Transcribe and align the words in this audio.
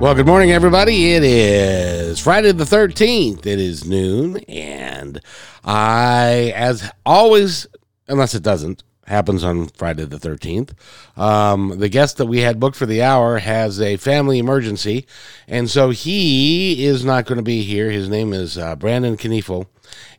Well, 0.00 0.14
good 0.14 0.26
morning, 0.26 0.50
everybody. 0.50 1.14
It 1.14 1.22
is 1.22 2.18
Friday 2.18 2.52
the 2.52 2.64
13th. 2.64 3.46
It 3.46 3.58
is 3.58 3.86
noon, 3.86 4.38
and 4.48 5.20
I, 5.64 6.52
as 6.54 6.90
always, 7.06 7.66
unless 8.08 8.34
it 8.34 8.42
doesn't, 8.42 8.82
happens 9.06 9.44
on 9.44 9.68
Friday 9.68 10.04
the 10.04 10.18
13th. 10.18 10.72
Um, 11.16 11.78
the 11.78 11.88
guest 11.88 12.18
that 12.18 12.26
we 12.26 12.40
had 12.40 12.60
booked 12.60 12.76
for 12.76 12.86
the 12.86 13.02
hour 13.02 13.38
has 13.38 13.80
a 13.80 13.96
family 13.96 14.38
emergency, 14.38 15.06
and 15.46 15.70
so 15.70 15.90
he 15.90 16.84
is 16.84 17.04
not 17.04 17.24
going 17.24 17.38
to 17.38 17.42
be 17.42 17.62
here. 17.62 17.90
His 17.90 18.08
name 18.08 18.32
is 18.32 18.58
uh, 18.58 18.76
Brandon 18.76 19.16
Kniefel, 19.16 19.68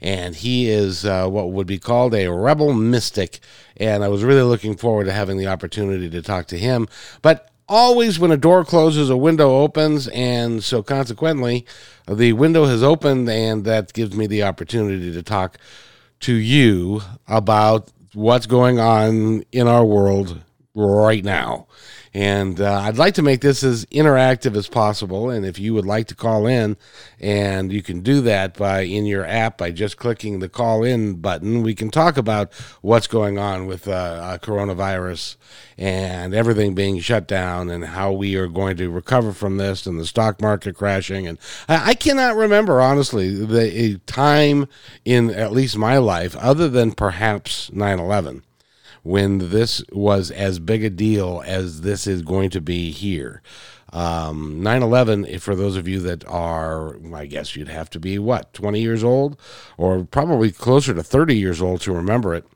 and 0.02 0.36
he 0.36 0.70
is 0.70 1.06
uh, 1.06 1.28
what 1.28 1.52
would 1.52 1.68
be 1.68 1.80
called 1.80 2.16
a 2.16 2.32
rebel 2.32 2.74
mystic. 2.74 3.40
And 3.78 4.04
I 4.04 4.08
was 4.08 4.24
really 4.24 4.42
looking 4.42 4.78
forward 4.78 5.04
to 5.06 5.14
having 5.14 5.38
the 5.38 5.48
opportunity 5.48 6.10
to 6.10 6.22
talk 6.22 6.48
to 6.48 6.58
him. 6.58 6.88
But 7.22 7.52
always 7.68 8.20
when 8.20 8.32
a 8.32 8.38
door 8.38 8.64
closes, 8.66 9.10
a 9.10 9.18
window 9.18 9.58
opens, 9.60 10.08
and 10.10 10.64
so 10.64 10.84
consequently, 10.84 11.66
the 12.08 12.34
window 12.34 12.66
has 12.66 12.84
opened, 12.84 13.30
and 13.30 13.66
that 13.66 13.94
gives 13.94 14.16
me 14.16 14.28
the 14.28 14.44
opportunity 14.44 15.12
to 15.12 15.24
talk 15.24 15.58
to 16.22 16.34
you 16.34 17.02
about 17.28 17.92
what's 18.14 18.46
going 18.46 18.80
on 18.80 19.44
in 19.52 19.68
our 19.68 19.86
world 19.86 20.42
right 20.74 21.24
now. 21.24 21.68
And 22.16 22.62
uh, 22.62 22.80
I'd 22.80 22.98
like 22.98 23.16
to 23.16 23.22
make 23.22 23.42
this 23.42 23.62
as 23.62 23.84
interactive 23.88 24.56
as 24.56 24.70
possible. 24.70 25.30
And 25.30 25.46
if 25.46 25.60
you 25.60 25.74
would 25.74 25.86
like 25.86 26.08
to 26.08 26.16
call 26.16 26.48
in, 26.48 26.78
and 27.20 27.74
you 27.74 27.82
can 27.82 28.00
do 28.00 28.22
that 28.22 28.56
by 28.56 28.84
in 28.84 29.06
your 29.06 29.26
app 29.26 29.58
by 29.58 29.72
just 29.72 29.98
clicking 29.98 30.40
the 30.40 30.48
call 30.48 30.82
in 30.82 31.16
button, 31.16 31.62
we 31.62 31.76
can 31.76 31.92
talk 31.92 32.16
about 32.16 32.54
what's 32.82 33.08
going 33.08 33.38
on 33.38 33.68
with 33.68 33.90
uh, 33.90 33.92
uh, 33.92 34.38
coronavirus 34.38 35.36
and 35.78 36.34
everything 36.34 36.74
being 36.74 37.02
shut 37.02 37.28
down 37.28 37.70
and 37.70 37.84
how 37.84 38.14
we 38.14 38.38
are 38.38 38.48
going 38.48 38.78
to 38.78 38.90
recover 38.90 39.34
from 39.34 39.58
this 39.58 39.86
and 39.86 40.00
the 40.00 40.06
stock 40.06 40.42
market 40.42 40.78
crashing. 40.78 41.28
And 41.28 41.38
I, 41.68 41.90
I 41.90 41.94
cannot 41.96 42.38
remember, 42.38 42.80
honestly, 42.80 43.36
the 43.44 44.00
time 44.06 44.70
in 45.04 45.32
at 45.32 45.52
least 45.52 45.78
my 45.78 45.98
life, 45.98 46.34
other 46.38 46.70
than 46.70 46.94
perhaps 46.94 47.70
9 47.74 48.00
11 48.00 48.44
when 49.06 49.52
this 49.52 49.84
was 49.92 50.32
as 50.32 50.58
big 50.58 50.84
a 50.84 50.90
deal 50.90 51.44
as 51.46 51.82
this 51.82 52.08
is 52.08 52.24
going 52.24 52.50
to 52.50 52.60
be 52.60 52.90
here. 52.90 53.44
Um, 53.94 54.64
9 54.64 54.82
11, 54.82 55.40
for 55.40 55.56
those 55.56 55.78
of 55.78 55.88
you 55.88 56.00
that 56.00 56.28
are, 56.28 56.98
I 57.14 57.28
guess 57.28 57.56
you'd 57.56 57.68
have 57.68 57.92
to 57.92 58.00
be 58.00 58.18
what, 58.18 58.52
20 58.54 58.82
years 58.82 59.04
old, 59.04 59.40
or 59.78 60.06
probably 60.06 60.52
closer 60.52 60.92
to 60.96 61.04
30 61.04 61.38
years 61.38 61.62
old 61.62 61.82
to 61.82 61.94
remember 61.94 62.34
it. 62.34 62.48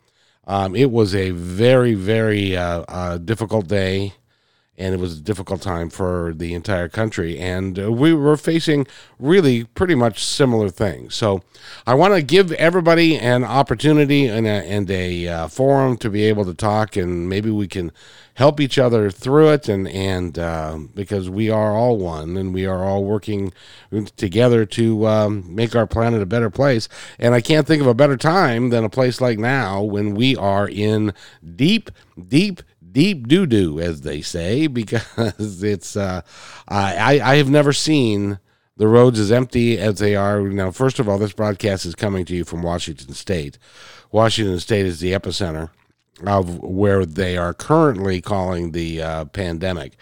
Um, 0.48 0.76
it 0.76 0.90
was 0.90 1.14
a 1.14 1.30
very, 1.30 1.94
very 1.94 2.58
uh, 2.58 2.84
uh, 2.88 3.20
difficult 3.20 3.68
day 3.68 4.14
and 4.80 4.94
it 4.94 5.00
was 5.00 5.20
a 5.20 5.22
difficult 5.22 5.62
time 5.62 5.90
for 5.90 6.34
the 6.34 6.54
entire 6.54 6.88
country. 6.88 7.38
And 7.38 7.78
uh, 7.78 7.92
we 7.92 8.14
were 8.14 8.38
facing 8.38 8.88
really 9.20 9.66
pretty 9.66 9.94
much 9.94 10.24
similar 10.24 10.70
things. 10.70 11.16
So 11.16 11.44
I 11.86 11.94
want 11.96 12.14
to 12.14 12.22
give 12.22 12.54
everybody 12.54 13.18
an 13.18 13.44
opportunity 13.44 14.26
and 14.26 14.48
a, 14.48 14.50
and 14.50 14.90
a 14.90 15.28
uh, 15.28 15.48
forum 15.50 15.98
to 15.98 16.10
be 16.10 16.24
able 16.24 16.46
to 16.46 16.54
talk, 16.54 16.96
and 16.96 17.28
maybe 17.28 17.52
we 17.52 17.68
can 17.68 17.92
help 18.36 18.62
each 18.62 18.80
other 18.80 19.12
through 19.12 19.50
it. 19.50 19.68
And 19.68 19.88
and 19.90 20.40
uh, 20.40 20.80
because 20.96 21.30
we 21.30 21.50
are 21.50 21.76
all 21.76 21.98
one, 21.98 22.38
and 22.38 22.54
we 22.54 22.66
are 22.66 22.86
all 22.86 23.04
working 23.04 23.52
together 24.16 24.66
to 24.66 25.08
um, 25.08 25.54
make 25.54 25.76
our 25.76 25.88
planet 25.88 26.22
a 26.22 26.26
better 26.26 26.50
place. 26.50 26.88
And 27.20 27.36
I 27.36 27.42
can't 27.42 27.68
think 27.68 27.82
of 27.82 27.88
a 27.88 27.94
better 27.94 28.16
time 28.16 28.70
than 28.70 28.86
a 28.86 28.90
place 28.90 29.20
like 29.20 29.38
now 29.38 29.82
when 29.82 30.16
we 30.16 30.38
are 30.38 30.70
in 30.70 31.14
deep, 31.56 31.92
deep 32.28 32.62
deep 32.92 33.28
doo 33.28 33.46
doo, 33.46 33.80
as 33.80 34.02
they 34.02 34.22
say, 34.22 34.68
because 34.80 35.64
it's 35.64 35.96
uh, 35.96 36.22
I 36.68 37.20
I 37.24 37.36
have 37.36 37.50
never 37.50 37.74
seen 37.74 38.40
the 38.78 38.88
roads 38.88 39.20
as 39.20 39.32
empty 39.32 39.78
as 39.78 40.00
they 40.00 40.16
are 40.16 40.42
now. 40.42 40.72
First 40.72 41.00
of 41.00 41.10
all, 41.10 41.18
this 41.18 41.34
broadcast 41.34 41.86
is 41.86 41.96
coming 41.96 42.26
to 42.26 42.36
you 42.36 42.46
from 42.46 42.64
Washington 42.64 43.14
State. 43.14 43.58
Washington 44.12 44.60
State 44.60 44.86
is 44.86 45.00
the 45.00 45.12
epicenter 45.12 45.70
of 46.26 46.60
where 46.60 47.06
they 47.06 47.38
are 47.38 47.54
currently 47.54 48.22
calling 48.22 48.72
the 48.72 49.02
uh, 49.02 49.26
pandemic, 49.26 49.98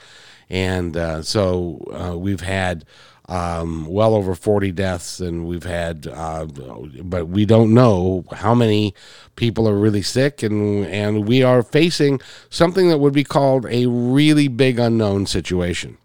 and 0.49 0.95
uh, 0.95 1.21
so 1.21 1.83
uh, 1.91 2.17
we've 2.17 2.41
had 2.41 2.85
um, 3.27 3.85
well 3.88 4.13
over 4.15 4.35
40 4.35 4.71
deaths, 4.71 5.19
and 5.19 5.45
we've 5.45 5.63
had, 5.63 6.07
uh, 6.07 6.45
but 6.45 7.27
we 7.27 7.45
don't 7.45 7.73
know 7.73 8.23
how 8.31 8.55
many 8.55 8.93
people 9.35 9.67
are 9.67 9.77
really 9.77 10.01
sick, 10.01 10.43
and 10.43 10.85
and 10.85 11.27
we 11.27 11.43
are 11.43 11.61
facing 11.61 12.21
something 12.49 12.87
that 12.89 12.99
would 12.99 13.13
be 13.13 13.25
called 13.25 13.66
a 13.66 13.85
really 13.87 14.47
big 14.47 14.79
unknown 14.79 15.25
situation. 15.25 15.97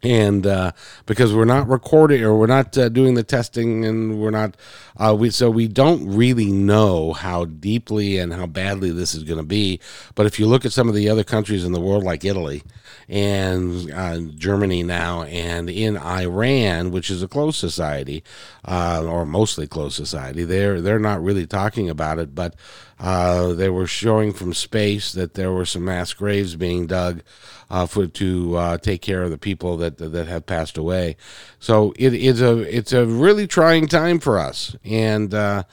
And 0.00 0.46
uh, 0.46 0.72
because 1.06 1.34
we're 1.34 1.44
not 1.44 1.68
recording 1.68 2.22
or 2.22 2.38
we're 2.38 2.46
not 2.46 2.78
uh, 2.78 2.88
doing 2.88 3.14
the 3.14 3.24
testing 3.24 3.84
and 3.84 4.20
we're 4.20 4.30
not 4.30 4.56
uh, 4.96 5.12
we 5.18 5.30
so 5.30 5.50
we 5.50 5.66
don't 5.66 6.08
really 6.08 6.52
know 6.52 7.14
how 7.14 7.46
deeply 7.46 8.16
and 8.16 8.32
how 8.32 8.46
badly 8.46 8.92
this 8.92 9.12
is 9.12 9.24
going 9.24 9.40
to 9.40 9.44
be. 9.44 9.80
But 10.14 10.26
if 10.26 10.38
you 10.38 10.46
look 10.46 10.64
at 10.64 10.70
some 10.70 10.88
of 10.88 10.94
the 10.94 11.08
other 11.08 11.24
countries 11.24 11.64
in 11.64 11.72
the 11.72 11.80
world 11.80 12.04
like 12.04 12.24
italy 12.24 12.62
and 13.08 13.90
uh, 13.92 14.18
germany 14.36 14.82
now 14.82 15.22
and 15.22 15.70
in 15.70 15.96
iran 15.96 16.90
which 16.90 17.10
is 17.10 17.22
a 17.22 17.28
closed 17.28 17.58
society 17.58 18.22
uh, 18.64 19.02
or 19.06 19.24
mostly 19.24 19.66
closed 19.66 19.96
society 19.96 20.44
they're 20.44 20.80
they're 20.80 20.98
not 20.98 21.22
really 21.22 21.46
talking 21.46 21.88
about 21.88 22.18
it 22.18 22.34
but 22.34 22.54
uh, 23.00 23.52
they 23.52 23.68
were 23.68 23.86
showing 23.86 24.32
from 24.32 24.52
space 24.52 25.12
that 25.12 25.34
there 25.34 25.52
were 25.52 25.64
some 25.64 25.84
mass 25.84 26.12
graves 26.12 26.56
being 26.56 26.86
dug 26.86 27.22
uh, 27.70 27.86
for 27.86 28.06
to 28.06 28.56
uh, 28.56 28.78
take 28.78 29.02
care 29.02 29.22
of 29.22 29.30
the 29.30 29.38
people 29.38 29.76
that 29.76 29.98
that 29.98 30.26
have 30.26 30.46
passed 30.46 30.76
away. 30.76 31.16
So 31.58 31.92
it 31.96 32.14
is 32.14 32.40
a 32.40 32.58
it's 32.76 32.92
a 32.92 33.06
really 33.06 33.46
trying 33.46 33.86
time 33.86 34.18
for 34.18 34.38
us, 34.38 34.76
and 34.84 35.32
uh, 35.32 35.64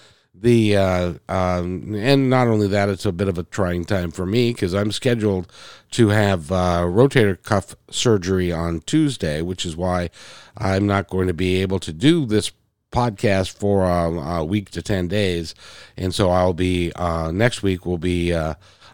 the 0.41 0.77
uh, 0.77 1.13
um, 1.29 1.95
and 1.95 2.29
not 2.29 2.47
only 2.47 2.67
that, 2.67 2.89
it's 2.89 3.05
a 3.05 3.11
bit 3.11 3.27
of 3.27 3.37
a 3.37 3.43
trying 3.43 3.85
time 3.85 4.11
for 4.11 4.25
me 4.25 4.51
because 4.51 4.73
I'm 4.73 4.91
scheduled 4.91 5.51
to 5.91 6.09
have 6.09 6.51
uh, 6.51 6.81
rotator 6.81 7.41
cuff 7.41 7.75
surgery 7.89 8.51
on 8.51 8.81
Tuesday, 8.81 9.41
which 9.41 9.65
is 9.65 9.75
why 9.75 10.09
I'm 10.57 10.85
not 10.85 11.09
going 11.09 11.27
to 11.27 11.33
be 11.33 11.61
able 11.61 11.79
to 11.79 11.93
do 11.93 12.25
this 12.25 12.51
podcast 12.91 13.57
for 13.57 13.85
um, 13.85 14.17
a 14.17 14.43
week 14.43 14.69
to 14.71 14.81
10 14.81 15.07
days. 15.09 15.53
And 15.97 16.15
so 16.15 16.29
i'll 16.29 16.53
be 16.53 16.91
uh, 16.95 17.31
next 17.31 17.61
week 17.61 17.85
will 17.85 17.97
be 17.97 18.33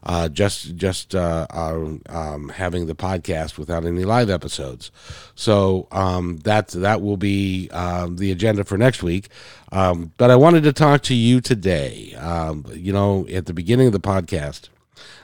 uh, 0.04 0.22
uh, 0.22 0.30
just 0.30 0.76
just 0.76 1.16
uh, 1.16 1.48
uh, 1.50 1.98
um, 2.10 2.50
having 2.50 2.86
the 2.86 2.96
podcast 2.96 3.58
without 3.58 3.86
any 3.86 4.04
live 4.04 4.30
episodes. 4.30 4.92
So 5.36 5.88
um, 5.92 6.38
that 6.44 6.70
that 6.70 7.02
will 7.02 7.18
be 7.18 7.70
um, 7.72 8.18
the 8.18 8.32
agenda 8.32 8.64
for 8.64 8.78
next 8.78 9.02
week. 9.02 9.30
Um, 9.72 10.12
but 10.18 10.30
I 10.30 10.36
wanted 10.36 10.64
to 10.64 10.74
talk 10.74 11.02
to 11.04 11.16
you 11.16 11.42
today. 11.42 12.14
Um, 12.16 12.66
you 12.74 12.94
know, 12.94 13.26
at 13.32 13.46
the 13.46 13.54
beginning 13.54 13.88
of 13.88 13.94
the 13.94 14.00
podcast. 14.00 14.70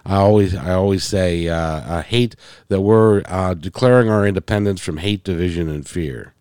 I 0.05 0.15
always, 0.15 0.55
I 0.55 0.73
always 0.73 1.03
say, 1.03 1.49
uh, 1.49 1.97
I 1.97 2.01
hate 2.01 2.35
that 2.69 2.81
we're 2.81 3.21
uh, 3.25 3.53
declaring 3.53 4.09
our 4.09 4.25
independence 4.25 4.81
from 4.81 4.97
hate, 4.97 5.23
division, 5.23 5.69
and 5.69 5.87
fear. 5.87 6.33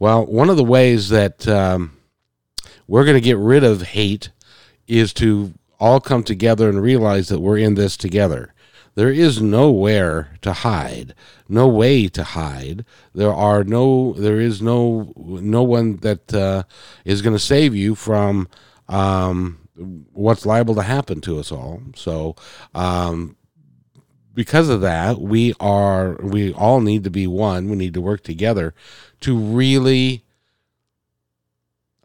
Well, 0.00 0.26
one 0.26 0.50
of 0.50 0.56
the 0.56 0.64
ways 0.64 1.10
that 1.10 1.46
um, 1.46 1.96
we're 2.88 3.04
going 3.04 3.16
to 3.16 3.20
get 3.20 3.38
rid 3.38 3.62
of 3.62 3.82
hate 3.82 4.30
is 4.88 5.12
to 5.14 5.54
all 5.84 6.00
come 6.00 6.22
together 6.22 6.70
and 6.70 6.80
realize 6.80 7.28
that 7.28 7.40
we're 7.40 7.58
in 7.58 7.74
this 7.74 7.94
together. 7.98 8.54
There 8.94 9.10
is 9.10 9.42
nowhere 9.42 10.38
to 10.40 10.54
hide, 10.54 11.14
no 11.46 11.68
way 11.68 12.08
to 12.08 12.24
hide. 12.24 12.86
There 13.14 13.34
are 13.34 13.64
no, 13.64 14.14
there 14.14 14.40
is 14.40 14.62
no, 14.62 15.12
no 15.16 15.62
one 15.62 15.96
that 15.98 16.32
uh, 16.32 16.62
is 17.04 17.20
going 17.20 17.36
to 17.36 17.42
save 17.42 17.74
you 17.74 17.94
from 17.94 18.48
um, 18.88 19.68
what's 20.12 20.46
liable 20.46 20.74
to 20.76 20.82
happen 20.82 21.20
to 21.22 21.38
us 21.38 21.52
all. 21.52 21.82
So, 21.96 22.34
um, 22.74 23.36
because 24.32 24.70
of 24.70 24.80
that, 24.80 25.20
we 25.20 25.52
are, 25.60 26.16
we 26.22 26.54
all 26.54 26.80
need 26.80 27.04
to 27.04 27.10
be 27.10 27.26
one. 27.26 27.68
We 27.68 27.76
need 27.76 27.94
to 27.94 28.00
work 28.00 28.22
together 28.22 28.74
to 29.20 29.36
really 29.36 30.23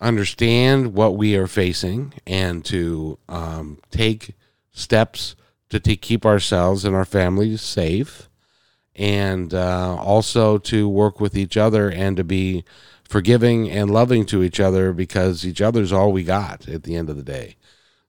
understand 0.01 0.93
what 0.93 1.15
we 1.17 1.35
are 1.35 1.47
facing 1.47 2.13
and 2.25 2.63
to 2.65 3.17
um, 3.27 3.79
take 3.91 4.33
steps 4.71 5.35
to, 5.69 5.79
keep 5.79 6.25
ourselves 6.25 6.85
and 6.85 6.95
our 6.95 7.05
families 7.05 7.61
safe 7.61 8.29
and 8.95 9.53
uh, 9.53 9.95
also 9.95 10.57
to 10.57 10.89
work 10.89 11.19
with 11.19 11.37
each 11.37 11.55
other 11.57 11.89
and 11.89 12.17
to 12.17 12.23
be 12.23 12.63
forgiving 13.03 13.69
and 13.69 13.91
loving 13.91 14.25
to 14.25 14.43
each 14.43 14.59
other 14.59 14.93
because 14.93 15.45
each 15.45 15.61
other's 15.61 15.91
all 15.91 16.11
we 16.11 16.23
got 16.23 16.67
at 16.67 16.83
the 16.83 16.95
end 16.95 17.09
of 17.09 17.17
the 17.17 17.23
day. 17.23 17.55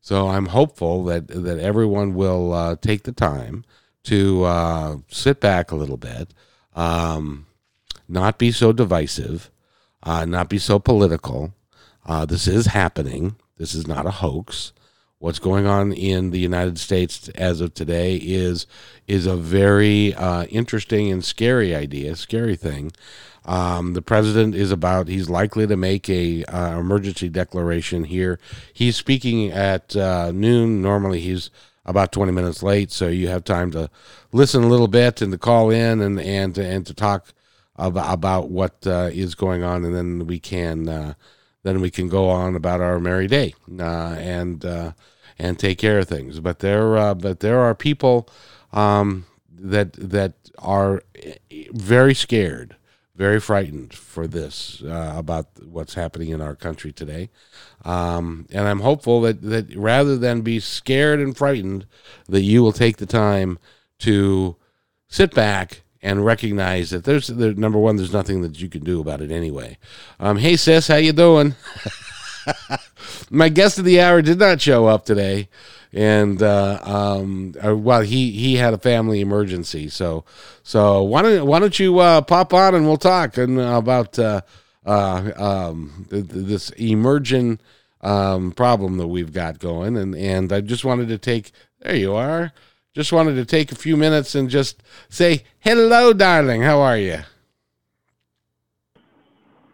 So 0.01 0.29
I'm 0.29 0.47
hopeful 0.47 1.05
that 1.05 1.29
that 1.29 1.59
everyone 1.59 2.15
will 2.15 2.53
uh, 2.53 2.77
take 2.77 3.03
the 3.03 3.13
time 3.13 3.65
to 4.05 4.45
uh, 4.45 4.97
sit 5.09 5.41
back 5.41 5.71
a 5.71 5.77
little 5.77 5.99
bit, 5.99 6.33
um, 6.75 7.47
not 8.09 8.39
be 8.39 8.51
so 8.51 8.73
divisive, 8.73 9.51
uh, 10.03 10.25
not 10.25 10.49
be 10.49 10.59
so 10.59 10.79
political. 10.79 11.53
Uh, 12.05 12.25
this 12.25 12.47
is 12.47 12.67
happening. 12.67 13.37
This 13.56 13.75
is 13.75 13.87
not 13.87 14.06
a 14.06 14.11
hoax. 14.11 14.73
What's 15.19 15.38
going 15.38 15.67
on 15.67 15.93
in 15.93 16.31
the 16.31 16.38
United 16.38 16.79
States 16.79 17.29
as 17.31 17.61
of 17.61 17.75
today 17.75 18.17
is 18.17 18.67
is 19.06 19.26
a 19.26 19.37
very 19.37 20.14
uh, 20.14 20.44
interesting 20.44 21.12
and 21.12 21.23
scary 21.23 21.75
idea, 21.75 22.17
scary 22.17 22.56
thing. 22.56 22.93
Um, 23.44 23.93
the 23.93 24.00
president 24.00 24.55
is 24.55 24.73
about. 24.73 25.08
He's 25.08 25.29
likely 25.29 25.67
to 25.67 25.76
make 25.76 26.08
a 26.08 26.44
uh, 26.44 26.79
emergency 26.79 27.29
declaration 27.29 28.05
here. 28.05 28.38
He's 28.73 28.96
speaking 28.96 29.50
at 29.50 29.94
uh, 29.94 30.32
noon. 30.32 30.81
Normally, 30.81 31.20
he's 31.20 31.50
about 31.85 32.12
20 32.12 32.32
minutes 32.32 32.62
late, 32.62 32.91
so 32.91 33.08
you 33.08 33.29
have 33.29 33.44
time 33.44 33.70
to 33.73 33.91
listen 34.32 34.62
a 34.62 34.69
little 34.69 34.88
bit 34.88 35.20
and 35.20 35.32
to 35.32 35.38
call 35.38 35.69
in 35.70 36.00
and 36.00 36.19
and 36.19 36.56
and 36.56 36.87
to 36.87 36.94
talk 36.94 37.35
about, 37.76 38.12
about 38.12 38.50
what 38.50 38.87
uh, 38.87 39.11
is 39.12 39.35
going 39.35 39.62
on, 39.62 39.85
and 39.85 39.94
then 39.94 40.26
we 40.26 40.38
can 40.38 40.88
uh, 40.88 41.14
then 41.62 41.81
we 41.81 41.91
can 41.91 42.09
go 42.09 42.29
on 42.29 42.57
about 42.57 42.81
our 42.81 42.99
merry 42.99 43.27
day 43.27 43.55
uh, 43.79 44.15
and 44.19 44.65
uh, 44.65 44.93
and 45.39 45.59
take 45.59 45.79
care 45.79 45.99
of 45.99 46.09
things. 46.09 46.41
But 46.41 46.61
there 46.61 46.97
uh, 46.97 47.15
but 47.15 47.41
there 47.41 47.61
are 47.61 47.75
people 47.75 48.29
um, 48.73 49.27
that 49.51 49.93
that 49.95 50.35
are 50.59 51.03
very 51.73 52.15
scared, 52.15 52.77
very 53.15 53.41
frightened 53.41 53.95
for 53.95 54.27
this 54.27 54.83
uh, 54.83 55.15
about 55.17 55.47
what's 55.65 55.95
happening 55.95 56.31
in 56.31 56.41
our 56.41 56.55
country 56.55 56.93
today. 56.93 57.31
Um, 57.85 58.47
and 58.51 58.67
I'm 58.67 58.81
hopeful 58.81 59.21
that 59.23 59.43
that 59.43 59.75
rather 59.77 60.17
than 60.17 60.43
be 60.43 60.61
scared 60.61 61.21
and 61.21 61.37
frightened, 61.37 61.87
that 62.29 62.43
you 62.43 62.63
will 62.63 62.73
take 62.73 62.99
the 62.99 63.06
time 63.06 63.59
to 64.01 64.56
sit 65.09 65.35
back 65.35 65.83
and 66.02 66.25
recognize 66.25 66.91
that 66.91 67.05
there's 67.05 67.29
there, 67.29 67.55
number 67.55 67.79
one, 67.79 67.97
there's 67.97 68.12
nothing 68.12 68.43
that 68.43 68.61
you 68.61 68.69
can 68.69 68.82
do 68.82 69.00
about 69.00 69.20
it 69.20 69.31
anyway. 69.31 69.79
Um, 70.19 70.38
hey 70.38 70.56
sis, 70.56 70.88
how 70.88 70.97
you 70.97 71.12
doing? 71.12 71.55
My 73.31 73.49
guest 73.49 73.79
of 73.79 73.85
the 73.85 74.00
hour 74.00 74.23
did 74.23 74.38
not 74.38 74.61
show 74.61 74.87
up 74.87 75.05
today, 75.05 75.49
and 75.93 76.43
uh, 76.43 76.81
um, 76.82 77.55
uh, 77.64 77.76
well, 77.76 78.00
he 78.00 78.31
he 78.32 78.56
had 78.56 78.75
a 78.75 78.79
family 78.79 79.20
emergency, 79.20 79.88
so 79.88 80.25
so 80.62 81.02
why 81.02 81.23
don't 81.23 81.47
why 81.47 81.58
don't 81.58 81.79
you 81.79 81.99
uh, 81.99 82.23
pop 82.23 82.55
on 82.55 82.75
and 82.75 82.87
we'll 82.87 82.96
talk 82.96 83.37
and 83.37 83.58
uh, 83.58 83.76
about 83.76 84.19
uh, 84.19 84.41
uh, 84.87 85.31
um, 85.37 86.06
this 86.08 86.70
emerging 86.70 87.61
um, 88.00 88.53
problem 88.53 88.96
that 88.96 89.08
we've 89.08 89.32
got 89.32 89.58
going, 89.58 89.96
and 89.96 90.14
and 90.17 90.53
I 90.53 90.61
just 90.61 90.85
wanted 90.85 91.08
to 91.08 91.19
take 91.19 91.53
there 91.81 91.94
you 91.94 92.14
are. 92.14 92.53
Just 92.93 93.13
wanted 93.13 93.35
to 93.37 93.45
take 93.45 93.71
a 93.71 93.77
few 93.77 93.97
minutes 93.97 94.35
and 94.35 94.51
just 94.51 94.83
say, 95.09 95.45
hello, 95.61 96.13
darling. 96.13 96.63
How 96.63 96.81
are 96.81 96.99
you? 96.99 97.19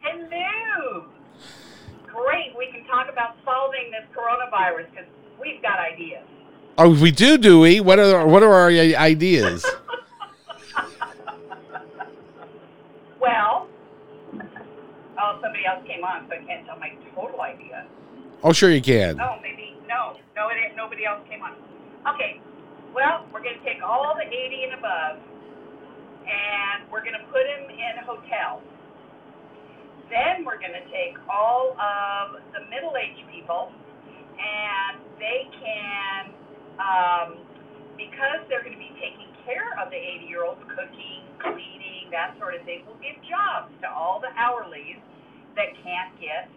Hello. 0.02 1.06
Great. 2.06 2.54
We 2.58 2.70
can 2.70 2.84
talk 2.84 3.08
about 3.10 3.36
solving 3.42 3.90
this 3.90 4.04
coronavirus 4.14 4.90
because 4.90 5.06
we've 5.40 5.62
got 5.62 5.78
ideas. 5.78 6.24
Oh, 6.76 6.90
we 7.00 7.10
do, 7.10 7.38
do 7.38 7.58
we? 7.58 7.80
What 7.80 7.98
are 7.98 8.26
what 8.26 8.42
are 8.42 8.52
our 8.52 8.68
ideas? 8.68 9.64
well, 13.18 13.66
oh, 15.18 15.38
somebody 15.40 15.64
else 15.66 15.86
came 15.86 16.04
on, 16.04 16.28
so 16.28 16.34
I 16.34 16.44
can't 16.44 16.66
tell 16.66 16.78
my 16.78 16.92
total 17.14 17.40
idea. 17.40 17.86
Oh, 18.44 18.52
sure 18.52 18.70
you 18.70 18.82
can. 18.82 19.18
Oh, 19.18 19.38
maybe 19.40 19.74
no, 19.88 20.18
no, 20.36 20.50
it, 20.50 20.76
nobody 20.76 21.06
else 21.06 21.26
came 21.30 21.40
on. 21.40 21.54
Okay, 22.14 22.42
well, 22.96 23.28
we're 23.28 23.44
going 23.44 23.60
to 23.60 23.66
take 23.68 23.84
all 23.84 24.16
the 24.16 24.24
80 24.24 24.72
and 24.72 24.74
above, 24.80 25.20
and 26.24 26.88
we're 26.88 27.04
going 27.04 27.20
to 27.20 27.28
put 27.28 27.44
them 27.44 27.68
in 27.68 27.94
hotels. 28.08 28.64
Then 30.08 30.48
we're 30.48 30.56
going 30.56 30.72
to 30.72 30.86
take 30.88 31.12
all 31.28 31.76
of 31.76 32.40
the 32.56 32.64
middle-aged 32.72 33.28
people, 33.28 33.68
and 34.40 35.04
they 35.20 35.44
can, 35.60 36.32
um, 36.80 37.28
because 38.00 38.40
they're 38.48 38.64
going 38.64 38.72
to 38.72 38.80
be 38.80 38.96
taking 38.96 39.28
care 39.44 39.76
of 39.76 39.92
the 39.92 40.00
80-year-olds, 40.00 40.64
cooking, 40.72 41.20
cleaning, 41.44 42.08
that 42.16 42.32
sort 42.40 42.56
of 42.56 42.64
thing, 42.64 42.80
we'll 42.88 42.96
give 43.04 43.20
jobs 43.28 43.68
to 43.84 43.92
all 43.92 44.24
the 44.24 44.32
hourlies 44.40 45.04
that 45.52 45.68
can't 45.84 46.16
get, 46.16 46.48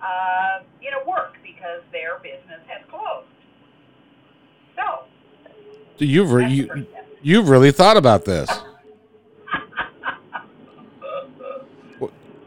uh, 0.00 0.64
you 0.80 0.88
know, 0.88 1.04
work 1.04 1.36
because 1.44 1.84
their 1.92 2.16
business 2.24 2.64
has 2.64 2.80
closed. 2.88 3.28
So 4.72 5.11
You've 5.98 6.32
re- 6.32 6.50
you, 6.50 6.86
you've 7.22 7.48
really 7.48 7.70
thought 7.72 7.96
about 7.96 8.24
this. 8.24 8.48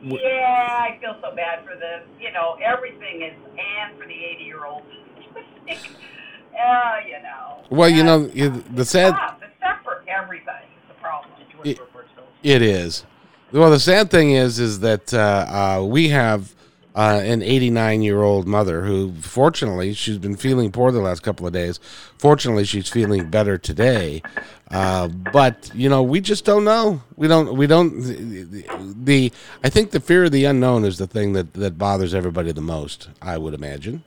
yeah, 0.04 0.68
I 0.82 0.98
feel 1.02 1.16
so 1.22 1.36
bad 1.36 1.64
for 1.66 1.76
them. 1.76 2.04
You 2.20 2.32
know, 2.32 2.58
everything 2.64 3.22
is 3.22 3.34
and 3.58 3.98
for 3.98 4.06
the 4.08 4.14
eighty-year-olds. 4.14 4.86
uh, 5.68 5.74
you 7.08 7.22
know. 7.24 7.64
Well, 7.70 7.90
you 7.90 8.04
know, 8.04 8.28
the 8.28 8.86
sad. 8.86 9.14
Tough. 9.14 9.38
It's 9.42 9.52
tough 9.62 9.80
for 9.84 10.04
everybody. 10.08 10.66
The 10.88 10.94
problem. 10.96 11.32
It, 11.64 11.80
it 12.44 12.62
is. 12.62 13.06
Well, 13.52 13.72
the 13.72 13.80
sad 13.80 14.12
thing 14.12 14.32
is, 14.32 14.60
is 14.60 14.80
that 14.82 15.14
uh, 15.14 15.80
uh, 15.80 15.86
we 15.86 16.10
have 16.10 16.54
uh, 16.96 17.20
an 17.24 17.44
89 17.44 18.02
year 18.02 18.22
old 18.24 18.48
mother 18.48 18.86
who, 18.86 19.14
fortunately, 19.16 19.94
she's 19.94 20.18
been 20.18 20.38
feeling 20.38 20.72
poor 20.72 20.92
the 20.92 21.02
last 21.02 21.22
couple 21.24 21.46
of 21.46 21.52
days. 21.52 21.80
Fortunately, 22.18 22.64
she's 22.64 22.88
feeling 22.88 23.30
better 23.30 23.58
today. 23.58 24.22
Uh, 24.72 25.08
but 25.08 25.70
you 25.76 25.90
know, 25.90 26.02
we 26.02 26.22
just 26.22 26.46
don't 26.46 26.64
know. 26.64 27.02
We 27.18 27.28
don't. 27.28 27.56
We 27.56 27.68
don't. 27.68 28.02
The, 28.02 28.66
the, 29.04 29.32
I 29.64 29.70
think 29.70 29.92
the 29.92 30.00
fear 30.00 30.24
of 30.24 30.32
the 30.32 30.46
unknown 30.46 30.86
is 30.86 30.98
the 30.98 31.06
thing 31.06 31.34
that 31.34 31.54
that 31.54 31.78
bothers 31.78 32.14
everybody 32.14 32.52
the 32.52 32.62
most. 32.62 33.10
I 33.22 33.38
would 33.38 33.54
imagine. 33.54 34.04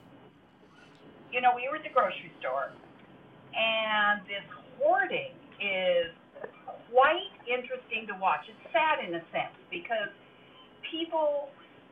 You 1.31 1.41
know, 1.41 1.51
we 1.55 1.69
were 1.69 1.77
at 1.77 1.83
the 1.83 1.89
grocery 1.89 2.31
store, 2.39 2.71
and 3.55 4.21
this 4.25 4.43
hoarding 4.79 5.31
is 5.61 6.11
quite 6.91 7.31
interesting 7.47 8.07
to 8.07 8.19
watch. 8.19 8.41
It's 8.49 8.73
sad 8.73 9.07
in 9.07 9.13
a 9.13 9.21
sense 9.31 9.55
because 9.69 10.09
people 10.91 11.49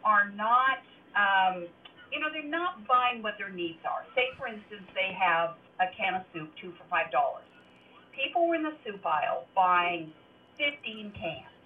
are 0.08 0.32
not, 0.32 0.80
um, 1.20 1.68
you 2.16 2.20
know, 2.24 2.32
they're 2.32 2.48
not 2.48 2.88
buying 2.88 3.22
what 3.22 3.36
their 3.38 3.52
needs 3.52 3.84
are. 3.84 4.08
Say, 4.16 4.32
for 4.40 4.48
instance, 4.48 4.88
they 4.96 5.12
have 5.12 5.60
a 5.84 5.92
can 5.92 6.16
of 6.16 6.24
soup, 6.32 6.50
two 6.56 6.72
for 6.80 6.88
five 6.90 7.12
dollars. 7.12 7.44
People 8.16 8.48
were 8.48 8.56
in 8.56 8.64
the 8.64 8.74
soup 8.88 9.06
aisle 9.06 9.46
buying 9.54 10.14
15 10.58 11.12
cans, 11.12 11.60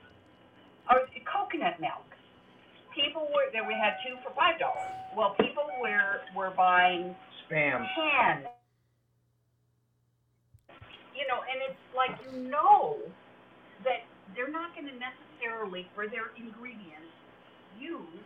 or 0.89 1.05
coconut 1.29 1.79
milk. 1.79 2.09
People 2.95 3.29
were 3.29 3.47
there. 3.53 3.63
We 3.63 3.77
had 3.77 3.95
two 4.03 4.17
for 4.25 4.33
five 4.35 4.59
dollars. 4.59 4.91
Well, 5.15 5.35
people 5.39 5.69
were 5.79 6.25
were 6.35 6.51
buying 6.57 7.15
spam 7.45 7.85
ten. 7.95 8.49
You 11.13 11.27
know, 11.29 11.39
and 11.45 11.61
it's 11.69 11.83
like 11.95 12.17
you 12.25 12.49
know 12.49 12.97
that 13.85 14.03
they're 14.35 14.51
not 14.51 14.75
going 14.75 14.87
to 14.87 14.97
necessarily 14.97 15.87
for 15.95 16.07
their 16.07 16.33
ingredients 16.35 17.13
use 17.79 18.25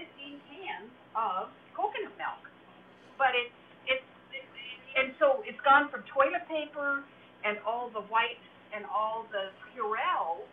15 0.00 0.40
cans 0.48 0.90
of 1.14 1.48
coconut 1.76 2.16
milk. 2.16 2.48
But 3.18 3.36
it's, 3.36 3.52
it's, 3.86 4.04
and 4.96 5.12
so 5.18 5.42
it's 5.46 5.60
gone 5.60 5.90
from 5.90 6.02
toilet 6.08 6.48
paper 6.48 7.04
and 7.44 7.58
all 7.66 7.90
the 7.90 8.00
wipes 8.00 8.48
and 8.74 8.84
all 8.86 9.26
the 9.30 9.52
Purell. 9.68 10.46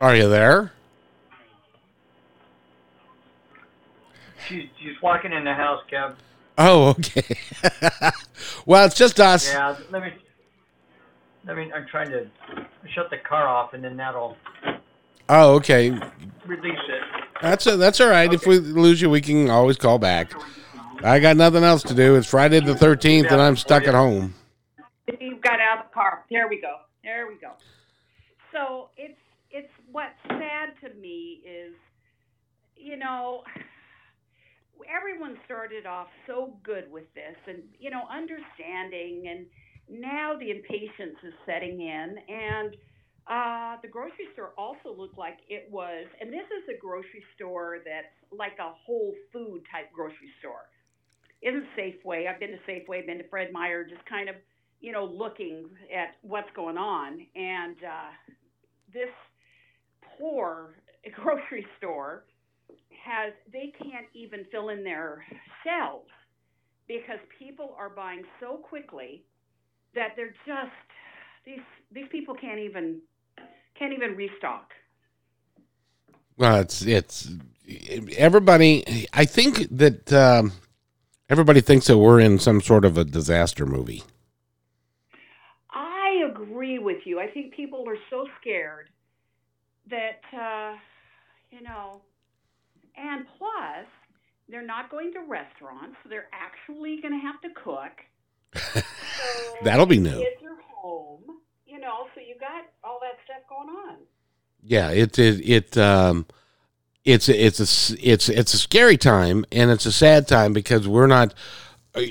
Are 0.00 0.16
you 0.16 0.28
there? 0.28 0.72
She's, 4.48 4.64
she's 4.78 5.00
walking 5.02 5.32
in 5.32 5.44
the 5.44 5.54
house, 5.54 5.80
Kev. 5.92 6.16
Oh, 6.58 6.88
okay. 6.88 7.36
well, 8.66 8.84
it's 8.84 8.96
just 8.96 9.20
us. 9.20 9.52
Yeah, 9.52 9.76
let 9.90 10.02
me 10.02 10.10
I 11.48 11.54
mean, 11.54 11.72
I'm 11.72 11.86
trying 11.90 12.10
to 12.10 12.26
shut 12.94 13.10
the 13.10 13.18
car 13.18 13.46
off, 13.46 13.74
and 13.74 13.84
then 13.84 13.96
that'll. 13.96 14.36
Oh, 15.28 15.54
okay. 15.56 15.90
Release 16.46 16.78
it. 16.88 17.02
That's 17.40 17.66
a, 17.66 17.76
that's 17.76 18.00
all 18.00 18.08
right. 18.10 18.28
Okay. 18.28 18.36
If 18.36 18.46
we 18.46 18.58
lose 18.58 19.00
you, 19.00 19.10
we 19.10 19.20
can 19.20 19.48
always 19.48 19.76
call 19.76 19.98
back. 19.98 20.32
I 21.02 21.18
got 21.18 21.36
nothing 21.36 21.64
else 21.64 21.82
to 21.84 21.94
do. 21.94 22.16
It's 22.16 22.26
Friday 22.26 22.60
the 22.60 22.74
thirteenth, 22.74 23.30
and 23.30 23.40
I'm 23.40 23.56
stuck 23.56 23.84
at 23.84 23.94
home. 23.94 24.34
You've 25.20 25.40
got 25.40 25.60
out 25.60 25.78
of 25.78 25.84
the 25.90 25.94
car. 25.94 26.24
There 26.30 26.48
we 26.48 26.60
go. 26.60 26.76
There 27.02 27.26
we 27.26 27.36
go. 27.40 27.52
So 28.52 28.90
it's 28.96 29.18
it's 29.50 29.70
what's 29.90 30.14
sad 30.28 30.74
to 30.82 30.94
me 31.00 31.40
is, 31.44 31.74
you 32.76 32.96
know, 32.96 33.42
everyone 34.94 35.38
started 35.44 35.86
off 35.86 36.08
so 36.26 36.56
good 36.62 36.90
with 36.90 37.12
this 37.14 37.36
and, 37.46 37.62
you 37.78 37.90
know, 37.90 38.02
understanding. 38.10 39.26
And 39.28 39.46
now 39.90 40.36
the 40.38 40.50
impatience 40.50 41.18
is 41.22 41.34
setting 41.46 41.80
in. 41.80 42.16
And 42.28 42.76
uh, 43.26 43.76
the 43.82 43.88
grocery 43.88 44.26
store 44.32 44.52
also 44.56 44.94
looked 44.96 45.18
like 45.18 45.38
it 45.48 45.68
was, 45.70 46.06
and 46.20 46.32
this 46.32 46.46
is 46.46 46.74
a 46.74 46.78
grocery 46.80 47.22
store 47.36 47.78
that's 47.84 48.14
like 48.36 48.58
a 48.58 48.72
whole 48.86 49.14
food 49.32 49.62
type 49.70 49.92
grocery 49.92 50.30
store. 50.38 50.66
Isn't 51.42 51.64
Safeway? 51.76 52.28
I've 52.28 52.40
been 52.40 52.50
to 52.50 52.58
Safeway, 52.68 53.06
been 53.06 53.18
to 53.18 53.28
Fred 53.28 53.52
Meyer, 53.52 53.84
just 53.84 54.04
kind 54.06 54.28
of, 54.28 54.36
you 54.80 54.92
know, 54.92 55.04
looking 55.04 55.66
at 55.94 56.16
what's 56.22 56.50
going 56.54 56.76
on. 56.76 57.20
And 57.34 57.76
uh, 57.76 58.10
this 58.92 59.08
poor 60.18 60.74
grocery 61.14 61.66
store 61.78 62.24
has, 63.04 63.32
they 63.52 63.72
can't 63.78 64.06
even 64.14 64.44
fill 64.50 64.68
in 64.68 64.84
their 64.84 65.24
shelves 65.64 66.10
because 66.88 67.18
people 67.38 67.74
are 67.78 67.88
buying 67.88 68.22
so 68.40 68.56
quickly 68.56 69.24
that 69.94 70.14
they're 70.16 70.34
just 70.46 70.70
these 71.44 71.60
these 71.92 72.06
people 72.10 72.34
can't 72.34 72.60
even 72.60 73.00
can't 73.78 73.92
even 73.92 74.16
restock. 74.16 74.70
Well, 76.36 76.60
it's 76.60 76.82
it's 76.82 77.30
everybody. 78.16 79.06
I 79.12 79.24
think 79.24 79.68
that 79.70 80.12
um, 80.12 80.52
everybody 81.28 81.60
thinks 81.60 81.86
that 81.86 81.98
we're 81.98 82.20
in 82.20 82.38
some 82.38 82.60
sort 82.60 82.84
of 82.84 82.96
a 82.96 83.04
disaster 83.04 83.66
movie. 83.66 84.02
I 85.70 86.24
agree 86.30 86.78
with 86.78 86.98
you. 87.04 87.20
I 87.20 87.28
think 87.28 87.54
people 87.54 87.84
are 87.88 87.98
so 88.08 88.26
scared 88.40 88.88
that 89.88 90.20
uh, 90.32 90.76
you 91.50 91.62
know, 91.62 92.00
and 92.96 93.26
plus 93.38 93.86
they're 94.48 94.66
not 94.66 94.90
going 94.90 95.12
to 95.12 95.20
restaurants. 95.20 95.96
So 96.02 96.08
they're 96.08 96.28
actually 96.32 97.00
going 97.00 97.14
to 97.14 97.20
have 97.20 97.40
to 97.42 97.48
cook. 97.62 97.92
So 98.54 98.82
That'll 99.64 99.86
be 99.86 99.98
new. 99.98 100.18
Kids 100.18 100.42
are 100.44 100.62
home, 100.74 101.22
you 101.66 101.78
know, 101.78 102.06
so 102.14 102.20
you 102.20 102.34
got 102.38 102.66
all 102.82 102.98
that 103.02 103.18
stuff 103.24 103.42
going 103.48 103.68
on. 103.68 103.96
Yeah, 104.62 104.90
it 104.90 105.18
it 105.18 105.48
it 105.48 105.78
um, 105.78 106.26
it's 107.04 107.28
it's 107.28 107.60
a 107.60 107.96
it's 108.10 108.28
it's 108.28 108.54
a 108.54 108.58
scary 108.58 108.96
time 108.96 109.44
and 109.52 109.70
it's 109.70 109.86
a 109.86 109.92
sad 109.92 110.28
time 110.28 110.52
because 110.52 110.86
we're 110.86 111.06
not 111.06 111.34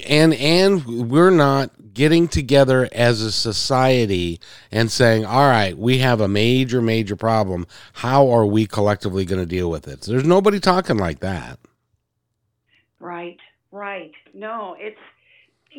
and 0.07 0.33
and 0.33 1.09
we're 1.09 1.29
not 1.29 1.71
getting 1.93 2.27
together 2.27 2.89
as 2.91 3.21
a 3.21 3.31
society 3.31 4.39
and 4.71 4.91
saying, 4.91 5.25
all 5.25 5.47
right, 5.47 5.77
we 5.77 5.99
have 5.99 6.21
a 6.21 6.27
major 6.27 6.81
major 6.81 7.15
problem. 7.15 7.67
How 7.93 8.29
are 8.29 8.45
we 8.45 8.65
collectively 8.65 9.25
going 9.25 9.41
to 9.41 9.45
deal 9.45 9.69
with 9.69 9.87
it? 9.87 10.01
There's 10.01 10.25
nobody 10.25 10.59
talking 10.59 10.97
like 10.97 11.19
that. 11.19 11.59
Right, 12.99 13.37
right. 13.71 14.11
No, 14.33 14.75
it's, 14.77 14.99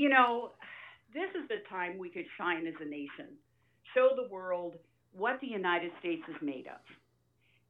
you 0.00 0.08
know, 0.08 0.52
this 1.12 1.28
is 1.36 1.46
the 1.48 1.60
time 1.68 1.98
we 1.98 2.08
could 2.08 2.24
shine 2.38 2.66
as 2.66 2.72
a 2.80 2.86
nation, 2.86 3.36
show 3.94 4.08
the 4.16 4.32
world 4.32 4.76
what 5.12 5.38
the 5.42 5.46
United 5.46 5.90
States 6.00 6.22
is 6.26 6.36
made 6.40 6.66
of. 6.66 6.80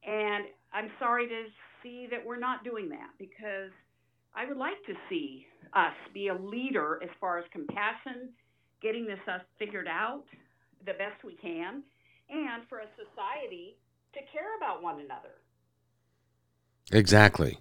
And 0.07 0.45
I'm 0.71 0.89
sorry 0.97 1.27
to 1.27 1.43
see 1.83 2.07
that 2.09 2.25
we're 2.25 2.39
not 2.39 2.63
doing 2.63 2.87
that 2.87 3.09
because 3.19 3.71
I 4.33 4.47
would 4.47 4.55
like 4.55 4.79
to 4.87 4.93
see 5.09 5.45
us 5.73 5.91
be 6.13 6.29
a 6.29 6.33
leader 6.35 7.01
as 7.03 7.09
far 7.19 7.37
as 7.37 7.43
compassion, 7.51 8.29
getting 8.81 9.05
this 9.05 9.19
us 9.27 9.41
figured 9.59 9.89
out 9.89 10.23
the 10.85 10.93
best 10.93 11.25
we 11.25 11.35
can, 11.35 11.83
and 12.29 12.63
for 12.69 12.79
a 12.79 12.87
society 12.95 13.75
to 14.13 14.19
care 14.31 14.55
about 14.55 14.81
one 14.81 15.01
another. 15.01 15.35
Exactly. 16.93 17.59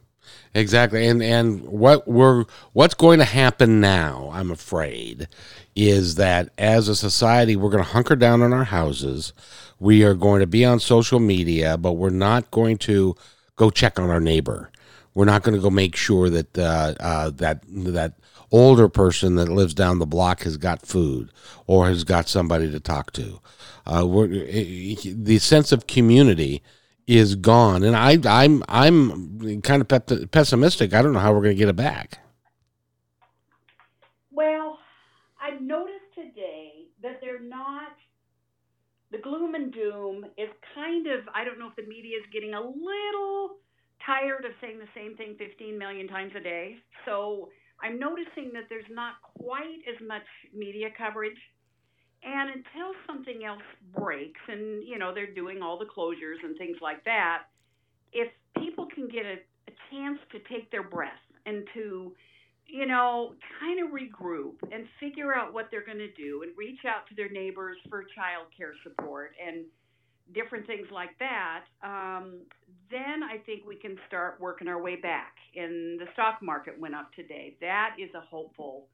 Exactly. 0.54 1.06
And 1.06 1.22
and 1.22 1.62
what 1.62 2.08
we're 2.08 2.44
what's 2.72 2.94
going 2.94 3.18
to 3.20 3.24
happen 3.24 3.80
now, 3.80 4.30
I'm 4.32 4.50
afraid, 4.50 5.28
is 5.76 6.16
that 6.16 6.50
as 6.58 6.88
a 6.88 6.96
society 6.96 7.56
we're 7.56 7.70
going 7.70 7.84
to 7.84 7.90
hunker 7.90 8.16
down 8.16 8.42
in 8.42 8.52
our 8.52 8.64
houses. 8.64 9.32
We 9.78 10.04
are 10.04 10.14
going 10.14 10.40
to 10.40 10.46
be 10.46 10.64
on 10.64 10.78
social 10.78 11.20
media, 11.20 11.78
but 11.78 11.92
we're 11.92 12.10
not 12.10 12.50
going 12.50 12.78
to 12.78 13.16
go 13.56 13.70
check 13.70 13.98
on 13.98 14.10
our 14.10 14.20
neighbor. 14.20 14.70
We're 15.14 15.24
not 15.24 15.42
going 15.42 15.54
to 15.54 15.62
go 15.62 15.70
make 15.70 15.96
sure 15.96 16.28
that 16.30 16.58
uh, 16.58 16.94
uh, 17.00 17.30
that 17.30 17.62
that 17.68 18.14
older 18.52 18.88
person 18.88 19.36
that 19.36 19.48
lives 19.48 19.74
down 19.74 19.98
the 19.98 20.06
block 20.06 20.42
has 20.42 20.56
got 20.56 20.82
food 20.82 21.30
or 21.66 21.86
has 21.86 22.04
got 22.04 22.28
somebody 22.28 22.70
to 22.70 22.80
talk 22.80 23.12
to. 23.12 23.40
Uh, 23.86 24.02
the 24.04 25.38
sense 25.40 25.72
of 25.72 25.86
community 25.86 26.62
is 27.10 27.34
gone, 27.34 27.82
and 27.82 27.96
I, 27.96 28.18
I'm 28.24 28.62
I'm 28.68 29.60
kind 29.62 29.82
of 29.82 30.30
pessimistic. 30.30 30.94
I 30.94 31.02
don't 31.02 31.12
know 31.12 31.18
how 31.18 31.32
we're 31.32 31.42
going 31.42 31.56
to 31.56 31.58
get 31.58 31.68
it 31.68 31.76
back. 31.76 32.20
Well, 34.30 34.78
I've 35.42 35.60
noticed 35.60 36.14
today 36.14 36.86
that 37.02 37.20
they're 37.20 37.42
not. 37.42 37.92
The 39.10 39.18
gloom 39.18 39.56
and 39.56 39.72
doom 39.72 40.24
is 40.38 40.48
kind 40.74 41.08
of. 41.08 41.20
I 41.34 41.44
don't 41.44 41.58
know 41.58 41.66
if 41.66 41.74
the 41.74 41.88
media 41.88 42.16
is 42.16 42.24
getting 42.32 42.54
a 42.54 42.60
little 42.60 43.56
tired 44.06 44.44
of 44.44 44.52
saying 44.60 44.78
the 44.78 44.88
same 44.94 45.16
thing 45.16 45.34
15 45.36 45.76
million 45.76 46.06
times 46.06 46.32
a 46.36 46.40
day. 46.40 46.76
So 47.04 47.48
I'm 47.82 47.98
noticing 47.98 48.52
that 48.54 48.64
there's 48.68 48.88
not 48.88 49.14
quite 49.36 49.82
as 49.88 50.00
much 50.06 50.22
media 50.54 50.88
coverage. 50.96 51.38
And 52.22 52.50
until 52.50 52.92
something 53.06 53.44
else 53.44 53.62
breaks, 53.96 54.40
and 54.48 54.86
you 54.86 54.98
know 54.98 55.14
they're 55.14 55.32
doing 55.32 55.62
all 55.62 55.78
the 55.78 55.86
closures 55.86 56.44
and 56.44 56.56
things 56.58 56.76
like 56.82 57.04
that, 57.04 57.44
if 58.12 58.28
people 58.58 58.86
can 58.94 59.08
get 59.08 59.24
a, 59.24 59.38
a 59.68 59.72
chance 59.90 60.18
to 60.32 60.38
take 60.52 60.70
their 60.70 60.82
breath 60.82 61.12
and 61.46 61.66
to 61.74 62.12
you 62.72 62.86
know, 62.86 63.34
kind 63.58 63.80
of 63.84 63.90
regroup 63.90 64.54
and 64.72 64.86
figure 65.00 65.34
out 65.34 65.52
what 65.52 65.68
they're 65.70 65.84
going 65.84 65.98
to 65.98 66.12
do 66.12 66.42
and 66.42 66.56
reach 66.56 66.80
out 66.86 67.06
to 67.08 67.14
their 67.14 67.28
neighbors 67.28 67.76
for 67.88 68.04
child 68.14 68.46
care 68.56 68.74
support 68.84 69.32
and 69.44 69.64
different 70.32 70.66
things 70.66 70.86
like 70.92 71.18
that, 71.18 71.64
um, 71.82 72.38
then 72.90 73.22
I 73.24 73.38
think 73.44 73.66
we 73.66 73.76
can 73.76 73.96
start 74.06 74.38
working 74.40 74.68
our 74.68 74.80
way 74.80 74.94
back. 74.94 75.34
And 75.56 76.00
the 76.00 76.06
stock 76.12 76.38
market 76.42 76.78
went 76.78 76.94
up 76.94 77.12
today. 77.14 77.56
That 77.60 77.96
is 77.98 78.10
a 78.14 78.20
hopeful 78.20 78.86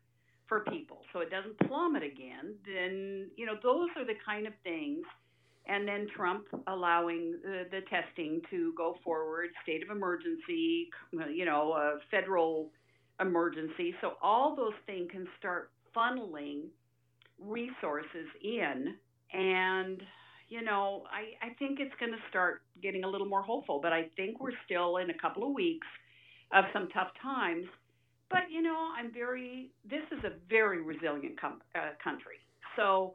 for 0.48 0.60
people. 0.60 0.98
So 1.12 1.20
it 1.20 1.30
doesn't 1.30 1.58
plummet 1.68 2.02
again. 2.02 2.54
Then, 2.66 3.30
you 3.36 3.46
know, 3.46 3.54
those 3.62 3.88
are 3.96 4.04
the 4.04 4.14
kind 4.24 4.46
of 4.46 4.52
things. 4.62 5.04
And 5.68 5.86
then 5.86 6.06
Trump 6.14 6.46
allowing 6.68 7.38
the, 7.42 7.64
the 7.70 7.80
testing 7.90 8.40
to 8.50 8.72
go 8.76 8.96
forward, 9.02 9.50
state 9.62 9.82
of 9.82 9.90
emergency, 9.90 10.88
you 11.34 11.44
know, 11.44 11.98
federal 12.10 12.70
emergency. 13.20 13.94
So 14.00 14.12
all 14.22 14.54
those 14.54 14.74
things 14.86 15.08
can 15.10 15.26
start 15.38 15.72
funneling 15.96 16.66
resources 17.40 18.28
in. 18.44 18.94
And, 19.32 20.00
you 20.48 20.62
know, 20.62 21.02
I, 21.10 21.44
I 21.44 21.54
think 21.54 21.80
it's 21.80 21.94
going 21.98 22.12
to 22.12 22.18
start 22.30 22.62
getting 22.80 23.02
a 23.02 23.08
little 23.08 23.26
more 23.26 23.42
hopeful. 23.42 23.80
But 23.82 23.92
I 23.92 24.08
think 24.16 24.40
we're 24.40 24.52
still 24.64 24.98
in 24.98 25.10
a 25.10 25.18
couple 25.18 25.42
of 25.42 25.52
weeks 25.52 25.88
of 26.52 26.64
some 26.72 26.88
tough 26.94 27.08
times. 27.20 27.66
But, 28.30 28.50
you 28.50 28.62
know, 28.62 28.90
I'm 28.96 29.12
very, 29.12 29.70
this 29.88 30.02
is 30.10 30.24
a 30.24 30.32
very 30.48 30.82
resilient 30.82 31.40
com- 31.40 31.62
uh, 31.74 31.90
country. 32.02 32.36
So 32.74 33.14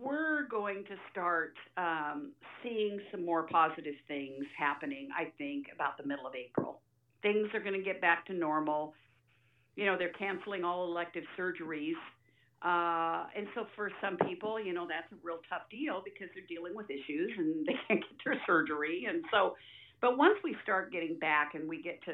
we're 0.00 0.46
going 0.48 0.84
to 0.84 0.94
start 1.10 1.54
um, 1.76 2.32
seeing 2.62 3.00
some 3.10 3.24
more 3.24 3.44
positive 3.44 3.94
things 4.08 4.44
happening, 4.56 5.08
I 5.16 5.32
think, 5.38 5.66
about 5.74 5.96
the 5.98 6.06
middle 6.06 6.26
of 6.26 6.34
April. 6.34 6.80
Things 7.22 7.48
are 7.54 7.60
going 7.60 7.74
to 7.74 7.82
get 7.82 8.00
back 8.00 8.26
to 8.26 8.32
normal. 8.32 8.94
You 9.76 9.86
know, 9.86 9.96
they're 9.98 10.12
canceling 10.12 10.64
all 10.64 10.84
elective 10.84 11.24
surgeries. 11.38 11.98
Uh, 12.62 13.26
and 13.36 13.48
so 13.54 13.66
for 13.74 13.90
some 14.00 14.16
people, 14.28 14.60
you 14.60 14.72
know, 14.72 14.86
that's 14.88 15.10
a 15.12 15.16
real 15.26 15.38
tough 15.50 15.62
deal 15.70 16.00
because 16.04 16.28
they're 16.34 16.46
dealing 16.48 16.76
with 16.76 16.88
issues 16.90 17.32
and 17.36 17.66
they 17.66 17.74
can't 17.88 18.00
get 18.00 18.18
their 18.24 18.40
surgery. 18.46 19.06
And 19.08 19.24
so, 19.32 19.56
but 20.00 20.16
once 20.16 20.38
we 20.44 20.56
start 20.62 20.92
getting 20.92 21.18
back 21.18 21.54
and 21.54 21.68
we 21.68 21.82
get 21.82 22.02
to 22.04 22.12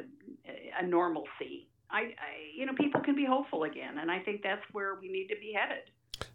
a 0.81 0.87
normalcy, 0.87 1.69
I, 1.91 2.01
I 2.01 2.13
you 2.55 2.67
know, 2.67 2.75
people 2.75 3.01
can 3.01 3.15
be 3.15 3.25
hopeful 3.25 3.65
again. 3.65 3.99
And 3.99 4.11
I 4.11 4.19
think 4.21 4.43
that's 4.43 4.63
where 4.73 4.97
we 5.01 5.09
need 5.09 5.29
to 5.29 5.37
be 5.37 5.53
headed. 5.53 5.85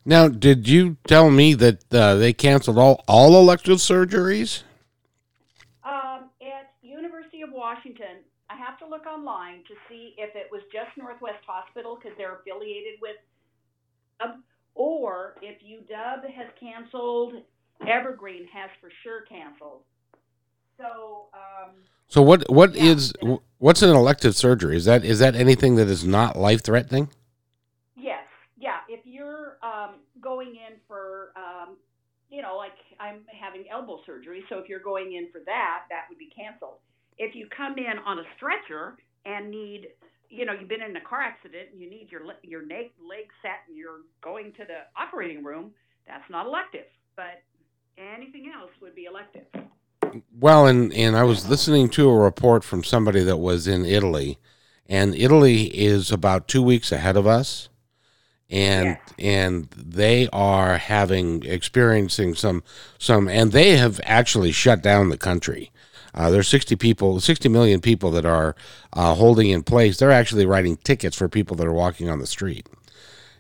Now, 0.06 0.28
did 0.28 0.68
you 0.68 0.98
tell 1.08 1.30
me 1.30 1.54
that 1.56 1.94
uh, 1.94 2.16
they 2.16 2.34
canceled 2.34 2.78
all 2.78 3.04
all 3.08 3.40
elective 3.40 3.78
surgeries? 3.78 4.64
Um, 5.84 6.30
at 6.42 6.74
University 6.82 7.42
of 7.42 7.52
Washington, 7.52 8.24
I 8.50 8.56
have 8.56 8.78
to 8.80 8.88
look 8.88 9.06
online 9.06 9.64
to 9.68 9.76
see 9.90 10.16
if 10.18 10.36
it 10.36 10.48
was 10.52 10.62
just 10.72 10.96
Northwest 10.98 11.44
Hospital 11.48 11.98
because 11.98 12.16
they're 12.18 12.36
affiliated 12.36 13.00
with, 13.02 13.18
um, 14.22 14.44
or 14.76 15.36
if 15.42 15.60
UW 15.62 16.32
has 16.32 16.48
canceled, 16.60 17.44
Evergreen 17.88 18.48
has 18.54 18.70
for 18.80 18.90
sure 19.04 19.22
canceled. 19.22 19.84
So, 20.78 21.28
um, 21.34 21.72
So 22.08 22.22
what 22.22 22.50
what 22.50 22.76
Yeah. 22.76 22.92
is 22.92 23.14
what's 23.58 23.82
an 23.82 23.90
elective 23.96 24.36
surgery? 24.36 24.76
Is 24.78 24.86
that 24.86 25.04
is 25.04 25.20
that 25.20 25.36
anything 25.36 25.76
that 25.78 25.88
is 25.88 26.06
not 26.06 26.36
life 26.38 26.64
threatening? 26.64 27.10
yes, 27.96 28.26
yeah. 28.58 28.80
If 28.88 29.06
you're 29.06 29.58
um, 29.64 29.96
going 30.22 30.56
in 30.56 30.80
for, 30.88 31.32
um, 31.36 31.78
you 32.30 32.42
know, 32.42 32.56
like 32.58 32.78
I'm 33.00 33.22
having 33.40 33.66
elbow 33.70 34.00
surgery, 34.06 34.44
so 34.50 34.58
if 34.60 34.70
you're 34.70 34.80
going 34.80 35.14
in 35.14 35.30
for 35.32 35.42
that, 35.46 35.86
that 35.90 36.06
would 36.10 36.18
be 36.20 36.30
canceled. 36.36 36.80
If 37.18 37.36
you 37.36 37.48
come 37.56 37.78
in 37.78 37.98
on 38.06 38.20
a 38.20 38.24
stretcher, 38.38 38.98
and 39.26 39.50
need, 39.50 39.88
you 40.30 40.46
know, 40.46 40.54
you've 40.54 40.70
been 40.70 40.82
in 40.82 40.96
a 40.98 41.02
car 41.02 41.22
accident 41.22 41.70
and 41.72 41.82
you 41.82 41.90
need 41.90 42.10
your 42.12 42.22
your 42.44 42.62
leg, 42.68 42.92
leg 43.00 43.28
set 43.42 43.64
and 43.68 43.78
you're 43.78 44.02
going 44.22 44.52
to 44.54 44.66
the 44.66 44.84
operating 45.00 45.44
room, 45.44 45.72
that's 46.08 46.30
not 46.30 46.46
elective. 46.46 46.88
But 47.16 47.44
anything 47.98 48.52
else 48.54 48.72
would 48.82 48.96
be 48.96 49.06
elective. 49.06 49.46
Well, 50.40 50.68
and 50.68 50.94
and 50.94 51.16
I 51.16 51.24
was 51.24 51.50
listening 51.50 51.90
to 51.90 52.10
a 52.10 52.18
report 52.18 52.64
from 52.64 52.84
somebody 52.84 53.24
that 53.24 53.38
was 53.38 53.68
in 53.68 53.86
Italy, 53.86 54.38
and 54.88 55.16
Italy 55.16 55.66
is 55.66 56.12
about 56.12 56.48
two 56.48 56.62
weeks 56.62 56.92
ahead 56.92 57.18
of 57.18 57.26
us, 57.26 57.70
and 58.50 58.98
and 59.18 59.70
they 59.72 60.30
are 60.32 60.78
having 60.78 61.44
experiencing 61.44 62.36
some 62.36 62.64
some, 62.98 63.28
and 63.28 63.52
they 63.52 63.78
have 63.78 64.00
actually 64.04 64.52
shut 64.52 64.82
down 64.82 65.10
the 65.10 65.18
country. 65.18 65.72
Uh, 66.16 66.30
there's 66.30 66.48
60 66.48 66.76
people, 66.76 67.20
60 67.20 67.50
million 67.50 67.82
people 67.82 68.12
that 68.12 68.26
are 68.26 68.56
uh, 68.94 69.16
holding 69.16 69.50
in 69.50 69.64
place. 69.64 69.98
They're 69.98 70.12
actually 70.12 70.46
writing 70.46 70.78
tickets 70.78 71.18
for 71.18 71.28
people 71.28 71.58
that 71.58 71.66
are 71.66 71.74
walking 71.74 72.08
on 72.08 72.20
the 72.20 72.28
street, 72.28 72.68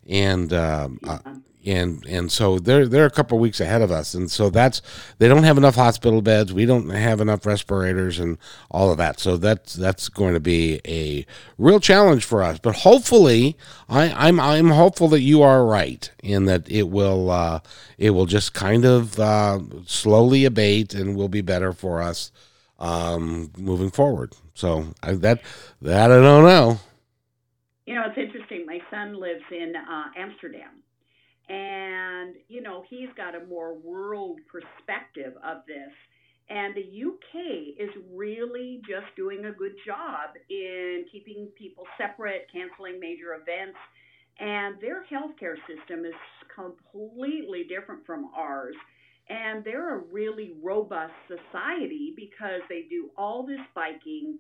and 0.07 0.51
um, 0.51 0.99
uh, 1.05 1.19
and 1.65 2.05
and 2.05 2.31
so 2.31 2.59
they're 2.59 2.87
they're 2.87 3.05
a 3.05 3.11
couple 3.11 3.39
weeks 3.39 3.59
ahead 3.59 3.81
of 3.81 3.91
us, 3.91 4.13
and 4.13 4.29
so 4.29 4.49
that's 4.49 4.81
they 5.17 5.27
don't 5.27 5.43
have 5.43 5.57
enough 5.57 5.75
hospital 5.75 6.21
beds. 6.21 6.53
We 6.53 6.65
don't 6.65 6.89
have 6.89 7.21
enough 7.21 7.45
respirators 7.45 8.19
and 8.19 8.37
all 8.71 8.91
of 8.91 8.97
that. 8.97 9.19
So 9.19 9.37
that's 9.37 9.73
that's 9.73 10.09
going 10.09 10.33
to 10.33 10.39
be 10.39 10.81
a 10.87 11.25
real 11.57 11.79
challenge 11.79 12.25
for 12.25 12.43
us. 12.43 12.59
But 12.59 12.77
hopefully, 12.77 13.57
I, 13.89 14.11
I'm 14.11 14.39
I'm 14.39 14.69
hopeful 14.69 15.07
that 15.09 15.21
you 15.21 15.41
are 15.41 15.65
right 15.65 16.09
and 16.23 16.47
that 16.47 16.69
it 16.69 16.89
will 16.89 17.29
uh, 17.29 17.59
it 17.97 18.11
will 18.11 18.25
just 18.25 18.53
kind 18.53 18.85
of 18.85 19.19
uh, 19.19 19.59
slowly 19.85 20.45
abate 20.45 20.93
and 20.93 21.15
will 21.15 21.29
be 21.29 21.41
better 21.41 21.73
for 21.73 22.01
us 22.01 22.31
um, 22.79 23.51
moving 23.57 23.89
forward. 23.89 24.35
So 24.53 24.93
I, 25.01 25.13
that 25.13 25.41
that 25.81 26.11
I 26.11 26.15
don't 26.15 26.43
know. 26.43 26.79
You 27.85 27.95
know, 27.95 28.03
it's 28.07 28.17
interesting. 28.17 28.65
My 28.65 28.79
son 28.89 29.19
lives 29.19 29.43
in 29.51 29.73
uh, 29.75 30.05
Amsterdam, 30.17 30.69
and 31.49 32.35
you 32.47 32.61
know 32.61 32.83
he's 32.89 33.09
got 33.17 33.35
a 33.35 33.45
more 33.45 33.75
world 33.75 34.39
perspective 34.51 35.33
of 35.43 35.57
this. 35.67 35.91
And 36.49 36.75
the 36.75 36.81
UK 36.81 37.79
is 37.79 37.89
really 38.13 38.81
just 38.87 39.15
doing 39.15 39.45
a 39.45 39.51
good 39.51 39.73
job 39.85 40.31
in 40.49 41.05
keeping 41.11 41.47
people 41.57 41.85
separate, 41.97 42.47
canceling 42.51 42.99
major 42.99 43.35
events, 43.41 43.77
and 44.39 44.75
their 44.81 45.05
healthcare 45.11 45.55
system 45.67 46.05
is 46.05 46.13
completely 46.53 47.63
different 47.63 48.05
from 48.05 48.29
ours. 48.35 48.75
And 49.29 49.63
they're 49.63 49.95
a 49.95 50.03
really 50.11 50.55
robust 50.61 51.13
society 51.27 52.13
because 52.15 52.61
they 52.67 52.87
do 52.89 53.09
all 53.17 53.45
this 53.45 53.61
biking. 53.73 54.37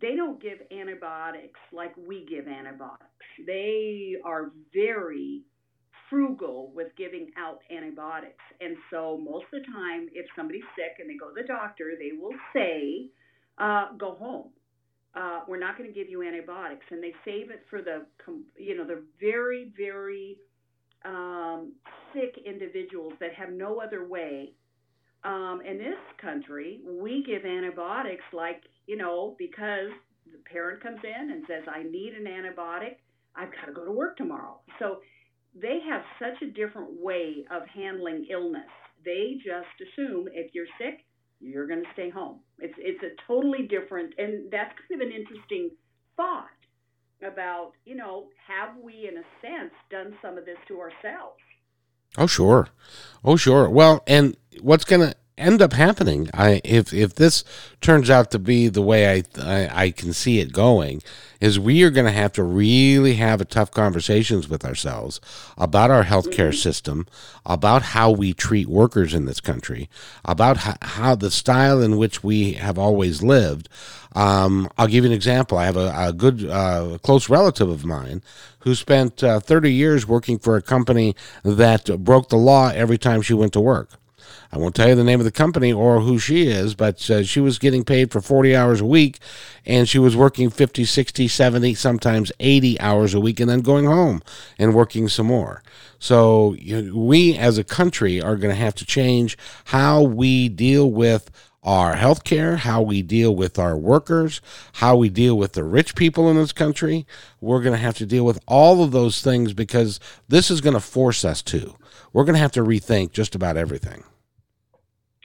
They 0.00 0.16
don't 0.16 0.40
give 0.40 0.58
antibiotics 0.70 1.60
like 1.70 1.94
we 1.96 2.24
give 2.24 2.48
antibiotics. 2.48 3.04
They 3.46 4.16
are 4.24 4.52
very 4.72 5.42
frugal 6.12 6.70
with 6.74 6.88
giving 6.98 7.30
out 7.38 7.60
antibiotics. 7.74 8.44
And 8.60 8.76
so 8.90 9.18
most 9.18 9.46
of 9.52 9.62
the 9.62 9.72
time, 9.72 10.08
if 10.12 10.26
somebody's 10.36 10.68
sick 10.76 11.00
and 11.00 11.08
they 11.08 11.16
go 11.16 11.28
to 11.28 11.34
the 11.34 11.48
doctor, 11.48 11.92
they 11.98 12.12
will 12.14 12.36
say, 12.54 13.08
uh, 13.56 13.96
go 13.98 14.14
home. 14.14 14.50
Uh, 15.14 15.40
we're 15.48 15.58
not 15.58 15.78
going 15.78 15.88
to 15.88 15.94
give 15.94 16.10
you 16.10 16.22
antibiotics. 16.22 16.84
And 16.90 17.02
they 17.02 17.14
save 17.24 17.50
it 17.50 17.64
for 17.70 17.80
the, 17.80 18.04
you 18.58 18.76
know, 18.76 18.86
the 18.86 19.02
very, 19.18 19.72
very 19.76 20.36
um, 21.06 21.72
sick 22.12 22.36
individuals 22.44 23.14
that 23.20 23.32
have 23.32 23.50
no 23.50 23.80
other 23.80 24.06
way. 24.06 24.52
Um, 25.24 25.62
in 25.66 25.78
this 25.78 26.02
country, 26.20 26.80
we 26.84 27.24
give 27.24 27.44
antibiotics 27.46 28.24
like, 28.32 28.62
you 28.86 28.96
know, 28.96 29.34
because 29.38 29.90
the 30.30 30.38
parent 30.50 30.82
comes 30.82 31.00
in 31.04 31.30
and 31.30 31.44
says, 31.46 31.62
I 31.72 31.84
need 31.84 32.14
an 32.14 32.24
antibiotic, 32.24 32.96
I've 33.34 33.52
got 33.52 33.66
to 33.66 33.72
go 33.72 33.84
to 33.84 33.92
work 33.92 34.16
tomorrow. 34.16 34.60
So 34.78 35.00
they 35.54 35.80
have 35.88 36.02
such 36.18 36.40
a 36.42 36.50
different 36.50 37.00
way 37.00 37.44
of 37.50 37.62
handling 37.68 38.26
illness. 38.30 38.70
They 39.04 39.36
just 39.44 39.68
assume 39.80 40.28
if 40.32 40.54
you're 40.54 40.66
sick, 40.78 41.04
you're 41.40 41.66
going 41.66 41.82
to 41.82 41.92
stay 41.92 42.08
home. 42.08 42.40
It's 42.58 42.74
it's 42.78 43.02
a 43.02 43.10
totally 43.26 43.66
different, 43.66 44.14
and 44.16 44.50
that's 44.50 44.72
kind 44.88 45.02
of 45.02 45.08
an 45.08 45.12
interesting 45.12 45.70
thought 46.16 46.46
about 47.26 47.72
you 47.84 47.94
know 47.94 48.28
have 48.46 48.76
we 48.82 49.08
in 49.08 49.16
a 49.18 49.26
sense 49.40 49.72
done 49.90 50.14
some 50.22 50.38
of 50.38 50.44
this 50.44 50.58
to 50.68 50.80
ourselves? 50.80 51.38
Oh 52.16 52.26
sure, 52.26 52.68
oh 53.24 53.36
sure. 53.36 53.68
Well, 53.68 54.02
and 54.06 54.36
what's 54.60 54.84
to 55.00 55.16
end 55.38 55.62
up 55.62 55.72
happening. 55.72 56.28
I 56.34 56.60
if 56.64 56.92
if 56.92 57.14
this 57.14 57.44
turns 57.80 58.10
out 58.10 58.30
to 58.30 58.38
be 58.38 58.68
the 58.68 58.82
way 58.82 59.10
I 59.10 59.22
I, 59.40 59.84
I 59.84 59.90
can 59.90 60.12
see 60.12 60.40
it 60.40 60.52
going, 60.52 61.02
is 61.40 61.58
we 61.58 61.82
are 61.82 61.90
going 61.90 62.06
to 62.06 62.12
have 62.12 62.32
to 62.34 62.42
really 62.42 63.14
have 63.14 63.40
a 63.40 63.44
tough 63.44 63.72
conversations 63.72 64.48
with 64.48 64.64
ourselves 64.64 65.20
about 65.58 65.90
our 65.90 66.04
healthcare 66.04 66.50
mm-hmm. 66.50 66.52
system, 66.52 67.06
about 67.44 67.82
how 67.82 68.10
we 68.10 68.32
treat 68.32 68.68
workers 68.68 69.12
in 69.12 69.24
this 69.24 69.40
country, 69.40 69.88
about 70.24 70.58
how, 70.58 70.76
how 70.82 71.14
the 71.16 71.32
style 71.32 71.82
in 71.82 71.96
which 71.96 72.22
we 72.22 72.52
have 72.52 72.78
always 72.78 73.22
lived. 73.22 73.68
Um, 74.14 74.70
I'll 74.78 74.86
give 74.86 75.04
you 75.04 75.10
an 75.10 75.16
example. 75.16 75.58
I 75.58 75.64
have 75.64 75.76
a, 75.76 75.92
a 75.96 76.12
good 76.12 76.48
uh, 76.48 76.98
close 77.02 77.28
relative 77.28 77.68
of 77.68 77.84
mine 77.84 78.22
who 78.60 78.74
spent 78.76 79.24
uh, 79.24 79.40
30 79.40 79.72
years 79.72 80.06
working 80.06 80.38
for 80.38 80.56
a 80.56 80.62
company 80.62 81.16
that 81.42 82.04
broke 82.04 82.28
the 82.28 82.36
law 82.36 82.68
every 82.68 82.98
time 82.98 83.22
she 83.22 83.34
went 83.34 83.52
to 83.54 83.60
work. 83.60 83.98
I 84.54 84.58
won't 84.58 84.74
tell 84.74 84.88
you 84.90 84.94
the 84.94 85.02
name 85.02 85.18
of 85.18 85.24
the 85.24 85.32
company 85.32 85.72
or 85.72 86.00
who 86.00 86.18
she 86.18 86.46
is, 86.46 86.74
but 86.74 87.08
uh, 87.08 87.22
she 87.22 87.40
was 87.40 87.58
getting 87.58 87.84
paid 87.84 88.12
for 88.12 88.20
40 88.20 88.54
hours 88.54 88.82
a 88.82 88.86
week 88.86 89.18
and 89.64 89.88
she 89.88 89.98
was 89.98 90.14
working 90.14 90.50
50, 90.50 90.84
60, 90.84 91.26
70, 91.26 91.74
sometimes 91.74 92.30
80 92.38 92.78
hours 92.78 93.14
a 93.14 93.20
week 93.20 93.40
and 93.40 93.48
then 93.48 93.60
going 93.60 93.86
home 93.86 94.22
and 94.58 94.74
working 94.74 95.08
some 95.08 95.28
more. 95.28 95.62
So 95.98 96.52
you 96.54 96.82
know, 96.82 96.98
we 96.98 97.34
as 97.38 97.56
a 97.56 97.64
country 97.64 98.20
are 98.20 98.36
going 98.36 98.54
to 98.54 98.60
have 98.60 98.74
to 98.74 98.84
change 98.84 99.38
how 99.66 100.02
we 100.02 100.50
deal 100.50 100.90
with 100.90 101.30
our 101.62 101.94
health 101.94 102.24
care, 102.24 102.56
how 102.56 102.82
we 102.82 103.00
deal 103.00 103.34
with 103.34 103.58
our 103.58 103.76
workers, 103.76 104.42
how 104.74 104.96
we 104.96 105.08
deal 105.08 105.38
with 105.38 105.52
the 105.52 105.64
rich 105.64 105.94
people 105.94 106.28
in 106.28 106.36
this 106.36 106.52
country. 106.52 107.06
We're 107.40 107.62
going 107.62 107.74
to 107.74 107.78
have 107.78 107.96
to 107.98 108.06
deal 108.06 108.26
with 108.26 108.38
all 108.46 108.84
of 108.84 108.90
those 108.90 109.22
things 109.22 109.54
because 109.54 109.98
this 110.28 110.50
is 110.50 110.60
going 110.60 110.74
to 110.74 110.80
force 110.80 111.24
us 111.24 111.40
to. 111.42 111.76
We're 112.12 112.24
going 112.24 112.34
to 112.34 112.40
have 112.40 112.52
to 112.52 112.62
rethink 112.62 113.12
just 113.12 113.34
about 113.34 113.56
everything. 113.56 114.04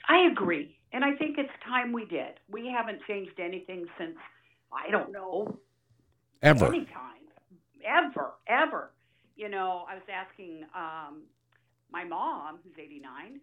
I 0.08 0.26
agree. 0.30 0.74
And 0.92 1.04
I 1.04 1.14
think 1.14 1.36
it's 1.38 1.50
time 1.78 1.92
we 1.92 2.04
did. 2.04 2.40
We 2.50 2.68
haven't 2.68 3.00
changed 3.06 3.38
anything 3.38 3.86
since, 3.98 4.16
I 4.72 4.90
don't 4.90 5.12
know, 5.12 5.58
ever. 6.42 6.66
Any 6.66 6.84
time. 6.86 7.14
Ever, 7.84 8.32
ever. 8.46 8.92
You 9.36 9.48
know, 9.48 9.84
I 9.88 9.94
was 9.94 10.02
asking 10.12 10.64
um, 10.74 11.22
my 11.90 12.04
mom, 12.04 12.58
who's 12.64 12.74
89, 12.78 13.40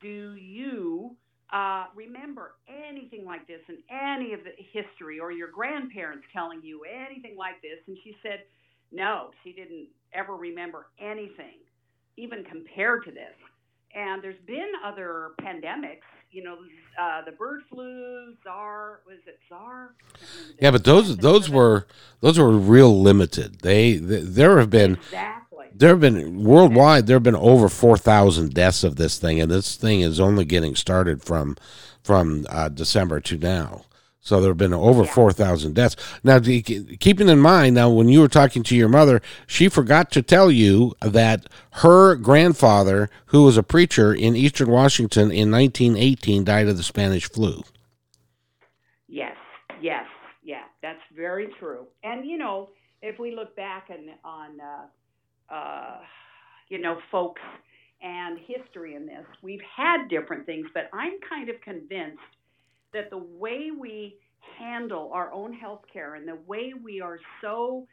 do 0.00 0.34
you 0.34 1.16
uh, 1.52 1.86
remember 1.94 2.54
anything 2.68 3.24
like 3.24 3.46
this 3.46 3.60
in 3.68 3.78
any 3.90 4.32
of 4.32 4.40
the 4.44 4.52
history 4.72 5.18
or 5.18 5.32
your 5.32 5.50
grandparents 5.50 6.24
telling 6.32 6.62
you 6.62 6.82
anything 6.84 7.36
like 7.36 7.60
this? 7.60 7.78
And 7.88 7.96
she 8.04 8.16
said, 8.22 8.44
no, 8.92 9.30
she 9.42 9.52
didn't 9.52 9.88
ever 10.14 10.36
remember 10.36 10.86
anything, 11.00 11.58
even 12.16 12.44
compared 12.44 13.04
to 13.04 13.10
this. 13.10 13.34
And 13.94 14.22
there's 14.22 14.40
been 14.46 14.70
other 14.86 15.30
pandemics, 15.40 16.06
you 16.32 16.42
know, 16.42 16.56
uh, 16.98 17.22
the 17.24 17.32
bird 17.32 17.62
flu, 17.70 18.34
SARS, 18.42 19.00
was 19.06 19.18
it 19.26 19.38
SARS? 19.48 19.90
Yeah, 20.60 20.70
but 20.70 20.84
those 20.84 21.16
those 21.18 21.48
were 21.48 21.86
those 22.20 22.38
were 22.38 22.50
real 22.50 23.00
limited. 23.00 23.60
They, 23.60 23.96
they 23.96 24.20
there 24.20 24.58
have 24.58 24.70
been 24.70 24.94
exactly 24.94 25.66
there 25.74 25.90
have 25.90 26.00
been 26.00 26.44
worldwide 26.44 27.06
there 27.06 27.16
have 27.16 27.22
been 27.22 27.36
over 27.36 27.68
four 27.68 27.96
thousand 27.96 28.54
deaths 28.54 28.84
of 28.84 28.96
this 28.96 29.18
thing, 29.18 29.40
and 29.40 29.50
this 29.50 29.76
thing 29.76 30.00
is 30.00 30.20
only 30.20 30.44
getting 30.44 30.74
started 30.74 31.22
from 31.22 31.56
from 32.02 32.46
uh, 32.48 32.68
December 32.68 33.20
to 33.20 33.38
now. 33.38 33.84
So 34.24 34.40
there 34.40 34.50
have 34.50 34.56
been 34.56 34.72
over 34.72 35.02
yeah. 35.02 35.12
4,000 35.12 35.74
deaths. 35.74 35.96
Now, 36.22 36.38
keeping 36.38 37.28
in 37.28 37.40
mind, 37.40 37.74
now 37.74 37.90
when 37.90 38.06
you 38.06 38.20
were 38.20 38.28
talking 38.28 38.62
to 38.62 38.76
your 38.76 38.88
mother, 38.88 39.20
she 39.48 39.68
forgot 39.68 40.12
to 40.12 40.22
tell 40.22 40.48
you 40.48 40.94
that 41.00 41.48
her 41.72 42.14
grandfather, 42.14 43.10
who 43.26 43.42
was 43.42 43.56
a 43.56 43.64
preacher 43.64 44.14
in 44.14 44.36
eastern 44.36 44.70
Washington 44.70 45.32
in 45.32 45.50
1918, 45.50 46.44
died 46.44 46.68
of 46.68 46.76
the 46.76 46.84
Spanish 46.84 47.28
flu. 47.28 47.64
Yes, 49.08 49.36
yes, 49.80 50.04
yeah, 50.44 50.62
that's 50.82 51.02
very 51.16 51.48
true. 51.58 51.88
And, 52.04 52.24
you 52.24 52.38
know, 52.38 52.68
if 53.02 53.18
we 53.18 53.34
look 53.34 53.56
back 53.56 53.90
on, 53.90 54.08
on 54.24 54.60
uh, 54.60 55.52
uh, 55.52 55.96
you 56.68 56.80
know, 56.80 56.98
folks 57.10 57.42
and 58.00 58.38
history 58.46 58.94
in 58.94 59.04
this, 59.04 59.26
we've 59.42 59.60
had 59.76 60.08
different 60.08 60.46
things, 60.46 60.68
but 60.72 60.88
I'm 60.92 61.14
kind 61.28 61.48
of 61.48 61.60
convinced 61.60 62.20
that 62.92 63.10
the 63.10 63.18
way 63.18 63.70
we 63.76 64.16
handle 64.58 65.10
our 65.12 65.32
own 65.32 65.52
health 65.52 65.82
care 65.92 66.14
and 66.14 66.26
the 66.26 66.38
way 66.46 66.72
we 66.82 67.00
are 67.00 67.18
so 67.40 67.86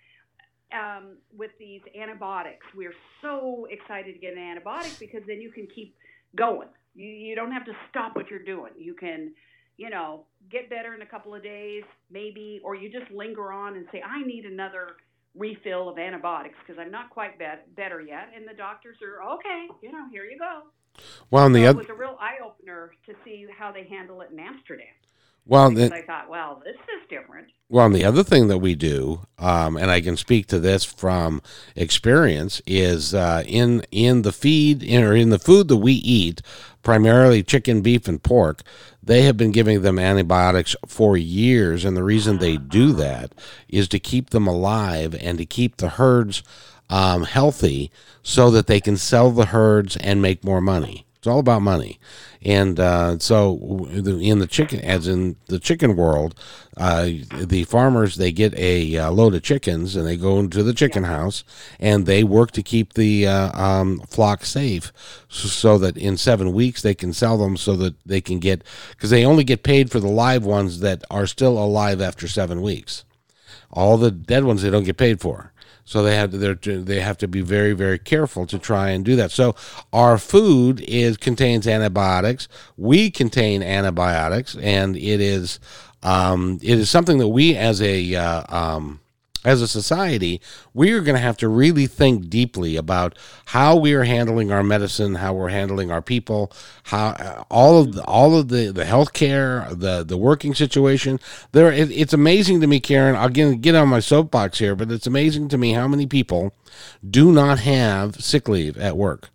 um, 0.73 1.17
with 1.35 1.51
these 1.59 1.81
antibiotics, 1.99 2.65
we're 2.75 2.93
so 3.21 3.67
excited 3.69 4.13
to 4.13 4.19
get 4.19 4.33
an 4.33 4.39
antibiotic 4.39 4.99
because 4.99 5.21
then 5.27 5.41
you 5.41 5.51
can 5.51 5.67
keep 5.73 5.95
going. 6.35 6.67
You, 6.95 7.07
you 7.07 7.35
don't 7.35 7.51
have 7.51 7.65
to 7.65 7.73
stop 7.89 8.15
what 8.15 8.29
you're 8.29 8.43
doing. 8.43 8.73
You 8.77 8.93
can 8.93 9.33
you 9.79 9.89
know, 9.89 10.25
get 10.51 10.69
better 10.69 10.93
in 10.93 11.01
a 11.01 11.05
couple 11.05 11.33
of 11.33 11.41
days, 11.41 11.83
maybe, 12.12 12.59
or 12.65 12.75
you 12.75 12.91
just 12.91 13.09
linger 13.12 13.53
on 13.53 13.77
and 13.77 13.85
say, 13.93 14.01
I 14.01 14.21
need 14.27 14.43
another 14.43 14.97
refill 15.35 15.88
of 15.88 15.97
antibiotics 15.97 16.55
because 16.59 16.77
I'm 16.77 16.91
not 16.91 17.09
quite 17.09 17.39
bet- 17.39 17.73
better 17.77 18.01
yet. 18.01 18.27
And 18.35 18.45
the 18.45 18.53
doctors 18.53 18.97
are, 19.01 19.23
okay, 19.35 19.67
you 19.81 19.89
know, 19.93 20.05
here 20.12 20.25
you 20.25 20.38
go. 20.38 20.63
Well, 21.32 21.45
and 21.45 21.56
the 21.56 21.63
so 21.63 21.69
other 21.69 21.82
it 21.82 21.89
was 21.89 21.97
a 21.97 21.99
real 21.99 22.17
eye 22.19 22.38
opener 22.43 22.91
to 23.06 23.13
see 23.23 23.45
how 23.58 23.71
they 23.71 23.84
handle 23.84 24.21
it 24.21 24.32
in 24.32 24.39
Amsterdam. 24.39 24.88
well, 25.45 25.71
the, 25.71 25.93
I 25.93 26.02
thought, 26.04 26.30
well, 26.30 26.62
this 26.63 26.75
is 26.75 27.08
different. 27.10 27.47
Well, 27.71 27.86
and 27.86 27.95
the 27.95 28.06
other 28.06 28.23
thing 28.23 28.47
that 28.47 28.58
we 28.58 28.73
do, 28.73 29.21
um, 29.38 29.78
and 29.78 29.91
I 29.91 30.02
can 30.02 30.17
speak 30.17 30.47
to 30.47 30.60
this 30.60 30.84
from 30.84 31.41
experience, 31.75 32.62
is 32.65 33.13
uh, 33.13 33.43
in 33.45 33.84
in 33.91 34.23
the 34.23 34.32
feed 34.32 34.82
in, 34.82 35.04
or 35.04 35.15
in 35.15 35.30
the 35.30 35.38
food 35.38 35.67
that 35.67 35.78
we 35.78 35.93
eat, 35.93 36.41
primarily 36.82 37.43
chicken, 37.43 37.82
beef, 37.82 38.08
and 38.08 38.21
pork. 38.23 38.63
They 39.04 39.21
have 39.23 39.38
been 39.38 39.52
giving 39.52 39.82
them 39.82 39.99
antibiotics 39.99 40.75
for 40.88 41.15
years, 41.15 41.86
and 41.86 41.95
the 41.95 42.04
reason 42.04 42.38
they 42.38 42.58
do 42.58 42.91
that 42.93 43.34
is 43.67 43.88
to 43.89 43.99
keep 43.99 44.32
them 44.32 44.47
alive 44.47 45.15
and 45.19 45.38
to 45.38 45.45
keep 45.45 45.78
the 45.78 45.89
herds 45.89 46.43
um, 46.89 47.23
healthy, 47.23 47.91
so 48.23 48.49
that 48.52 48.67
they 48.67 48.80
can 48.80 48.97
sell 48.97 49.32
the 49.32 49.45
herds 49.45 49.97
and 49.97 50.21
make 50.21 50.43
more 50.43 50.62
money. 50.62 51.06
It's 51.19 51.28
all 51.28 51.39
about 51.39 51.62
money, 51.62 51.99
and 52.41 52.80
uh, 52.80 53.19
so 53.19 53.88
in 53.91 54.39
the 54.39 54.47
chicken, 54.47 54.80
as 54.80 55.06
in 55.06 55.36
the 55.47 55.60
chicken 55.60 55.97
world, 55.97 56.34
uh, 56.78 57.10
the 57.36 57.65
farmers 57.65 58.15
they 58.15 58.32
get 58.32 58.58
a 58.58 58.97
uh, 58.97 59.12
load 59.12 59.36
of 59.36 59.43
chickens 59.43 59.97
and 59.97 60.08
they 60.08 60.15
go 60.15 60.39
into 60.39 60.63
the 60.63 60.73
chicken 60.73 61.04
house 61.04 61.43
and 61.78 62.06
they 62.06 62.23
work 62.23 62.52
to 62.52 62.63
keep 62.63 62.93
the 62.93 63.28
uh, 63.28 63.52
um, 63.62 63.99
flock 64.08 64.45
safe, 64.45 64.93
so, 65.28 65.49
so 65.49 65.78
that 65.78 65.97
in 65.97 66.15
seven 66.15 66.54
weeks 66.54 66.82
they 66.82 66.95
can 66.95 67.12
sell 67.12 67.38
them, 67.38 67.58
so 67.58 67.75
that 67.75 67.95
they 68.06 68.21
can 68.21 68.39
get 68.39 68.63
because 68.91 69.10
they 69.10 69.25
only 69.25 69.43
get 69.43 69.62
paid 69.62 69.91
for 69.91 69.99
the 69.99 70.08
live 70.08 70.45
ones 70.45 70.80
that 70.80 71.04
are 71.12 71.28
still 71.28 71.58
alive 71.62 71.99
after 71.99 72.30
seven 72.30 72.62
weeks. 72.62 73.04
All 73.71 73.97
the 73.97 74.10
dead 74.10 74.45
ones 74.45 74.62
they 74.62 74.69
don't 74.69 74.86
get 74.86 74.95
paid 74.95 75.19
for. 75.19 75.52
So 75.89 76.04
they 76.04 76.15
have 76.17 76.30
to 76.30 76.84
they 76.84 76.99
have 76.99 77.17
to 77.17 77.28
be 77.28 77.41
very 77.41 77.73
very 77.73 77.97
careful 77.97 78.45
to 78.45 78.60
try 78.60 78.91
and 78.91 79.04
do 79.04 79.15
that. 79.15 79.32
So 79.32 79.56
our 79.91 80.19
food 80.19 80.82
is 80.82 81.17
contains 81.17 81.67
antibiotics. 81.67 82.47
We 82.78 83.10
contain 83.10 83.63
antibiotics, 83.63 84.56
and 84.58 84.95
it 84.95 85.19
is 85.19 85.60
um, 86.04 86.60
it 86.62 86.78
is 86.78 86.91
something 86.91 87.17
that 87.17 87.30
we 87.30 87.56
as 87.56 87.82
a 87.82 88.13
uh, 88.13 88.43
um, 88.49 88.99
as 89.45 89.62
a 89.62 89.67
society 89.67 90.41
we 90.73 90.91
are 90.91 91.02
going 91.02 91.15
to 91.15 91.21
have 91.21 91.38
to 91.38 91.47
really 91.47 91.88
think 91.88 92.30
deeply 92.30 92.75
about 92.75 93.17
how 93.47 93.75
we 93.75 93.93
are 93.93 94.04
handling 94.04 94.52
our 94.52 94.63
medicine, 94.63 95.15
how 95.15 95.34
we're 95.34 95.49
handling 95.49 95.91
our 95.91 96.02
people, 96.02 96.52
how 96.84 97.08
uh, 97.10 97.43
all 97.49 97.82
of 97.82 97.93
the, 97.93 98.04
all 98.06 98.38
of 98.38 98.49
the 98.49 98.71
the 98.71 98.84
healthcare, 98.84 99.69
the 99.78 100.04
the 100.04 100.17
working 100.17 100.54
situation. 100.54 101.19
There, 101.52 101.71
it, 101.71 101.91
it's 101.91 102.13
amazing 102.13 102.62
to 102.62 102.67
me, 102.67 102.80
Karen. 102.80 103.15
I'll 103.15 103.30
get 103.30 103.62
get 103.62 103.75
on 103.75 103.88
my 103.88 103.99
soapbox 103.99 104.60
here, 104.60 104.75
but 104.75 104.91
it's 104.91 105.08
amazing 105.08 105.49
to 105.49 105.58
me 105.58 105.73
how 105.73 105.88
many 105.88 106.06
people 106.06 106.54
do 107.08 107.32
not 107.32 107.60
have 107.60 108.15
sick 108.23 108.47
leave 108.47 108.78
at 108.78 108.97
work 108.97 109.30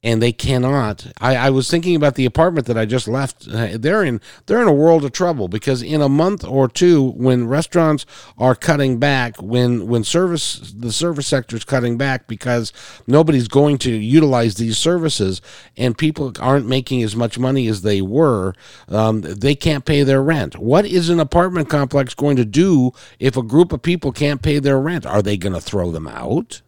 and 0.00 0.22
they 0.22 0.30
cannot. 0.30 1.08
I, 1.20 1.34
I 1.34 1.50
was 1.50 1.68
thinking 1.68 1.96
about 1.96 2.14
the 2.14 2.24
apartment 2.24 2.66
that 2.68 2.78
I 2.78 2.84
just 2.84 3.08
left. 3.08 3.48
Uh, 3.48 3.70
they're 3.72 4.04
in 4.04 4.20
they're 4.46 4.62
in 4.62 4.68
a 4.68 4.72
world 4.72 5.04
of 5.04 5.10
trouble 5.10 5.48
because 5.48 5.82
in 5.82 6.00
a 6.00 6.08
month 6.08 6.44
or 6.44 6.68
two, 6.68 7.10
when 7.12 7.48
restaurants 7.48 8.06
are 8.38 8.54
cutting 8.54 8.98
back, 8.98 9.42
when 9.42 9.88
when 9.88 10.04
service 10.04 10.72
the 10.76 10.92
service 10.92 11.26
sector 11.26 11.56
is 11.56 11.64
cutting 11.64 11.98
back 11.98 12.28
because 12.28 12.72
nobody's 13.08 13.48
going 13.48 13.76
to 13.78 13.90
utilize 13.90 14.54
these 14.54 14.78
services, 14.78 15.40
and 15.76 15.98
people 15.98 16.32
aren't 16.38 16.66
making 16.68 17.02
as 17.02 17.16
much 17.16 17.36
money 17.36 17.66
as 17.66 17.82
they 17.82 18.00
were, 18.00 18.54
um, 18.88 19.22
they 19.22 19.56
can't 19.56 19.84
pay 19.84 20.04
their 20.04 20.22
rent. 20.22 20.58
What 20.58 20.86
is 20.86 21.08
an 21.08 21.18
apartment 21.18 21.68
complex 21.68 22.14
going 22.14 22.36
to 22.36 22.44
do 22.44 22.92
if 23.18 23.36
a 23.36 23.42
group 23.42 23.72
of 23.72 23.82
people 23.82 24.12
can't 24.12 24.42
pay 24.42 24.60
their 24.60 24.80
rent? 24.80 25.04
Are 25.04 25.22
they 25.22 25.36
going 25.36 25.54
to 25.54 25.60
throw 25.60 25.90
them 25.90 26.06
out? 26.06 26.62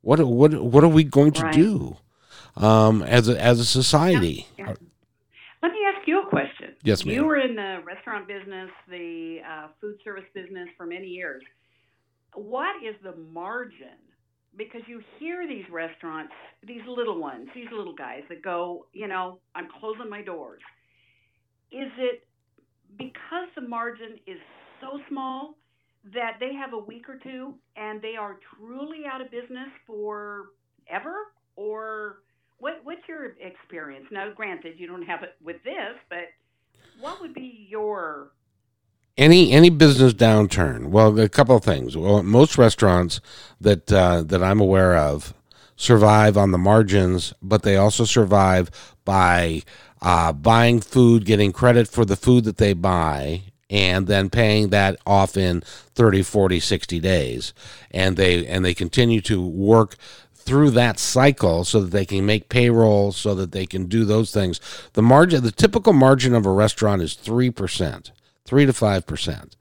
What 0.00 0.18
what 0.26 0.52
what 0.54 0.82
are 0.82 0.88
we 0.88 1.04
going 1.04 1.32
to 1.32 1.42
Right. 1.44 1.54
do? 1.54 1.96
Um, 2.56 3.02
as 3.02 3.28
a, 3.28 3.40
as 3.40 3.60
a 3.60 3.64
society. 3.64 4.46
Yeah. 4.58 4.74
Let 5.62 5.72
me 5.72 5.78
ask 5.96 6.06
you 6.06 6.22
a 6.22 6.28
question. 6.28 6.74
Yes, 6.82 7.04
ma'am. 7.04 7.14
You 7.14 7.24
were 7.24 7.38
in 7.38 7.56
the 7.56 7.78
restaurant 7.84 8.28
business, 8.28 8.70
the 8.88 9.38
uh, 9.48 9.68
food 9.80 9.96
service 10.04 10.24
business 10.34 10.68
for 10.76 10.86
many 10.86 11.06
years. 11.06 11.42
What 12.34 12.76
is 12.84 12.94
the 13.02 13.16
margin? 13.16 13.96
Because 14.56 14.82
you 14.86 15.00
hear 15.18 15.48
these 15.48 15.64
restaurants, 15.70 16.32
these 16.66 16.82
little 16.86 17.18
ones, 17.18 17.48
these 17.54 17.68
little 17.76 17.94
guys 17.94 18.22
that 18.28 18.42
go, 18.42 18.86
you 18.92 19.08
know, 19.08 19.38
I'm 19.54 19.68
closing 19.80 20.08
my 20.10 20.22
doors. 20.22 20.60
Is 21.72 21.90
it 21.98 22.26
because 22.98 23.48
the 23.56 23.62
margin 23.62 24.18
is 24.26 24.38
so 24.80 25.00
small 25.08 25.56
that 26.12 26.34
they 26.38 26.52
have 26.54 26.72
a 26.74 26.78
week 26.78 27.08
or 27.08 27.16
two 27.16 27.54
and 27.76 28.02
they 28.02 28.16
are 28.16 28.38
truly 28.56 29.04
out 29.10 29.20
of 29.20 29.30
business 29.30 29.68
for 29.86 30.50
ever? 30.88 31.14
Or 31.56 32.18
what, 32.58 32.80
what's 32.84 33.06
your 33.08 33.34
experience? 33.40 34.06
Now, 34.10 34.30
granted, 34.32 34.74
you 34.78 34.86
don't 34.86 35.02
have 35.04 35.22
it 35.22 35.36
with 35.42 35.62
this, 35.64 35.96
but 36.08 36.28
what 37.00 37.20
would 37.20 37.34
be 37.34 37.66
your 37.68 38.32
Any 39.16 39.52
any 39.52 39.70
business 39.70 40.12
downturn? 40.14 40.86
Well, 40.86 41.18
a 41.18 41.28
couple 41.28 41.56
of 41.56 41.64
things. 41.64 41.96
Well, 41.96 42.22
most 42.22 42.58
restaurants 42.58 43.20
that 43.60 43.92
uh, 43.92 44.22
that 44.22 44.42
I'm 44.42 44.60
aware 44.60 44.96
of 44.96 45.34
survive 45.76 46.36
on 46.36 46.52
the 46.52 46.58
margins, 46.58 47.34
but 47.42 47.62
they 47.62 47.76
also 47.76 48.04
survive 48.04 48.70
by 49.04 49.62
uh, 50.00 50.32
buying 50.32 50.80
food, 50.80 51.24
getting 51.24 51.52
credit 51.52 51.88
for 51.88 52.04
the 52.04 52.16
food 52.16 52.44
that 52.44 52.58
they 52.58 52.74
buy, 52.74 53.42
and 53.70 54.06
then 54.06 54.30
paying 54.30 54.68
that 54.68 54.96
off 55.06 55.36
in 55.36 55.60
30, 55.60 56.22
40, 56.22 56.60
60 56.60 57.00
days. 57.00 57.52
And 57.90 58.16
they 58.16 58.46
and 58.46 58.64
they 58.64 58.74
continue 58.74 59.20
to 59.22 59.44
work 59.44 59.96
through 60.44 60.70
that 60.70 60.98
cycle 60.98 61.64
so 61.64 61.80
that 61.80 61.90
they 61.90 62.04
can 62.04 62.26
make 62.26 62.48
payroll 62.48 63.12
so 63.12 63.34
that 63.34 63.52
they 63.52 63.66
can 63.66 63.86
do 63.86 64.04
those 64.04 64.32
things. 64.32 64.60
The 64.92 65.02
margin 65.02 65.42
the 65.42 65.52
typical 65.52 65.92
margin 65.92 66.34
of 66.34 66.46
a 66.46 66.50
restaurant 66.50 67.02
is 67.02 67.16
3%, 67.16 68.10
3 68.44 68.66
to 68.66 68.72
5%. 68.72 69.54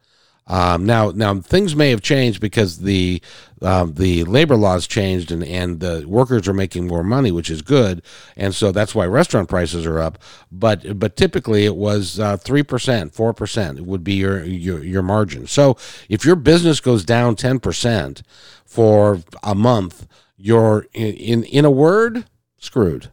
Um, 0.46 0.86
now, 0.86 1.12
now 1.12 1.40
things 1.40 1.76
may 1.76 1.90
have 1.92 2.02
changed 2.02 2.42
because 2.42 2.80
the 2.80 3.22
um, 3.62 3.94
the 3.94 4.26
labor 4.26 4.58
laws 4.58 4.88
changed 4.88 5.32
and, 5.32 5.42
and 5.42 5.80
the 5.80 6.04
workers 6.06 6.50
are 6.50 6.54
making 6.54 6.88
more 6.88 7.04
money, 7.04 7.32
which 7.32 7.50
is 7.50 7.62
good, 7.62 8.02
and 8.36 8.54
so 8.54 8.74
that's 8.74 8.94
why 8.94 9.06
restaurant 9.06 9.48
prices 9.48 9.86
are 9.86 10.00
up. 10.00 10.18
But 10.52 11.00
but 11.00 11.16
typically 11.16 11.64
it 11.64 11.78
was 11.78 12.20
uh, 12.20 12.36
three 12.36 12.64
percent, 12.64 13.14
four 13.14 13.34
percent 13.34 13.80
would 13.82 14.04
be 14.04 14.16
your, 14.16 14.44
your 14.44 14.84
your 14.84 15.02
margin. 15.02 15.48
So 15.48 15.78
if 16.10 16.26
your 16.26 16.36
business 16.36 16.82
goes 16.82 17.06
down 17.06 17.38
ten 17.38 17.62
percent 17.62 18.22
for 18.66 19.22
a 19.44 19.56
month, 19.56 20.08
you're 20.44 20.88
in 20.94 21.14
in, 21.14 21.44
in 21.46 21.66
a 21.66 21.72
word 21.72 22.26
screwed 22.58 23.12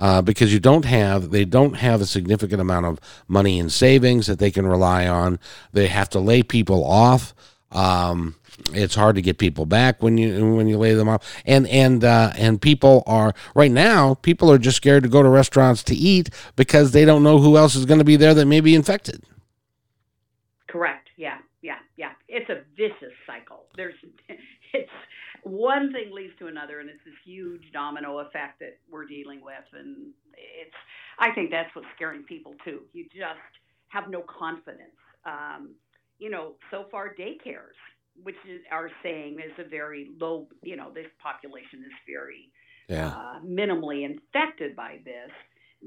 uh, 0.00 0.22
because 0.22 0.52
you 0.52 0.60
don't 0.60 0.84
have 0.84 1.30
they 1.30 1.44
don't 1.44 1.74
have 1.74 2.00
a 2.00 2.06
significant 2.06 2.60
amount 2.60 2.86
of 2.86 3.00
money 3.28 3.58
in 3.60 3.70
savings 3.70 4.26
that 4.26 4.40
they 4.40 4.50
can 4.50 4.66
rely 4.66 5.06
on. 5.06 5.38
They 5.72 5.86
have 5.88 6.10
to 6.10 6.20
lay 6.20 6.42
people 6.42 6.84
off. 6.84 7.34
Um, 7.70 8.36
it's 8.72 8.96
hard 8.96 9.14
to 9.16 9.22
get 9.22 9.38
people 9.38 9.66
back 9.66 10.02
when 10.02 10.18
you 10.18 10.54
when 10.56 10.66
you 10.66 10.78
lay 10.78 10.94
them 10.94 11.08
off, 11.08 11.42
and 11.46 11.66
and 11.68 12.02
uh, 12.04 12.32
and 12.36 12.60
people 12.60 13.04
are 13.06 13.34
right 13.54 13.70
now. 13.70 14.14
People 14.14 14.50
are 14.50 14.58
just 14.58 14.78
scared 14.78 15.04
to 15.04 15.08
go 15.08 15.22
to 15.22 15.28
restaurants 15.28 15.84
to 15.84 15.94
eat 15.94 16.30
because 16.56 16.90
they 16.90 17.04
don't 17.04 17.22
know 17.22 17.38
who 17.38 17.56
else 17.56 17.76
is 17.76 17.84
going 17.84 17.98
to 17.98 18.04
be 18.04 18.16
there 18.16 18.34
that 18.34 18.46
may 18.46 18.60
be 18.60 18.74
infected. 18.74 19.22
correct? 20.68 21.08
Yeah, 21.16 21.38
yeah, 21.62 21.78
yeah. 21.96 22.12
It's 22.28 22.48
a 22.50 22.62
vicious 22.76 23.14
cycle. 23.26 23.66
There's, 23.76 23.94
one 25.48 25.92
thing 25.92 26.10
leads 26.12 26.32
to 26.38 26.46
another, 26.48 26.80
and 26.80 26.88
it's 26.90 27.04
this 27.04 27.14
huge 27.24 27.62
domino 27.72 28.18
effect 28.18 28.60
that 28.60 28.78
we're 28.90 29.06
dealing 29.06 29.40
with, 29.42 29.64
and 29.72 30.12
it's. 30.34 30.76
I 31.18 31.32
think 31.32 31.50
that's 31.50 31.74
what's 31.74 31.88
scaring 31.96 32.22
people 32.24 32.54
too. 32.64 32.82
You 32.92 33.04
just 33.04 33.40
have 33.88 34.08
no 34.08 34.22
confidence. 34.22 34.96
Um, 35.24 35.74
you 36.18 36.30
know, 36.30 36.54
so 36.70 36.86
far 36.90 37.14
daycares, 37.14 37.78
which 38.22 38.36
is, 38.48 38.60
are 38.70 38.90
saying 39.02 39.38
is 39.40 39.52
a 39.64 39.68
very 39.68 40.10
low. 40.20 40.48
You 40.62 40.76
know, 40.76 40.90
this 40.94 41.06
population 41.22 41.80
is 41.80 41.92
very 42.06 42.50
Yeah, 42.88 43.14
uh, 43.14 43.40
minimally 43.44 44.04
infected 44.04 44.76
by 44.76 45.00
this. 45.04 45.30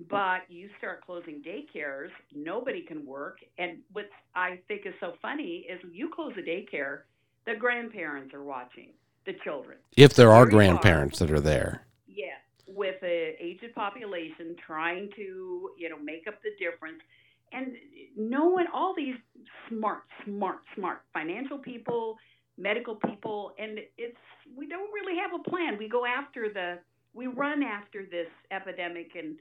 But 0.09 0.41
you 0.49 0.69
start 0.77 1.05
closing 1.05 1.43
daycares, 1.43 2.09
nobody 2.33 2.81
can 2.83 3.05
work. 3.05 3.39
And 3.57 3.79
what 3.91 4.05
I 4.35 4.59
think 4.67 4.85
is 4.85 4.93
so 5.01 5.13
funny 5.21 5.65
is 5.69 5.79
you 5.91 6.09
close 6.13 6.33
a 6.37 6.41
daycare, 6.41 7.01
the 7.45 7.55
grandparents 7.59 8.33
are 8.33 8.43
watching 8.43 8.93
the 9.25 9.33
children. 9.43 9.77
if 9.95 10.13
there 10.13 10.31
are 10.31 10.45
There 10.45 10.57
you 10.57 10.67
are. 10.67 10.79
grandparents 10.81 11.19
that 11.19 11.31
are 11.31 11.39
there. 11.39 11.85
Yeah, 12.07 12.37
with 12.67 13.01
an 13.03 13.33
aged 13.39 13.73
population 13.75 14.55
trying 14.65 15.09
to, 15.15 15.71
you 15.77 15.89
know, 15.89 15.99
make 15.99 16.27
up 16.27 16.41
the 16.43 16.51
difference. 16.59 17.01
And 17.53 17.73
knowing 18.15 18.65
all 18.73 18.93
these 18.95 19.15
smart, 19.69 20.03
smart, 20.25 20.59
smart 20.75 21.01
financial 21.13 21.57
people, 21.57 22.17
medical 22.57 22.95
people, 22.95 23.53
and 23.59 23.79
it's, 23.97 24.17
we 24.55 24.67
don't 24.67 24.91
really 24.93 25.17
have 25.19 25.31
a 25.39 25.49
plan. 25.49 25.77
We 25.77 25.89
go 25.89 26.05
after 26.05 26.49
the, 26.51 26.79
we 27.13 27.27
run 27.27 27.61
after 27.63 28.05
this 28.05 28.27
epidemic 28.51 29.11
and, 29.15 29.37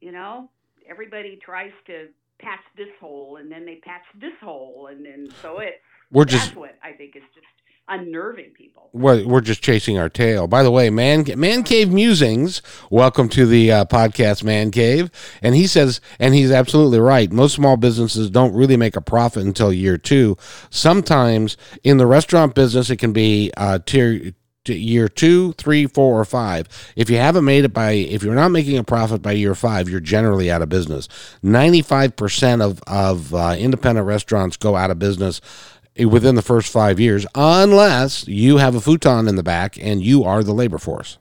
you 0.00 0.12
know, 0.12 0.50
everybody 0.88 1.38
tries 1.44 1.72
to 1.86 2.08
patch 2.40 2.60
this 2.76 2.88
hole 3.00 3.36
and 3.36 3.50
then 3.50 3.64
they 3.66 3.76
patch 3.76 4.04
this 4.20 4.32
hole 4.40 4.88
and 4.90 5.04
then 5.04 5.28
so 5.42 5.58
it 5.58 5.80
We're 6.12 6.24
that's 6.24 6.44
just 6.46 6.56
what 6.56 6.76
I 6.82 6.92
think 6.92 7.16
is 7.16 7.22
just 7.34 7.46
unnerving 7.88 8.50
people. 8.50 8.90
we're, 8.92 9.26
we're 9.26 9.40
just 9.40 9.62
chasing 9.62 9.98
our 9.98 10.08
tail. 10.08 10.46
By 10.46 10.62
the 10.62 10.70
way, 10.70 10.90
man, 10.90 11.24
man 11.36 11.62
cave 11.62 11.92
musings. 11.92 12.62
Welcome 12.90 13.28
to 13.30 13.46
the 13.46 13.72
uh, 13.72 13.84
podcast, 13.84 14.42
man 14.42 14.70
cave. 14.70 15.10
And 15.42 15.54
he 15.54 15.66
says, 15.66 16.00
and 16.18 16.34
he's 16.34 16.50
absolutely 16.50 17.00
right. 17.00 17.30
Most 17.30 17.54
small 17.54 17.76
businesses 17.76 18.30
don't 18.30 18.54
really 18.54 18.76
make 18.76 18.96
a 18.96 19.00
profit 19.00 19.44
until 19.44 19.72
year 19.72 19.98
two. 19.98 20.36
Sometimes 20.70 21.56
in 21.84 21.98
the 21.98 22.06
restaurant 22.06 22.54
business, 22.54 22.90
it 22.90 22.96
can 22.96 23.12
be 23.12 23.52
uh, 23.56 23.78
tier 23.84 24.32
year 24.66 25.08
two, 25.08 25.52
three, 25.52 25.86
four, 25.86 26.20
or 26.20 26.26
five. 26.26 26.68
If 26.94 27.08
you 27.08 27.16
haven't 27.16 27.46
made 27.46 27.64
it 27.64 27.72
by, 27.72 27.92
if 27.92 28.22
you're 28.22 28.34
not 28.34 28.50
making 28.50 28.76
a 28.76 28.84
profit 28.84 29.22
by 29.22 29.32
year 29.32 29.54
five, 29.54 29.88
you're 29.88 29.98
generally 30.00 30.50
out 30.50 30.60
of 30.60 30.68
business. 30.68 31.08
Ninety-five 31.42 32.16
percent 32.16 32.60
of 32.60 32.82
of 32.86 33.34
uh, 33.34 33.56
independent 33.58 34.06
restaurants 34.06 34.58
go 34.58 34.76
out 34.76 34.90
of 34.90 34.98
business 34.98 35.40
within 36.06 36.34
the 36.34 36.42
first 36.42 36.72
five 36.72 37.00
years, 37.00 37.26
unless 37.34 38.26
you 38.28 38.58
have 38.58 38.74
a 38.74 38.80
futon 38.80 39.28
in 39.28 39.36
the 39.36 39.42
back 39.42 39.78
and 39.80 40.02
you 40.02 40.24
are 40.24 40.42
the 40.42 40.54
labor 40.54 40.78
force. 40.78 41.18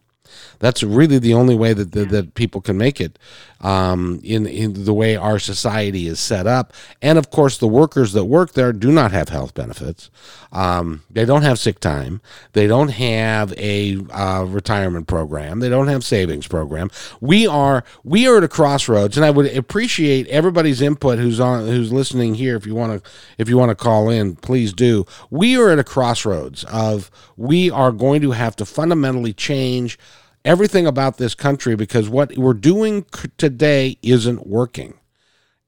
That's 0.59 0.83
really 0.83 1.19
the 1.19 1.33
only 1.33 1.55
way 1.55 1.73
that, 1.73 1.91
that, 1.91 2.09
that 2.09 2.33
people 2.33 2.61
can 2.61 2.77
make 2.77 2.99
it 2.99 3.17
um, 3.61 4.19
in, 4.23 4.45
in 4.45 4.85
the 4.85 4.93
way 4.93 5.15
our 5.15 5.39
society 5.39 6.07
is 6.07 6.19
set 6.19 6.47
up. 6.47 6.73
And 7.01 7.17
of 7.17 7.29
course, 7.29 7.57
the 7.57 7.67
workers 7.67 8.13
that 8.13 8.25
work 8.25 8.53
there 8.53 8.73
do 8.73 8.91
not 8.91 9.11
have 9.11 9.29
health 9.29 9.53
benefits. 9.53 10.09
Um, 10.51 11.03
they 11.09 11.25
don't 11.25 11.41
have 11.41 11.59
sick 11.59 11.79
time. 11.79 12.21
They 12.53 12.67
don't 12.67 12.89
have 12.89 13.53
a 13.57 13.97
uh, 14.11 14.45
retirement 14.47 15.07
program. 15.07 15.59
They 15.59 15.69
don't 15.69 15.87
have 15.87 16.03
savings 16.03 16.47
program. 16.47 16.89
We 17.19 17.45
are 17.47 17.83
we 18.03 18.27
are 18.27 18.37
at 18.37 18.43
a 18.43 18.47
crossroads, 18.47 19.17
and 19.17 19.25
I 19.25 19.29
would 19.29 19.55
appreciate 19.55 20.27
everybody's 20.27 20.81
input 20.81 21.19
who's 21.19 21.39
on 21.39 21.67
who's 21.67 21.91
listening 21.91 22.35
here. 22.35 22.55
If 22.55 22.65
you 22.65 22.75
want 22.75 23.03
to 23.03 23.09
if 23.37 23.49
you 23.49 23.57
want 23.57 23.69
to 23.69 23.75
call 23.75 24.09
in, 24.09 24.35
please 24.35 24.73
do. 24.73 25.05
We 25.29 25.57
are 25.57 25.69
at 25.69 25.79
a 25.79 25.83
crossroads 25.83 26.63
of 26.65 27.11
we 27.35 27.69
are 27.69 27.91
going 27.91 28.21
to 28.21 28.31
have 28.31 28.55
to 28.57 28.65
fundamentally 28.65 29.33
change 29.33 29.99
everything 30.47 30.87
about 30.87 31.17
this 31.17 31.35
country 31.35 31.75
because 31.75 32.07
what 32.07 32.37
we're 32.37 32.53
doing 32.53 33.05
today 33.37 33.97
isn't 34.01 34.47
working. 34.47 34.97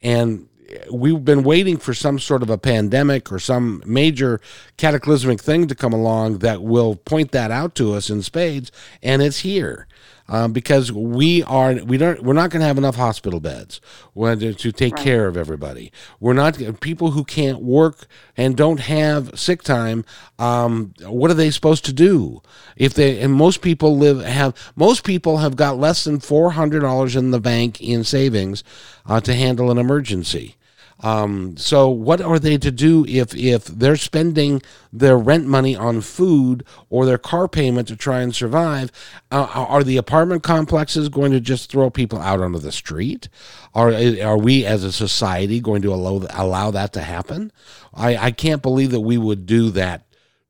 And 0.01 0.47
we've 0.89 1.25
been 1.25 1.43
waiting 1.43 1.75
for 1.75 1.93
some 1.93 2.17
sort 2.17 2.41
of 2.41 2.49
a 2.49 2.57
pandemic 2.57 3.29
or 3.29 3.39
some 3.39 3.83
major 3.85 4.39
cataclysmic 4.77 5.41
thing 5.41 5.67
to 5.67 5.75
come 5.75 5.91
along 5.91 6.37
that 6.39 6.63
will 6.63 6.95
point 6.95 7.31
that 7.31 7.51
out 7.51 7.75
to 7.75 7.93
us 7.93 8.09
in 8.09 8.21
spades, 8.21 8.71
and 9.03 9.21
it's 9.21 9.39
here. 9.39 9.85
Um, 10.31 10.53
because 10.53 10.91
we 10.91 11.41
are 11.43 11.73
we 11.83 11.97
don't 11.97 12.21
we're 12.21 12.33
not 12.33 12.51
going 12.51 12.61
to 12.61 12.67
have 12.67 12.77
enough 12.77 12.95
hospital 12.95 13.39
beds 13.39 13.81
to, 14.15 14.53
to 14.53 14.71
take 14.71 14.93
Right. 14.95 15.03
care 15.03 15.27
of 15.27 15.35
everybody. 15.35 15.91
We're 16.19 16.33
not 16.33 16.59
people 16.81 17.11
who 17.11 17.23
can't 17.23 17.61
work 17.61 18.05
and 18.37 18.55
don't 18.55 18.79
have 18.81 19.39
sick 19.39 19.63
time. 19.63 20.05
Um, 20.37 20.93
what 21.01 21.31
are 21.31 21.33
they 21.33 21.49
supposed 21.49 21.83
to 21.85 21.93
do 21.93 22.41
if 22.77 22.93
they? 22.93 23.19
And 23.19 23.33
most 23.33 23.61
people 23.61 23.97
live 23.97 24.23
have 24.23 24.53
most 24.75 25.03
people 25.03 25.37
have 25.37 25.55
got 25.55 25.79
less 25.79 26.03
than 26.03 26.19
four 26.19 26.51
hundred 26.51 26.81
dollars 26.81 27.15
in 27.15 27.31
the 27.31 27.39
bank 27.39 27.81
in 27.81 28.03
savings 28.03 28.63
uh, 29.07 29.19
to 29.21 29.33
handle 29.33 29.71
an 29.71 29.79
emergency. 29.79 30.55
Um, 31.01 31.55
so 31.55 31.89
what 31.89 32.19
are 32.19 32.39
they 32.39 32.57
to 32.57 32.71
do 32.71 33.05
if 33.07 33.33
if 33.35 33.65
they're 33.65 33.95
spending 33.95 34.61
their 34.91 35.17
rent 35.17 35.45
money 35.45 35.75
on 35.75 36.01
food 36.01 36.65
or 36.89 37.05
their 37.05 37.17
car 37.17 37.47
payment 37.47 37.87
to 37.87 37.95
try 37.95 38.21
and 38.21 38.35
survive? 38.35 38.91
Uh, 39.31 39.47
are 39.53 39.83
the 39.83 39.97
apartment 39.97 40.43
complexes 40.43 41.09
going 41.09 41.31
to 41.31 41.39
just 41.39 41.71
throw 41.71 41.89
people 41.89 42.19
out 42.19 42.41
onto 42.41 42.59
the 42.59 42.71
street? 42.71 43.29
Are 43.73 43.91
are 43.91 44.37
we 44.37 44.65
as 44.65 44.83
a 44.83 44.91
society 44.91 45.59
going 45.59 45.81
to 45.83 45.93
allow 45.93 46.25
allow 46.31 46.71
that 46.71 46.93
to 46.93 47.01
happen? 47.01 47.51
I, 47.93 48.17
I 48.17 48.31
can't 48.31 48.61
believe 48.61 48.91
that 48.91 48.99
we 48.99 49.17
would 49.17 49.45
do 49.45 49.69
that 49.71 50.03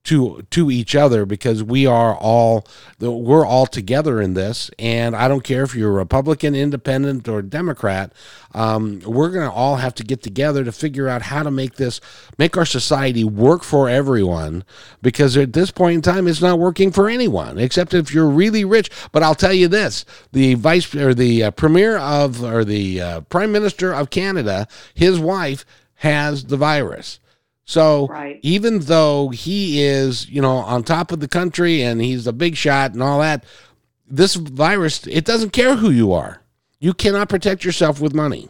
to 0.06 0.42
to 0.50 0.72
each 0.72 0.96
other 0.96 1.26
because 1.26 1.62
we 1.62 1.86
are 1.86 2.16
all 2.16 2.66
we're 3.00 3.46
all 3.46 3.66
together 3.66 4.22
in 4.22 4.34
this. 4.34 4.72
And 4.80 5.16
i 5.16 5.28
don't 5.28 5.44
care 5.44 5.64
if 5.64 5.76
you're 5.76 5.90
a 5.90 5.94
republican 5.94 6.56
independent 6.56 7.28
or 7.28 7.42
democrat 7.42 8.14
um, 8.54 9.02
we're 9.06 9.30
going 9.30 9.48
to 9.48 9.54
all 9.54 9.76
have 9.76 9.94
to 9.96 10.04
get 10.04 10.24
together 10.24 10.64
to 10.64 10.72
figure 10.72 11.08
out 11.08 11.24
how 11.24 11.44
to 11.44 11.52
make 11.52 11.76
this 11.76 12.00
make 12.38 12.58
our 12.58 12.66
society 12.66 13.24
work 13.24 13.64
for 13.64 13.90
everyone 13.90 14.64
because 15.02 15.36
at 15.38 15.54
this 15.54 15.70
point 15.72 15.96
in 15.96 16.02
time 16.02 16.28
it's 16.28 16.42
not 16.42 16.60
working 16.60 16.92
for 16.92 17.10
anyone 17.10 17.58
except 17.60 17.94
if 17.94 18.14
you're 18.14 18.30
really 18.30 18.64
rich. 18.66 18.90
But 19.12 19.24
i'll 19.24 19.36
tell 19.36 19.54
you 19.54 19.68
this 19.68 20.06
the 20.32 20.54
vice 20.56 20.96
or 20.96 21.14
the 21.14 21.44
uh, 21.44 21.52
premier 21.52 21.98
of 21.98 22.44
or 22.44 22.64
the 22.64 23.02
uh, 23.02 23.22
prime 23.22 23.52
minister 23.52 23.94
of 23.94 24.10
canada 24.10 24.68
his 24.94 25.20
wife 25.20 25.66
has 25.96 26.46
the 26.46 26.58
virus 26.58 27.20
so 27.70 28.08
Right. 28.08 28.40
even 28.42 28.80
though 28.80 29.30
he 29.30 29.84
is, 29.84 30.28
you 30.28 30.42
know, 30.42 30.56
on 30.58 30.82
top 30.82 31.12
of 31.12 31.20
the 31.20 31.28
country 31.28 31.84
and 31.84 32.02
he's 32.02 32.26
a 32.26 32.34
big 32.34 32.56
shot 32.56 32.94
and 32.94 33.04
all 33.04 33.20
that, 33.20 33.44
this 34.10 34.34
virus, 34.34 35.06
it 35.06 35.24
doesn't 35.24 35.52
care 35.52 35.76
who 35.76 35.92
you 35.92 36.12
are. 36.12 36.42
You 36.80 36.96
cannot 36.96 37.30
protect 37.30 37.64
yourself 37.64 38.02
with 38.02 38.16
money. 38.16 38.50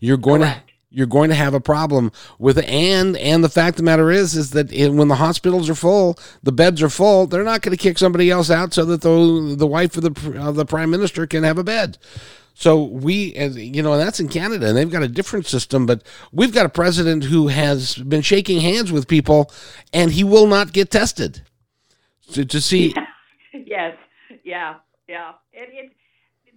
You're 0.00 0.16
going 0.16 0.40
Correct. 0.40 0.66
to 0.66 0.74
you're 0.90 1.06
going 1.06 1.28
to 1.28 1.36
have 1.36 1.52
a 1.54 1.60
problem 1.60 2.10
with 2.38 2.58
and 2.66 3.14
and 3.18 3.44
the 3.44 3.48
fact 3.48 3.74
of 3.74 3.76
the 3.76 3.82
matter 3.84 4.10
is 4.10 4.34
is 4.34 4.50
that 4.52 4.72
it, 4.72 4.88
when 4.88 5.06
the 5.06 5.14
hospitals 5.16 5.68
are 5.70 5.74
full, 5.76 6.18
the 6.42 6.50
beds 6.50 6.82
are 6.82 6.88
full, 6.88 7.26
they're 7.26 7.44
not 7.44 7.60
going 7.62 7.76
to 7.76 7.80
kick 7.82 7.98
somebody 7.98 8.28
else 8.30 8.50
out 8.50 8.72
so 8.74 8.84
that 8.86 9.02
the 9.02 9.54
the 9.56 9.66
wife 9.68 9.96
of 9.96 10.02
the 10.02 10.40
of 10.40 10.56
the 10.56 10.64
prime 10.66 10.90
minister 10.90 11.26
can 11.28 11.44
have 11.44 11.58
a 11.58 11.62
bed. 11.64 11.96
So 12.58 12.82
we, 12.82 13.34
as 13.34 13.56
you 13.56 13.84
know, 13.84 13.96
that's 13.96 14.18
in 14.18 14.26
Canada, 14.26 14.66
and 14.66 14.76
they've 14.76 14.90
got 14.90 15.04
a 15.04 15.08
different 15.08 15.46
system. 15.46 15.86
But 15.86 16.02
we've 16.32 16.52
got 16.52 16.66
a 16.66 16.68
president 16.68 17.22
who 17.22 17.46
has 17.46 17.94
been 17.94 18.20
shaking 18.20 18.60
hands 18.60 18.90
with 18.90 19.06
people, 19.06 19.52
and 19.92 20.10
he 20.10 20.24
will 20.24 20.48
not 20.48 20.72
get 20.72 20.90
tested 20.90 21.42
to, 22.32 22.44
to 22.44 22.60
see. 22.60 22.96
yes, 23.54 23.96
yeah, 24.42 24.74
yeah. 25.08 25.34
And 25.54 25.68
it 25.72 25.92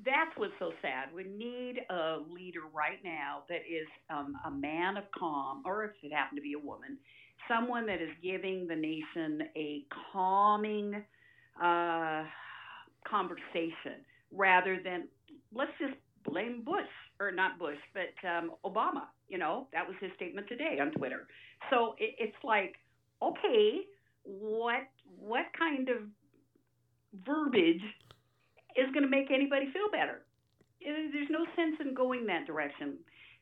that's 0.03 0.31
what's 0.37 0.53
so 0.57 0.71
sad. 0.81 1.09
We 1.15 1.23
need 1.23 1.81
a 1.91 2.17
leader 2.33 2.61
right 2.73 2.97
now 3.03 3.43
that 3.47 3.61
is 3.69 3.87
um, 4.09 4.33
a 4.43 4.49
man 4.49 4.97
of 4.97 5.03
calm, 5.11 5.61
or 5.67 5.83
if 5.83 5.91
it 6.01 6.11
happened 6.11 6.37
to 6.37 6.41
be 6.41 6.53
a 6.53 6.65
woman, 6.65 6.97
someone 7.47 7.85
that 7.85 8.01
is 8.01 8.09
giving 8.23 8.65
the 8.65 8.75
nation 8.75 9.47
a 9.55 9.85
calming 10.11 10.95
uh, 11.63 12.23
conversation 13.07 14.01
rather 14.31 14.79
than 14.83 15.07
let's 15.53 15.71
just 15.79 15.93
blame 16.25 16.63
Bush 16.63 16.89
or 17.19 17.31
not 17.31 17.59
Bush, 17.59 17.77
but 17.93 18.13
um, 18.27 18.51
Obama. 18.65 19.03
You 19.27 19.37
know, 19.37 19.67
that 19.73 19.87
was 19.87 19.95
his 20.01 20.11
statement 20.15 20.47
today 20.47 20.77
on 20.81 20.91
Twitter. 20.91 21.27
So 21.69 21.95
it, 21.99 22.15
it's 22.19 22.37
like, 22.43 22.75
okay, 23.21 23.81
what 24.23 24.87
what 25.19 25.45
kind 25.57 25.89
of 25.89 25.97
verbiage 27.25 27.81
is 28.75 28.85
going 28.93 29.03
to 29.03 29.09
make 29.09 29.31
anybody 29.31 29.67
feel 29.71 29.89
better? 29.91 30.21
It- 30.79 31.11
There's 31.13 31.29
no 31.29 31.45
sense 31.55 31.77
in 31.79 31.93
going 31.93 32.25
that 32.27 32.45
direction. 32.45 32.97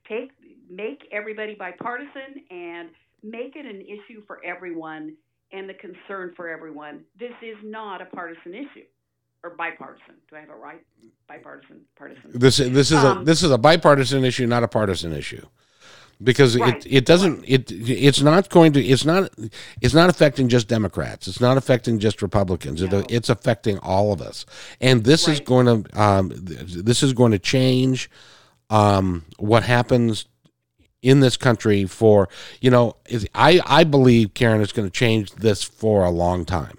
Take 0.07 0.31
make 0.69 1.01
everybody 1.11 1.55
bipartisan 1.55 2.45
and 2.49 2.89
make 3.21 3.55
it 3.55 3.65
an 3.65 3.81
issue 3.81 4.23
for 4.25 4.39
everyone 4.45 5.15
and 5.51 5.67
the 5.69 5.73
concern 5.73 6.33
for 6.35 6.47
everyone. 6.47 7.01
This 7.19 7.33
is 7.41 7.57
not 7.63 8.01
a 8.01 8.05
partisan 8.05 8.53
issue 8.53 8.85
or 9.43 9.51
bipartisan. 9.51 10.15
Do 10.29 10.35
I 10.35 10.39
have 10.41 10.49
it 10.49 10.53
right? 10.53 10.81
Bipartisan, 11.27 11.81
partisan. 11.97 12.31
This 12.33 12.57
this 12.57 12.91
is 12.91 13.03
a 13.03 13.11
Um, 13.11 13.25
this 13.25 13.43
is 13.43 13.51
a 13.51 13.57
bipartisan 13.57 14.23
issue, 14.25 14.47
not 14.47 14.63
a 14.63 14.67
partisan 14.67 15.13
issue, 15.13 15.45
because 16.21 16.57
Right. 16.57 16.85
it 16.85 16.91
it 16.91 17.05
doesn't 17.05 17.43
it 17.47 17.71
it's 17.71 18.21
not 18.21 18.49
going 18.49 18.73
to 18.73 18.83
it's 18.83 19.05
not 19.05 19.31
it's 19.81 19.93
not 19.93 20.09
affecting 20.09 20.49
just 20.49 20.67
Democrats. 20.67 21.27
It's 21.27 21.39
not 21.39 21.55
affecting 21.57 21.99
just 21.99 22.21
Republicans. 22.21 22.81
No. 22.81 22.99
It, 22.99 23.05
it's 23.11 23.29
affecting 23.29 23.77
all 23.79 24.11
of 24.11 24.21
us, 24.21 24.45
and 24.81 25.03
this 25.03 25.27
is 25.27 25.39
going 25.39 25.65
to 25.67 25.99
um, 26.01 26.31
this 26.33 27.03
is 27.03 27.13
going 27.13 27.31
to 27.31 27.39
change 27.39 28.09
um, 28.69 29.25
what 29.37 29.63
happens 29.63 30.25
in 31.01 31.21
this 31.21 31.37
country 31.37 31.85
for 31.85 32.27
you 32.59 32.69
know 32.69 32.95
is 33.07 33.25
I 33.33 33.61
I 33.65 33.83
believe 33.85 34.33
Karen 34.33 34.61
is 34.61 34.73
going 34.73 34.87
to 34.87 34.91
change 34.91 35.31
this 35.35 35.63
for 35.63 36.03
a 36.03 36.09
long 36.09 36.43
time. 36.43 36.78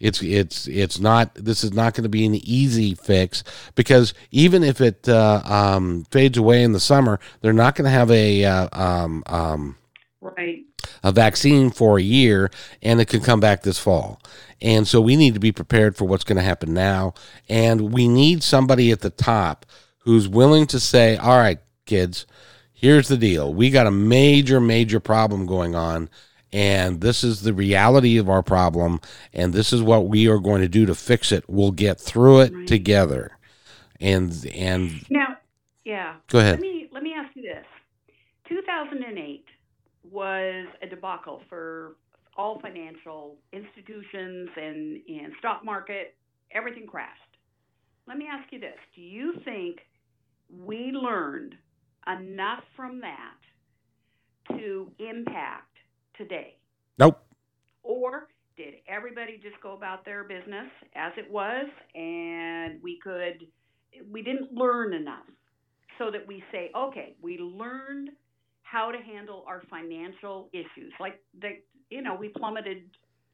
It's 0.00 0.22
it's 0.22 0.66
it's 0.68 0.98
not. 0.98 1.34
This 1.34 1.64
is 1.64 1.72
not 1.72 1.94
going 1.94 2.02
to 2.02 2.08
be 2.08 2.26
an 2.26 2.34
easy 2.34 2.94
fix 2.94 3.44
because 3.74 4.14
even 4.30 4.62
if 4.62 4.80
it 4.80 5.08
uh, 5.08 5.42
um, 5.44 6.04
fades 6.10 6.38
away 6.38 6.62
in 6.62 6.72
the 6.72 6.80
summer, 6.80 7.20
they're 7.40 7.52
not 7.52 7.74
going 7.74 7.84
to 7.84 7.90
have 7.90 8.10
a 8.10 8.44
uh, 8.44 8.68
um, 8.72 9.22
um, 9.26 9.76
Right. 10.20 10.64
a 11.02 11.12
vaccine 11.12 11.70
for 11.70 11.98
a 11.98 12.02
year, 12.02 12.50
and 12.82 12.98
it 12.98 13.06
could 13.06 13.22
come 13.22 13.40
back 13.40 13.62
this 13.62 13.78
fall. 13.78 14.22
And 14.62 14.88
so 14.88 14.98
we 15.00 15.16
need 15.16 15.34
to 15.34 15.40
be 15.40 15.52
prepared 15.52 15.96
for 15.96 16.06
what's 16.06 16.24
going 16.24 16.38
to 16.38 16.42
happen 16.42 16.72
now, 16.72 17.12
and 17.48 17.92
we 17.92 18.08
need 18.08 18.42
somebody 18.42 18.90
at 18.90 19.00
the 19.00 19.10
top 19.10 19.66
who's 19.98 20.26
willing 20.26 20.66
to 20.68 20.80
say, 20.80 21.18
"All 21.18 21.36
right, 21.36 21.58
kids, 21.84 22.24
here's 22.72 23.08
the 23.08 23.18
deal. 23.18 23.52
We 23.52 23.68
got 23.68 23.86
a 23.86 23.90
major, 23.90 24.60
major 24.60 24.98
problem 24.98 25.44
going 25.44 25.74
on." 25.74 26.08
And 26.54 27.00
this 27.00 27.24
is 27.24 27.42
the 27.42 27.52
reality 27.52 28.16
of 28.16 28.30
our 28.30 28.42
problem, 28.42 29.00
and 29.32 29.52
this 29.52 29.72
is 29.72 29.82
what 29.82 30.06
we 30.06 30.28
are 30.28 30.38
going 30.38 30.62
to 30.62 30.68
do 30.68 30.86
to 30.86 30.94
fix 30.94 31.32
it. 31.32 31.44
We'll 31.48 31.72
get 31.72 32.00
through 32.00 32.42
it 32.42 32.54
Right. 32.54 32.66
together. 32.68 33.36
And 34.00 34.30
and 34.54 35.04
Now, 35.10 35.38
yeah. 35.84 36.14
go 36.28 36.38
ahead. 36.38 36.54
Let 36.54 36.60
me 36.60 36.88
let 36.92 37.02
me 37.02 37.10
me 37.10 37.14
ask 37.16 37.34
you 37.34 37.42
this: 37.42 37.66
2008 38.48 39.44
was 40.12 40.66
a 40.80 40.86
debacle 40.86 41.42
for 41.48 41.96
all 42.36 42.60
financial 42.60 43.36
institutions 43.52 44.48
and 44.56 45.00
and 45.08 45.32
stock 45.40 45.64
market. 45.64 46.14
Everything 46.52 46.86
crashed. 46.86 47.20
Let 48.06 48.16
me 48.16 48.26
ask 48.30 48.52
you 48.52 48.60
this: 48.60 48.78
Do 48.94 49.02
you 49.02 49.34
think 49.44 49.80
we 50.48 50.92
learned 50.92 51.56
enough 52.06 52.62
from 52.76 53.00
that 53.00 53.38
to 54.56 54.92
impact 54.98 55.73
today? 56.16 56.56
Nope. 56.98 57.20
Or 57.82 58.28
did 58.56 58.74
everybody 58.88 59.40
just 59.42 59.60
go 59.60 59.72
about 59.72 60.04
their 60.04 60.24
business 60.24 60.70
as 60.94 61.12
it 61.16 61.30
was 61.30 61.66
and 61.94 62.82
we 62.82 62.98
could 63.02 63.46
we 64.10 64.22
didn't 64.22 64.52
learn 64.52 64.94
enough 64.94 65.26
so 65.98 66.10
that 66.10 66.26
we 66.26 66.42
say 66.52 66.70
okay 66.76 67.14
we 67.20 67.38
learned 67.38 68.10
how 68.62 68.90
to 68.90 68.98
handle 68.98 69.44
our 69.46 69.62
financial 69.68 70.48
issues 70.52 70.92
like 71.00 71.20
the 71.40 71.58
you 71.90 72.02
know 72.02 72.14
we 72.14 72.28
plummeted 72.28 72.84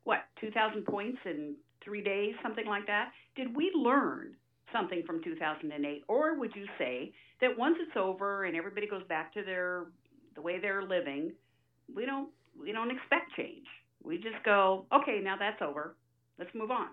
what 0.04 0.20
2000 0.40 0.84
points 0.84 1.18
in 1.24 1.54
3 1.84 2.02
days 2.02 2.34
something 2.42 2.66
like 2.66 2.86
that 2.86 3.10
did 3.36 3.54
we 3.54 3.70
learn 3.74 4.34
something 4.72 5.02
from 5.06 5.22
2008 5.22 6.04
or 6.08 6.38
would 6.38 6.54
you 6.54 6.66
say 6.78 7.12
that 7.40 7.56
once 7.58 7.76
it's 7.80 7.96
over 7.96 8.44
and 8.44 8.56
everybody 8.56 8.86
goes 8.86 9.02
back 9.08 9.34
to 9.34 9.42
their 9.42 9.86
the 10.34 10.40
way 10.40 10.58
they're 10.58 10.82
living 10.82 11.32
we 11.94 12.06
don't 12.06 12.28
we 12.60 12.72
don't 12.72 12.90
expect 12.90 13.32
change 13.36 13.66
we 14.02 14.18
just 14.18 14.42
go, 14.44 14.86
okay, 14.92 15.20
now 15.22 15.36
that's 15.36 15.60
over. 15.62 15.96
Let's 16.38 16.54
move 16.54 16.70
on. 16.70 16.88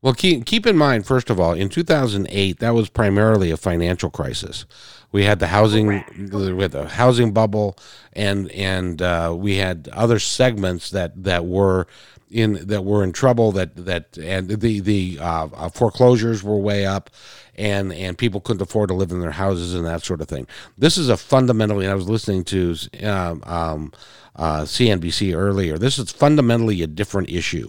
Well, 0.00 0.14
keep 0.14 0.46
keep 0.46 0.64
in 0.64 0.76
mind, 0.76 1.06
first 1.06 1.28
of 1.28 1.40
all, 1.40 1.54
in 1.54 1.68
2008, 1.68 2.60
that 2.60 2.70
was 2.70 2.88
primarily 2.88 3.50
a 3.50 3.56
financial 3.56 4.10
crisis. 4.10 4.64
We 5.10 5.24
had 5.24 5.40
the 5.40 5.48
housing, 5.48 5.88
we 5.88 6.62
had 6.62 6.70
the 6.70 6.88
housing 6.88 7.32
bubble, 7.32 7.76
and 8.12 8.48
and 8.52 9.02
uh, 9.02 9.34
we 9.36 9.56
had 9.56 9.88
other 9.92 10.20
segments 10.20 10.90
that 10.90 11.24
that 11.24 11.46
were 11.46 11.88
in 12.30 12.64
that 12.68 12.84
were 12.84 13.02
in 13.02 13.10
trouble. 13.10 13.50
That 13.50 13.74
that 13.74 14.16
and 14.18 14.48
the 14.48 14.78
the 14.78 15.18
uh, 15.20 15.48
uh, 15.52 15.68
foreclosures 15.68 16.44
were 16.44 16.58
way 16.58 16.86
up, 16.86 17.10
and 17.56 17.92
and 17.92 18.16
people 18.16 18.40
couldn't 18.40 18.62
afford 18.62 18.90
to 18.90 18.94
live 18.94 19.10
in 19.10 19.18
their 19.18 19.32
houses 19.32 19.74
and 19.74 19.84
that 19.84 20.04
sort 20.04 20.20
of 20.20 20.28
thing. 20.28 20.46
This 20.76 20.96
is 20.96 21.08
a 21.08 21.16
fundamentally. 21.16 21.88
I 21.88 21.94
was 21.94 22.08
listening 22.08 22.44
to 22.44 22.76
um, 23.02 23.42
um, 23.46 23.92
uh, 24.38 24.62
CNBC 24.62 25.36
earlier. 25.36 25.76
This 25.76 25.98
is 25.98 26.10
fundamentally 26.10 26.80
a 26.82 26.86
different 26.86 27.28
issue. 27.28 27.68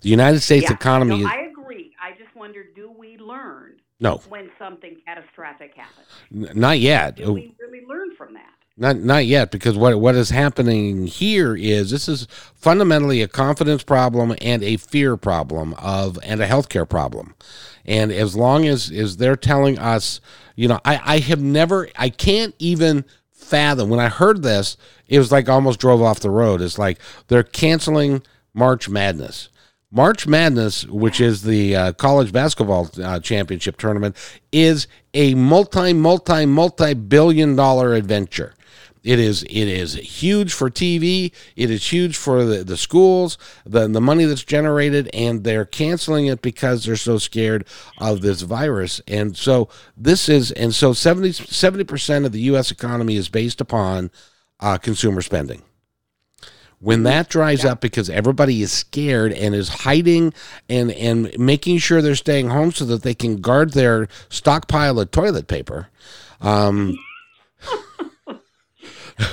The 0.00 0.08
United 0.08 0.40
States 0.40 0.66
yeah, 0.68 0.74
economy. 0.74 1.22
No, 1.22 1.28
I 1.28 1.48
agree. 1.50 1.94
I 2.02 2.12
just 2.18 2.34
wonder: 2.36 2.64
Do 2.74 2.90
we 2.90 3.16
learn? 3.16 3.80
No. 4.00 4.20
When 4.28 4.50
something 4.58 4.96
catastrophic 5.06 5.74
happens. 5.74 6.06
N- 6.34 6.60
not 6.60 6.78
yet. 6.78 7.16
Do 7.16 7.32
we 7.32 7.54
really 7.60 7.84
learn 7.86 8.14
from 8.16 8.34
that? 8.34 8.52
Not 8.80 8.96
not 8.98 9.26
yet, 9.26 9.50
because 9.50 9.76
what 9.76 9.98
what 9.98 10.14
is 10.14 10.30
happening 10.30 11.08
here 11.08 11.56
is 11.56 11.90
this 11.90 12.08
is 12.08 12.28
fundamentally 12.54 13.22
a 13.22 13.28
confidence 13.28 13.82
problem 13.82 14.36
and 14.40 14.62
a 14.62 14.76
fear 14.76 15.16
problem 15.16 15.74
of 15.74 16.16
and 16.22 16.40
a 16.40 16.46
healthcare 16.46 16.88
problem. 16.88 17.34
And 17.84 18.12
as 18.12 18.36
long 18.36 18.66
as 18.66 18.88
is 18.88 19.16
they're 19.16 19.34
telling 19.34 19.80
us, 19.80 20.20
you 20.54 20.68
know, 20.68 20.78
I, 20.84 21.00
I 21.04 21.18
have 21.18 21.42
never 21.42 21.88
I 21.96 22.08
can't 22.08 22.54
even 22.60 23.04
fathom 23.38 23.88
when 23.88 24.00
I 24.00 24.08
heard 24.08 24.42
this, 24.42 24.76
it 25.06 25.18
was 25.18 25.32
like 25.32 25.48
almost 25.48 25.80
drove 25.80 26.02
off 26.02 26.20
the 26.20 26.30
road. 26.30 26.60
It's 26.60 26.78
like 26.78 26.98
they're 27.28 27.42
canceling 27.42 28.22
March 28.52 28.88
Madness. 28.88 29.48
March 29.90 30.26
Madness, 30.26 30.84
which 30.86 31.18
is 31.20 31.42
the 31.42 31.74
uh, 31.74 31.92
college 31.94 32.30
basketball 32.30 32.90
uh, 33.02 33.20
championship 33.20 33.78
tournament, 33.78 34.16
is 34.52 34.86
a 35.14 35.34
multi, 35.34 35.94
multi, 35.94 36.44
multi 36.44 36.92
billion 36.92 37.56
dollar 37.56 37.94
adventure. 37.94 38.54
It 39.08 39.18
is 39.18 39.42
it 39.44 39.68
is 39.68 39.94
huge 39.94 40.52
for 40.52 40.68
TV. 40.68 41.32
It 41.56 41.70
is 41.70 41.90
huge 41.90 42.14
for 42.14 42.44
the, 42.44 42.62
the 42.62 42.76
schools, 42.76 43.38
the 43.64 43.88
the 43.88 44.02
money 44.02 44.26
that's 44.26 44.44
generated, 44.44 45.08
and 45.14 45.44
they're 45.44 45.64
canceling 45.64 46.26
it 46.26 46.42
because 46.42 46.84
they're 46.84 46.94
so 46.94 47.16
scared 47.16 47.66
of 47.96 48.20
this 48.20 48.42
virus. 48.42 49.00
And 49.08 49.34
so 49.34 49.70
this 49.96 50.28
is 50.28 50.52
and 50.52 50.74
so 50.74 50.92
70 50.92 51.84
percent 51.84 52.26
of 52.26 52.32
the 52.32 52.40
U.S. 52.52 52.70
economy 52.70 53.16
is 53.16 53.30
based 53.30 53.62
upon 53.62 54.10
uh, 54.60 54.76
consumer 54.76 55.22
spending. 55.22 55.62
When 56.78 57.04
that 57.04 57.30
dries 57.30 57.64
yeah. 57.64 57.72
up 57.72 57.80
because 57.80 58.10
everybody 58.10 58.60
is 58.60 58.72
scared 58.72 59.32
and 59.32 59.54
is 59.54 59.70
hiding 59.70 60.34
and 60.68 60.90
and 60.90 61.34
making 61.38 61.78
sure 61.78 62.02
they're 62.02 62.14
staying 62.14 62.50
home 62.50 62.72
so 62.72 62.84
that 62.84 63.04
they 63.04 63.14
can 63.14 63.40
guard 63.40 63.72
their 63.72 64.06
stockpile 64.28 65.00
of 65.00 65.10
toilet 65.12 65.48
paper. 65.48 65.88
Um, 66.42 66.98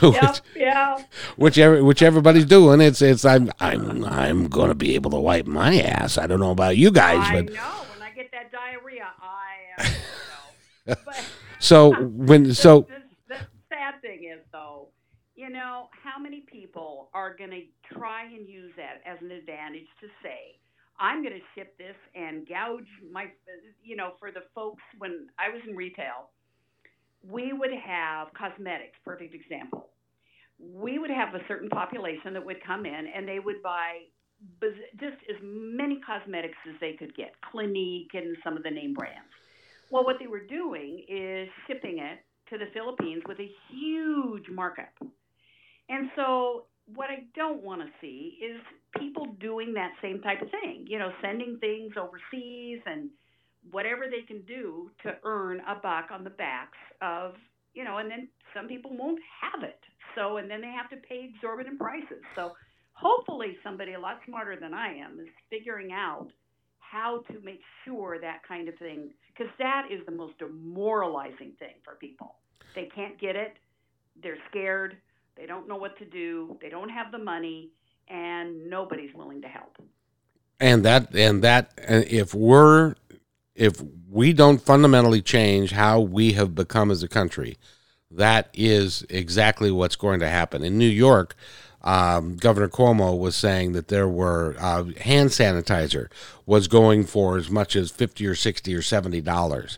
which, 0.02 0.14
yep, 0.22 0.38
yeah. 0.56 1.04
Which 1.36 1.58
every, 1.58 1.82
which 1.82 2.02
everybody's 2.02 2.46
doing. 2.46 2.82
It's 2.82 3.02
it's 3.02 3.24
I'm 3.24 3.52
I'm 3.60 4.04
I'm 4.04 4.48
gonna 4.48 4.76
be 4.76 4.96
able 4.96 5.12
to 5.12 5.20
wipe 5.20 5.46
my 5.46 5.80
ass. 5.80 6.18
I 6.18 6.28
don't 6.28 6.40
know 6.40 6.52
about 6.52 6.78
you 6.78 6.92
guys, 6.92 7.18
I 7.20 7.42
but 7.42 7.54
know 7.54 7.86
when 7.94 8.02
I 8.02 8.12
get 8.12 8.32
that 8.32 8.52
diarrhea, 8.52 9.08
I. 9.22 9.96
But 10.86 11.00
so 11.60 11.94
when 12.00 12.54
so 12.54 12.82
the, 12.82 12.96
the, 13.28 13.36
the 13.36 13.40
sad 13.70 14.02
thing 14.02 14.30
is 14.32 14.40
though, 14.52 14.90
you 15.36 15.50
know 15.50 15.90
how 16.04 16.22
many 16.22 16.42
people 16.42 17.10
are 17.14 17.36
gonna 17.36 17.62
try 17.92 18.26
and 18.26 18.48
use 18.48 18.72
that 18.78 19.02
as 19.06 19.18
an 19.22 19.32
advantage 19.32 19.88
to 20.02 20.08
say. 20.22 20.60
I'm 20.98 21.22
going 21.24 21.34
to 21.34 21.42
ship 21.54 21.78
this 21.78 21.96
and 22.16 22.48
gouge 22.48 22.88
my, 23.12 23.26
you 23.84 23.98
know, 23.98 24.14
for 24.18 24.32
the 24.32 24.44
folks 24.56 24.82
when 24.98 25.28
I 25.38 25.50
was 25.50 25.62
in 25.68 25.76
retail 25.76 26.32
we 27.30 27.54
would 27.54 27.74
have 27.74 28.28
cosmetics, 28.34 28.98
perfect 29.04 29.34
example. 29.34 29.90
We 30.60 31.00
would 31.00 31.10
have 31.10 31.36
a 31.36 31.42
certain 31.48 31.70
population 31.70 32.34
that 32.34 32.46
would 32.46 32.64
come 32.66 32.86
in 32.86 33.08
and 33.14 33.28
they 33.28 33.40
would 33.40 33.62
buy 33.62 34.06
just 35.00 35.18
as 35.30 35.36
many 35.42 36.00
cosmetics 36.06 36.58
as 36.70 36.76
they 36.80 36.94
could 36.94 37.16
get, 37.16 37.34
Clinique 37.52 38.12
and 38.14 38.38
some 38.44 38.58
of 38.58 38.64
the 38.64 38.72
name 38.72 38.94
brands. 38.94 39.28
Well, 39.92 40.04
what 40.06 40.18
they 40.20 40.28
were 40.28 40.46
doing 40.46 41.04
is 41.08 41.50
shipping 41.68 42.00
it 42.00 42.20
to 42.50 42.58
the 42.58 42.66
Philippines 42.74 43.24
with 43.28 43.40
a 43.40 43.50
huge 43.70 44.46
markup. 44.50 44.94
And 45.90 46.10
so, 46.16 46.66
what 46.94 47.10
I 47.10 47.24
don't 47.36 47.64
want 47.64 47.82
to 47.82 47.88
see 48.00 48.38
is 48.44 48.62
people 49.00 49.26
doing 49.40 49.74
that 49.74 49.92
same 50.02 50.22
type 50.22 50.42
of 50.42 50.50
thing, 50.52 50.86
you 50.88 51.00
know, 51.00 51.12
sending 51.22 51.58
things 51.60 51.94
overseas 51.98 52.80
and 52.86 53.10
whatever 53.72 54.06
they 54.10 54.26
can 54.26 54.42
do 54.44 54.92
to 55.04 55.16
earn 55.24 55.62
a 55.62 55.76
buck 55.76 56.10
on 56.12 56.24
the 56.24 56.30
backs 56.30 56.78
of 57.02 57.34
you 57.74 57.84
know 57.84 57.98
and 57.98 58.10
then 58.10 58.28
some 58.54 58.68
people 58.68 58.92
won't 58.96 59.20
have 59.42 59.64
it. 59.64 59.80
So 60.16 60.38
and 60.38 60.50
then 60.50 60.62
they 60.62 60.72
have 60.72 60.90
to 60.90 60.98
pay 60.98 61.30
exorbitant 61.34 61.80
prices. 61.80 62.24
So 62.36 62.54
hopefully 62.94 63.58
somebody 63.64 63.94
a 63.94 64.00
lot 64.00 64.20
smarter 64.26 64.58
than 64.60 64.74
i 64.74 64.88
am 64.88 65.20
is 65.20 65.28
figuring 65.50 65.92
out 65.92 66.30
how 66.80 67.24
to 67.30 67.40
make 67.44 67.60
sure 67.84 68.20
that 68.20 68.42
kind 68.48 68.70
of 68.70 68.76
thing 68.76 69.10
because 69.36 69.52
that 69.60 69.88
is 69.92 70.00
the 70.06 70.12
most 70.12 70.38
demoralizing 70.40 71.52
thing 71.60 71.76
for 71.84 71.96
people. 71.96 72.36
They 72.74 72.90
can't 72.96 73.20
get 73.20 73.36
it. 73.36 73.58
They're 74.22 74.38
scared. 74.50 74.98
They 75.36 75.46
don't 75.46 75.68
know 75.68 75.76
what 75.76 75.98
to 75.98 76.06
do. 76.06 76.58
They 76.62 76.70
don't 76.70 76.90
have 76.90 77.12
the 77.12 77.18
money 77.18 77.72
and 78.08 78.70
nobody's 78.70 79.14
willing 79.14 79.42
to 79.42 79.48
help. 79.48 79.78
And 80.60 80.86
that 80.86 81.14
and 81.14 81.44
that 81.44 81.74
if 81.78 82.34
we're 82.34 82.96
if 83.56 83.82
we 84.10 84.34
don't 84.34 84.62
fundamentally 84.62 85.22
change 85.22 85.72
how 85.72 86.00
we 86.00 86.34
have 86.34 86.54
become 86.54 86.92
as 86.92 87.02
a 87.02 87.08
country, 87.08 87.58
that 88.12 88.50
is 88.54 89.06
exactly 89.10 89.72
what's 89.72 89.96
going 89.96 90.20
to 90.20 90.30
happen. 90.30 90.64
In 90.64 90.78
New 90.78 90.90
York, 90.90 91.36
um, 91.86 92.36
Governor 92.36 92.68
Cuomo 92.68 93.18
was 93.18 93.36
saying 93.36 93.74
that 93.74 93.88
there 93.88 94.08
were 94.08 94.56
uh, 94.60 94.86
hand 95.02 95.30
sanitizer 95.30 96.08
was 96.46 96.68
going 96.68 97.06
for 97.06 97.38
as 97.38 97.50
much 97.50 97.76
as 97.76 97.92
fifty 97.92 98.26
or 98.26 98.36
sixty 98.36 98.74
or 98.74 98.82
seventy 98.82 99.22
dollars 99.22 99.78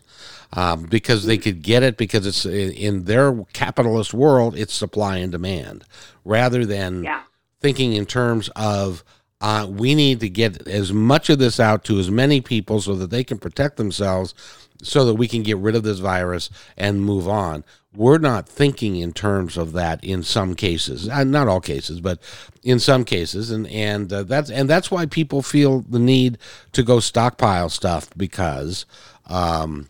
um, 0.54 0.84
because 0.84 1.26
they 1.26 1.36
could 1.36 1.62
get 1.62 1.82
it 1.82 1.98
because 1.98 2.26
it's 2.26 2.46
in, 2.46 2.72
in, 2.72 3.04
their 3.04 3.44
capitalist 3.52 4.14
world 4.14 4.56
it's 4.56 4.72
supply 4.72 5.18
and 5.18 5.32
demand 5.32 5.84
rather 6.24 6.64
than 6.64 7.04
yeah. 7.04 7.22
thinking 7.60 7.92
in 7.92 8.06
terms 8.06 8.48
of 8.56 9.04
uh, 9.40 9.66
we 9.68 9.94
need 9.94 10.20
to 10.20 10.28
get 10.28 10.66
as 10.66 10.92
much 10.92 11.30
of 11.30 11.38
this 11.38 11.60
out 11.60 11.84
to 11.84 11.98
as 11.98 12.10
many 12.10 12.40
people 12.40 12.80
so 12.80 12.94
that 12.96 13.10
they 13.10 13.22
can 13.22 13.38
protect 13.38 13.76
themselves 13.76 14.34
so 14.82 15.04
that 15.04 15.14
we 15.14 15.28
can 15.28 15.42
get 15.42 15.58
rid 15.58 15.74
of 15.74 15.82
this 15.82 15.98
virus 15.98 16.50
and 16.76 17.02
move 17.02 17.28
on. 17.28 17.64
We're 17.94 18.18
not 18.18 18.48
thinking 18.48 18.96
in 18.96 19.12
terms 19.12 19.56
of 19.56 19.72
that 19.72 20.02
in 20.04 20.22
some 20.22 20.54
cases, 20.54 21.08
uh, 21.08 21.24
not 21.24 21.48
all 21.48 21.60
cases, 21.60 22.00
but 22.00 22.20
in 22.62 22.78
some 22.78 23.04
cases, 23.04 23.50
and 23.50 23.66
and 23.68 24.12
uh, 24.12 24.22
that's 24.22 24.50
and 24.50 24.68
that's 24.68 24.90
why 24.90 25.06
people 25.06 25.42
feel 25.42 25.80
the 25.80 25.98
need 25.98 26.38
to 26.72 26.82
go 26.82 27.00
stockpile 27.00 27.70
stuff 27.70 28.10
because 28.16 28.86
um, 29.26 29.88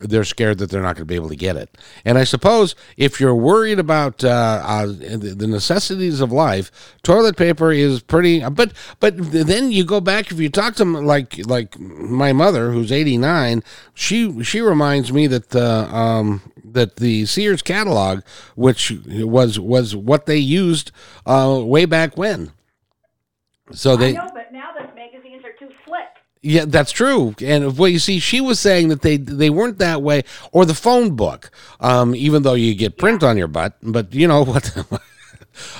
they're 0.00 0.24
scared 0.24 0.58
that 0.58 0.70
they're 0.70 0.82
not 0.82 0.96
going 0.96 1.02
to 1.02 1.06
be 1.06 1.14
able 1.14 1.28
to 1.28 1.36
get 1.36 1.56
it. 1.56 1.76
And 2.04 2.18
I 2.18 2.24
suppose 2.24 2.74
if 2.96 3.20
you're 3.20 3.34
worried 3.34 3.78
about 3.78 4.22
uh, 4.24 4.62
uh, 4.64 4.86
the 4.86 5.46
necessities 5.48 6.20
of 6.20 6.32
life, 6.32 6.70
toilet 7.02 7.36
paper 7.36 7.72
is 7.72 8.00
pretty. 8.00 8.40
But 8.48 8.72
but 9.00 9.16
then 9.16 9.72
you 9.72 9.84
go 9.84 10.00
back 10.00 10.30
if 10.30 10.38
you 10.38 10.48
talk 10.48 10.76
to 10.76 10.84
like 10.84 11.46
like 11.46 11.78
my 11.78 12.32
mother 12.32 12.72
who's 12.72 12.92
89, 12.92 13.62
she 13.94 14.42
she 14.44 14.60
reminds 14.60 15.12
me 15.12 15.26
that 15.26 15.54
uh, 15.54 15.88
um, 15.94 16.52
that 16.64 16.96
the 16.96 17.26
Sears 17.26 17.62
catalog, 17.62 18.22
which 18.54 18.92
was 19.06 19.58
was 19.58 19.96
what 19.96 20.26
they 20.26 20.38
used 20.38 20.92
uh, 21.26 21.60
way 21.62 21.84
back 21.84 22.16
when. 22.16 22.52
So 23.72 23.96
they 23.96 24.12
know, 24.12 24.30
but 24.32 24.52
now 24.52 24.70
the 24.72 24.94
magazines 24.94 25.44
are 25.44 25.52
too 25.58 25.72
slick. 25.84 26.08
Yeah, 26.42 26.64
that's 26.66 26.92
true. 26.92 27.34
And 27.42 27.76
well, 27.76 27.88
you 27.88 27.98
see, 27.98 28.18
she 28.18 28.40
was 28.40 28.60
saying 28.60 28.88
that 28.88 29.02
they 29.02 29.16
they 29.16 29.50
weren't 29.50 29.78
that 29.78 30.02
way, 30.02 30.22
or 30.52 30.64
the 30.64 30.74
phone 30.74 31.16
book, 31.16 31.50
um, 31.80 32.14
even 32.14 32.42
though 32.42 32.54
you 32.54 32.74
get 32.74 32.98
print 32.98 33.22
on 33.22 33.36
your 33.36 33.48
butt. 33.48 33.76
But 33.82 34.14
you 34.14 34.28
know 34.28 34.44
what? 34.44 34.76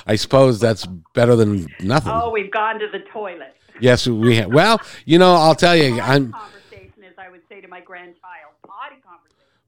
I 0.05 0.15
suppose 0.15 0.59
that's 0.59 0.85
better 1.13 1.35
than 1.35 1.67
nothing. 1.79 2.11
Oh, 2.13 2.31
we've 2.31 2.51
gone 2.51 2.79
to 2.79 2.87
the 2.91 2.99
toilet. 3.11 3.55
Yes, 3.79 4.07
we 4.07 4.35
have. 4.35 4.51
Well, 4.51 4.81
you 5.05 5.17
know, 5.17 5.35
I'll 5.35 5.55
tell 5.55 5.75
you, 5.75 5.99
I'm. 6.01 6.33
conversation, 6.33 7.03
as 7.07 7.13
I 7.17 7.29
would 7.29 7.41
say 7.47 7.61
to 7.61 7.67
my 7.67 7.79
grandchild. 7.79 8.18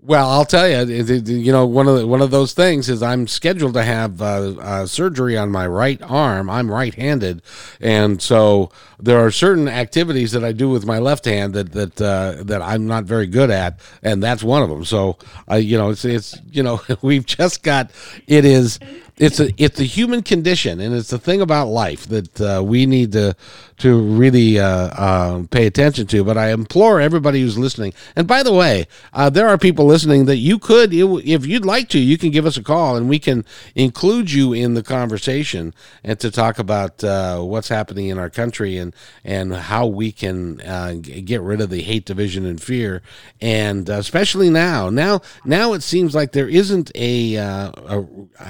Well, 0.03 0.27
I'll 0.31 0.45
tell 0.45 0.67
you, 0.67 0.95
you 0.95 1.51
know, 1.51 1.67
one 1.67 1.87
of 1.87 1.95
the, 1.95 2.07
one 2.07 2.21
of 2.21 2.31
those 2.31 2.53
things 2.53 2.89
is 2.89 3.03
I'm 3.03 3.27
scheduled 3.27 3.75
to 3.75 3.83
have 3.83 4.19
uh, 4.19 4.55
uh, 4.59 4.85
surgery 4.87 5.37
on 5.37 5.51
my 5.51 5.67
right 5.67 6.01
arm. 6.01 6.49
I'm 6.49 6.71
right-handed, 6.71 7.43
and 7.79 8.19
so 8.19 8.71
there 8.99 9.19
are 9.23 9.29
certain 9.29 9.67
activities 9.67 10.31
that 10.31 10.43
I 10.43 10.53
do 10.53 10.69
with 10.71 10.87
my 10.87 10.97
left 10.97 11.25
hand 11.25 11.53
that 11.53 11.71
that 11.73 12.01
uh, 12.01 12.41
that 12.45 12.63
I'm 12.63 12.87
not 12.87 13.03
very 13.03 13.27
good 13.27 13.51
at, 13.51 13.79
and 14.01 14.23
that's 14.23 14.41
one 14.41 14.63
of 14.63 14.69
them. 14.69 14.85
So, 14.85 15.19
I, 15.47 15.57
you 15.57 15.77
know, 15.77 15.91
it's 15.91 16.03
it's 16.03 16.35
you 16.51 16.63
know, 16.63 16.81
we've 17.03 17.27
just 17.27 17.61
got 17.61 17.91
it 18.25 18.43
is 18.43 18.79
it's 19.17 19.39
a 19.39 19.51
it's 19.61 19.79
a 19.79 19.83
human 19.83 20.23
condition, 20.23 20.79
and 20.79 20.95
it's 20.95 21.09
the 21.09 21.19
thing 21.19 21.41
about 21.41 21.67
life 21.67 22.07
that 22.07 22.41
uh, 22.41 22.63
we 22.63 22.85
need 22.85 23.11
to 23.11 23.35
to 23.77 23.99
really 23.99 24.59
uh, 24.59 24.65
uh, 24.65 25.43
pay 25.49 25.65
attention 25.65 26.07
to. 26.07 26.23
But 26.23 26.37
I 26.37 26.51
implore 26.51 27.01
everybody 27.01 27.41
who's 27.41 27.57
listening. 27.57 27.93
And 28.15 28.27
by 28.27 28.43
the 28.43 28.53
way, 28.53 28.87
uh, 29.13 29.29
there 29.29 29.47
are 29.47 29.57
people 29.57 29.85
listening 29.85 30.25
that 30.25 30.37
you 30.37 30.59
could, 30.59 30.93
if 30.93 31.45
you'd 31.45 31.65
like 31.65 31.89
to, 31.89 31.99
you 31.99 32.17
can 32.17 32.29
give 32.29 32.45
us 32.45 32.57
a 32.57 32.63
call, 32.63 32.95
and 32.95 33.09
we 33.09 33.19
can 33.19 33.43
include 33.75 34.31
you 34.31 34.53
in 34.53 34.75
the 34.75 34.83
conversation 34.83 35.73
and 36.03 36.19
to 36.19 36.29
talk 36.29 36.59
about 36.59 37.03
uh, 37.03 37.41
what's 37.41 37.69
happening 37.69 38.07
in 38.07 38.17
our 38.17 38.29
country 38.29 38.77
and 38.77 38.95
and 39.23 39.53
how 39.53 39.85
we 39.87 40.11
can 40.11 40.61
uh, 40.61 40.93
get 40.93 41.41
rid 41.41 41.61
of 41.61 41.69
the 41.69 41.81
hate, 41.81 42.05
division, 42.05 42.45
and 42.45 42.61
fear. 42.61 43.01
And 43.39 43.89
especially 43.89 44.49
now, 44.49 44.89
now, 44.89 45.21
now 45.45 45.73
it 45.73 45.83
seems 45.83 46.15
like 46.15 46.31
there 46.31 46.49
isn't 46.49 46.91
a, 46.95 47.35
a 47.35 48.03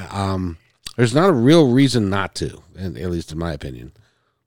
um, 0.10 0.58
there's 0.96 1.14
not 1.14 1.30
a 1.30 1.34
real 1.34 1.72
reason 1.72 2.10
not 2.10 2.36
to, 2.36 2.62
at 2.78 2.94
least 2.94 3.32
in 3.32 3.38
my 3.38 3.54
opinion. 3.54 3.94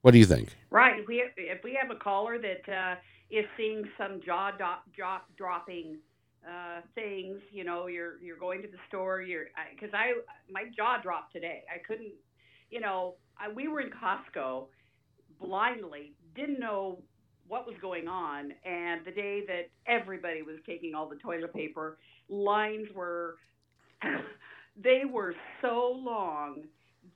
What 0.01 0.11
do 0.11 0.19
you 0.19 0.25
think? 0.25 0.55
Right. 0.69 0.99
If 0.99 1.07
we 1.07 1.17
have, 1.17 1.31
if 1.37 1.63
we 1.63 1.77
have 1.81 1.89
a 1.89 1.99
caller 1.99 2.37
that 2.37 2.71
uh, 2.71 2.95
is 3.31 3.45
seeing 3.57 3.83
some 3.97 4.21
jaw 4.23 4.51
drop, 4.51 4.85
dropping 5.35 5.97
uh, 6.47 6.81
things, 6.93 7.39
you 7.51 7.63
know, 7.63 7.87
you're 7.87 8.21
you're 8.21 8.37
going 8.37 8.61
to 8.61 8.67
the 8.67 8.77
store, 8.87 9.21
you're 9.21 9.45
because 9.73 9.93
I, 9.93 10.13
my 10.51 10.65
jaw 10.75 11.01
dropped 11.01 11.33
today. 11.33 11.63
I 11.73 11.79
couldn't, 11.79 12.13
you 12.69 12.79
know, 12.79 13.15
I, 13.39 13.51
we 13.51 13.67
were 13.67 13.81
in 13.81 13.89
Costco 13.89 14.65
blindly, 15.41 16.13
didn't 16.35 16.59
know 16.59 16.99
what 17.47 17.65
was 17.65 17.75
going 17.81 18.07
on, 18.07 18.53
and 18.63 19.05
the 19.05 19.11
day 19.11 19.43
that 19.47 19.69
everybody 19.87 20.41
was 20.41 20.57
taking 20.65 20.93
all 20.95 21.07
the 21.07 21.15
toilet 21.17 21.53
paper, 21.53 21.97
lines 22.29 22.87
were 22.93 23.37
they 24.81 25.03
were 25.09 25.33
so 25.61 25.93
long 25.97 26.63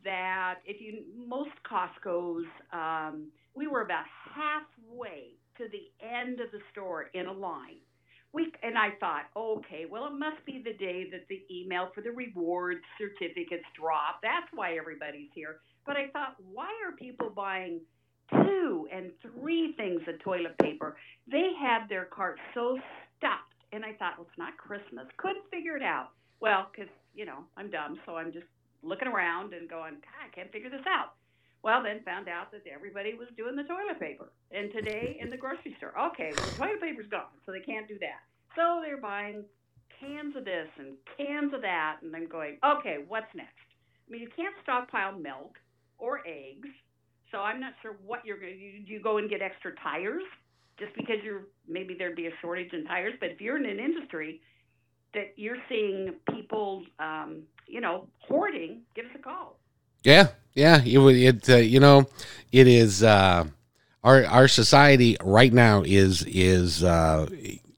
that 0.03 0.55
if 0.65 0.81
you 0.81 1.03
most 1.27 1.51
Costco's, 1.69 2.45
um, 2.71 3.27
we 3.55 3.67
were 3.67 3.81
about 3.81 4.05
halfway 4.33 5.35
to 5.57 5.65
the 5.69 5.91
end 6.05 6.39
of 6.39 6.51
the 6.51 6.59
store 6.71 7.09
in 7.13 7.27
a 7.27 7.31
line. 7.31 7.81
We 8.31 8.51
and 8.61 8.77
I 8.77 8.91
thought, 8.99 9.25
okay, 9.35 9.85
well, 9.89 10.05
it 10.05 10.13
must 10.13 10.45
be 10.45 10.61
the 10.63 10.73
day 10.73 11.09
that 11.11 11.27
the 11.29 11.41
email 11.51 11.89
for 11.95 12.01
the 12.01 12.11
reward 12.11 12.77
certificates 12.97 13.65
drop. 13.75 14.19
That's 14.21 14.45
why 14.53 14.77
everybody's 14.77 15.29
here. 15.33 15.57
But 15.85 15.97
I 15.97 16.07
thought, 16.13 16.35
why 16.53 16.69
are 16.85 16.95
people 16.95 17.31
buying 17.35 17.81
two 18.31 18.87
and 18.93 19.11
three 19.23 19.73
things 19.77 20.01
of 20.07 20.19
toilet 20.19 20.55
paper? 20.59 20.95
They 21.29 21.51
had 21.59 21.89
their 21.89 22.05
cart 22.05 22.37
so 22.53 22.77
stuffed, 23.17 23.41
and 23.73 23.83
I 23.83 23.93
thought, 23.93 24.13
well, 24.19 24.27
it's 24.29 24.37
not 24.37 24.55
Christmas. 24.57 25.07
Couldn't 25.17 25.49
figure 25.51 25.75
it 25.75 25.83
out. 25.83 26.09
Well, 26.39 26.67
because 26.71 26.91
you 27.13 27.25
know 27.25 27.45
I'm 27.57 27.69
dumb, 27.69 27.99
so 28.05 28.17
I'm 28.17 28.31
just 28.31 28.47
looking 28.83 29.07
around 29.07 29.53
and 29.53 29.69
going, 29.69 29.93
God, 29.93 30.21
I 30.25 30.33
can't 30.33 30.51
figure 30.51 30.69
this 30.69 30.85
out. 30.87 31.13
Well, 31.61 31.83
then 31.83 32.01
found 32.05 32.29
out 32.29 32.51
that 32.51 32.63
everybody 32.73 33.15
was 33.15 33.27
doing 33.35 33.55
the 33.55 33.63
toilet 33.63 33.99
paper. 33.99 34.31
And 34.51 34.71
today 34.71 35.17
in 35.19 35.29
the 35.29 35.35
grocery 35.35 35.75
store, 35.77 35.93
okay, 36.11 36.31
well, 36.35 36.45
the 36.45 36.55
toilet 36.55 36.81
paper's 36.81 37.07
gone, 37.11 37.35
so 37.45 37.51
they 37.51 37.59
can't 37.59 37.87
do 37.87 37.99
that. 37.99 38.23
So 38.55 38.79
they're 38.81 39.01
buying 39.01 39.43
cans 39.99 40.35
of 40.37 40.45
this 40.45 40.67
and 40.77 40.95
cans 41.17 41.53
of 41.53 41.61
that, 41.61 41.97
and 42.01 42.15
I'm 42.15 42.27
going, 42.27 42.57
okay, 42.63 42.99
what's 43.07 43.33
next? 43.35 43.67
I 44.07 44.11
mean, 44.11 44.21
you 44.21 44.29
can't 44.35 44.55
stockpile 44.63 45.19
milk 45.19 45.57
or 45.97 46.21
eggs, 46.25 46.69
so 47.31 47.39
I'm 47.39 47.59
not 47.59 47.73
sure 47.81 47.97
what 48.05 48.25
you're 48.25 48.39
going 48.39 48.53
to 48.53 48.59
do. 48.59 48.85
Do 48.85 48.93
you 48.93 49.01
go 49.01 49.17
and 49.17 49.29
get 49.29 49.41
extra 49.41 49.75
tires 49.83 50.23
just 50.79 50.95
because 50.95 51.17
you're 51.23 51.43
maybe 51.67 51.93
there'd 51.93 52.15
be 52.15 52.27
a 52.27 52.33
shortage 52.41 52.73
in 52.73 52.85
tires? 52.85 53.13
But 53.19 53.31
if 53.31 53.41
you're 53.41 53.57
in 53.57 53.65
an 53.65 53.79
industry 53.79 54.41
that 55.13 55.33
you're 55.35 55.57
seeing 55.67 56.13
people, 56.31 56.83
um, 56.99 57.43
you 57.67 57.81
know, 57.81 58.07
hoarding, 58.19 58.81
give 58.95 59.05
us 59.05 59.11
a 59.15 59.19
call. 59.19 59.57
Yeah, 60.03 60.29
yeah. 60.53 60.81
It 60.83 60.97
would. 60.97 61.15
It 61.15 61.49
uh, 61.49 61.57
you 61.57 61.79
know, 61.79 62.07
it 62.51 62.67
is. 62.67 63.03
Uh, 63.03 63.45
our 64.03 64.25
our 64.25 64.47
society 64.47 65.17
right 65.21 65.51
now 65.51 65.83
is 65.85 66.23
is 66.25 66.83
uh, 66.83 67.27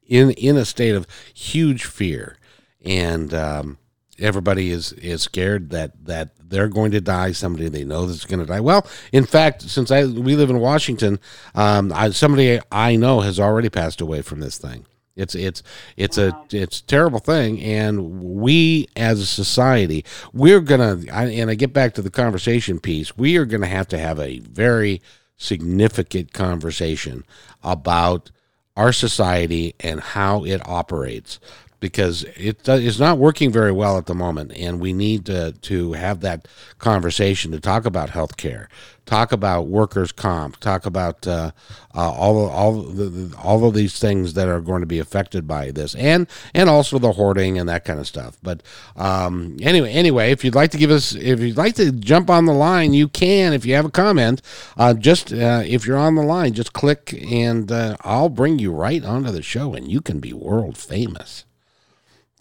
in 0.07 0.31
in 0.31 0.57
a 0.57 0.65
state 0.65 0.95
of 0.95 1.07
huge 1.33 1.85
fear, 1.85 2.37
and 2.85 3.33
um, 3.33 3.77
everybody 4.19 4.69
is 4.69 4.93
is 4.93 5.23
scared 5.23 5.71
that 5.71 6.05
that 6.05 6.29
they're 6.39 6.67
going 6.67 6.91
to 6.91 7.01
die. 7.01 7.31
Somebody 7.31 7.69
they 7.69 7.83
know 7.83 8.05
that's 8.05 8.25
going 8.25 8.39
to 8.39 8.45
die. 8.45 8.59
Well, 8.59 8.85
in 9.11 9.25
fact, 9.25 9.63
since 9.63 9.89
I 9.89 10.05
we 10.05 10.35
live 10.35 10.49
in 10.49 10.59
Washington, 10.59 11.19
um, 11.55 11.91
I, 11.93 12.11
somebody 12.11 12.59
I 12.71 12.95
know 12.95 13.21
has 13.21 13.39
already 13.39 13.69
passed 13.69 14.01
away 14.01 14.21
from 14.21 14.41
this 14.41 14.57
thing. 14.57 14.85
It's 15.15 15.35
it's 15.35 15.61
it's 15.97 16.17
Wow. 16.17 16.45
a 16.51 16.55
it's 16.55 16.79
a 16.79 16.85
terrible 16.85 17.19
thing, 17.19 17.61
and 17.61 18.21
we 18.21 18.87
as 18.95 19.19
a 19.19 19.25
society, 19.25 20.05
we're 20.33 20.61
gonna. 20.61 21.01
I, 21.11 21.25
and 21.25 21.49
I 21.49 21.55
get 21.55 21.73
back 21.73 21.93
to 21.95 22.01
the 22.01 22.09
conversation 22.09 22.79
piece. 22.79 23.17
We 23.17 23.37
are 23.37 23.45
gonna 23.45 23.67
have 23.67 23.87
to 23.89 23.99
have 23.99 24.19
a 24.19 24.39
very 24.39 25.01
significant 25.37 26.33
conversation 26.33 27.23
about 27.63 28.31
our 28.77 28.93
society 28.93 29.75
and 29.79 29.99
how 29.99 30.45
it 30.45 30.61
operates 30.67 31.39
because 31.81 32.23
it 32.37 32.69
it's 32.69 32.99
not 32.99 33.17
working 33.17 33.51
very 33.51 33.71
well 33.73 33.97
at 33.97 34.05
the 34.05 34.15
moment 34.15 34.53
and 34.55 34.79
we 34.79 34.93
need 34.93 35.25
to 35.25 35.51
to 35.51 35.91
have 35.93 36.21
that 36.21 36.47
conversation 36.77 37.51
to 37.51 37.59
talk 37.59 37.85
about 37.85 38.11
health 38.11 38.37
care 38.37 38.69
talk 39.05 39.31
about 39.33 39.67
workers 39.67 40.11
comp 40.11 40.57
talk 40.57 40.85
about 40.85 41.27
uh, 41.27 41.51
uh, 41.93 42.11
all 42.11 42.47
all 42.47 42.81
the, 42.83 43.35
all 43.37 43.65
of 43.65 43.73
these 43.73 43.99
things 43.99 44.35
that 44.35 44.47
are 44.47 44.61
going 44.61 44.79
to 44.79 44.87
be 44.87 44.99
affected 44.99 45.47
by 45.47 45.71
this 45.71 45.95
and 45.95 46.27
and 46.53 46.69
also 46.69 46.97
the 46.99 47.11
hoarding 47.13 47.57
and 47.57 47.67
that 47.67 47.83
kind 47.83 47.99
of 47.99 48.07
stuff. 48.07 48.37
But 48.41 48.63
um, 48.95 49.57
anyway 49.61 49.91
anyway 49.91 50.31
if 50.31 50.45
you'd 50.45 50.55
like 50.55 50.71
to 50.71 50.77
give 50.77 50.91
us 50.91 51.13
if 51.15 51.39
you'd 51.39 51.57
like 51.57 51.75
to 51.75 51.91
jump 51.91 52.29
on 52.29 52.45
the 52.45 52.53
line 52.53 52.93
you 52.93 53.09
can 53.09 53.53
if 53.53 53.65
you 53.65 53.73
have 53.75 53.85
a 53.85 53.91
comment. 53.91 54.41
Uh, 54.77 54.93
just 54.93 55.33
uh, 55.33 55.63
if 55.65 55.85
you're 55.85 55.97
on 55.97 56.15
the 56.15 56.23
line 56.23 56.53
just 56.53 56.73
click 56.73 57.13
and 57.29 57.71
uh, 57.71 57.97
I'll 58.01 58.29
bring 58.29 58.59
you 58.59 58.71
right 58.71 59.03
onto 59.03 59.31
the 59.31 59.41
show 59.41 59.73
and 59.73 59.91
you 59.91 59.99
can 60.01 60.19
be 60.19 60.31
world 60.31 60.77
famous 60.77 61.43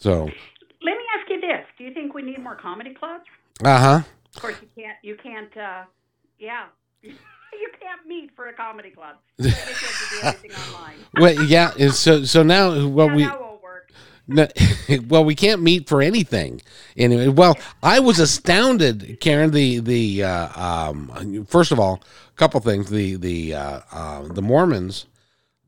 so 0.01 0.25
Let 0.83 0.97
me 0.99 1.05
ask 1.17 1.31
you 1.31 1.41
this: 1.41 1.65
Do 1.79 1.85
you 1.85 1.95
think 1.95 2.15
we 2.15 2.23
need 2.23 2.43
more 2.43 2.57
comedy 2.57 2.95
clubs? 2.95 3.25
uh-huh 3.65 4.03
Of 4.35 4.43
course, 4.43 4.57
you 4.61 4.69
can't. 4.75 4.99
You 5.03 5.17
can't. 5.23 5.57
Uh, 5.57 5.85
yeah, 6.39 6.65
you 7.03 7.71
can't 7.81 8.07
meet 8.07 8.31
for 8.35 8.49
a 8.49 8.53
comedy 8.53 8.91
club. 8.91 9.17
You 9.39 9.51
have 9.51 9.69
to 9.69 10.21
do 10.21 10.27
everything 10.27 10.75
online. 10.75 10.97
well 11.21 11.45
yeah 11.45 11.91
so 11.91 12.25
so 12.25 12.43
now 12.43 12.87
well 12.89 13.09
yeah, 13.09 13.15
we 13.17 13.27
won't 13.27 13.63
work. 13.63 13.93
No, 14.33 14.47
well, 15.09 15.25
we 15.25 15.35
can't 15.35 15.61
meet 15.61 15.89
for 15.89 16.01
anything. 16.01 16.63
Anyway, 16.97 17.27
well, 17.29 17.59
I 17.83 17.99
was 17.99 18.21
astounded, 18.21 19.19
Karen. 19.21 19.51
The 19.51 19.81
the 19.81 20.23
uh, 20.23 20.89
um, 20.91 21.47
first 21.49 21.73
of 21.73 21.81
all, 21.81 22.01
a 22.29 22.37
couple 22.37 22.61
things. 22.61 22.91
The 22.91 23.17
the 23.17 23.55
uh, 23.55 23.81
uh, 23.91 24.23
the 24.29 24.43
Mormons. 24.43 25.07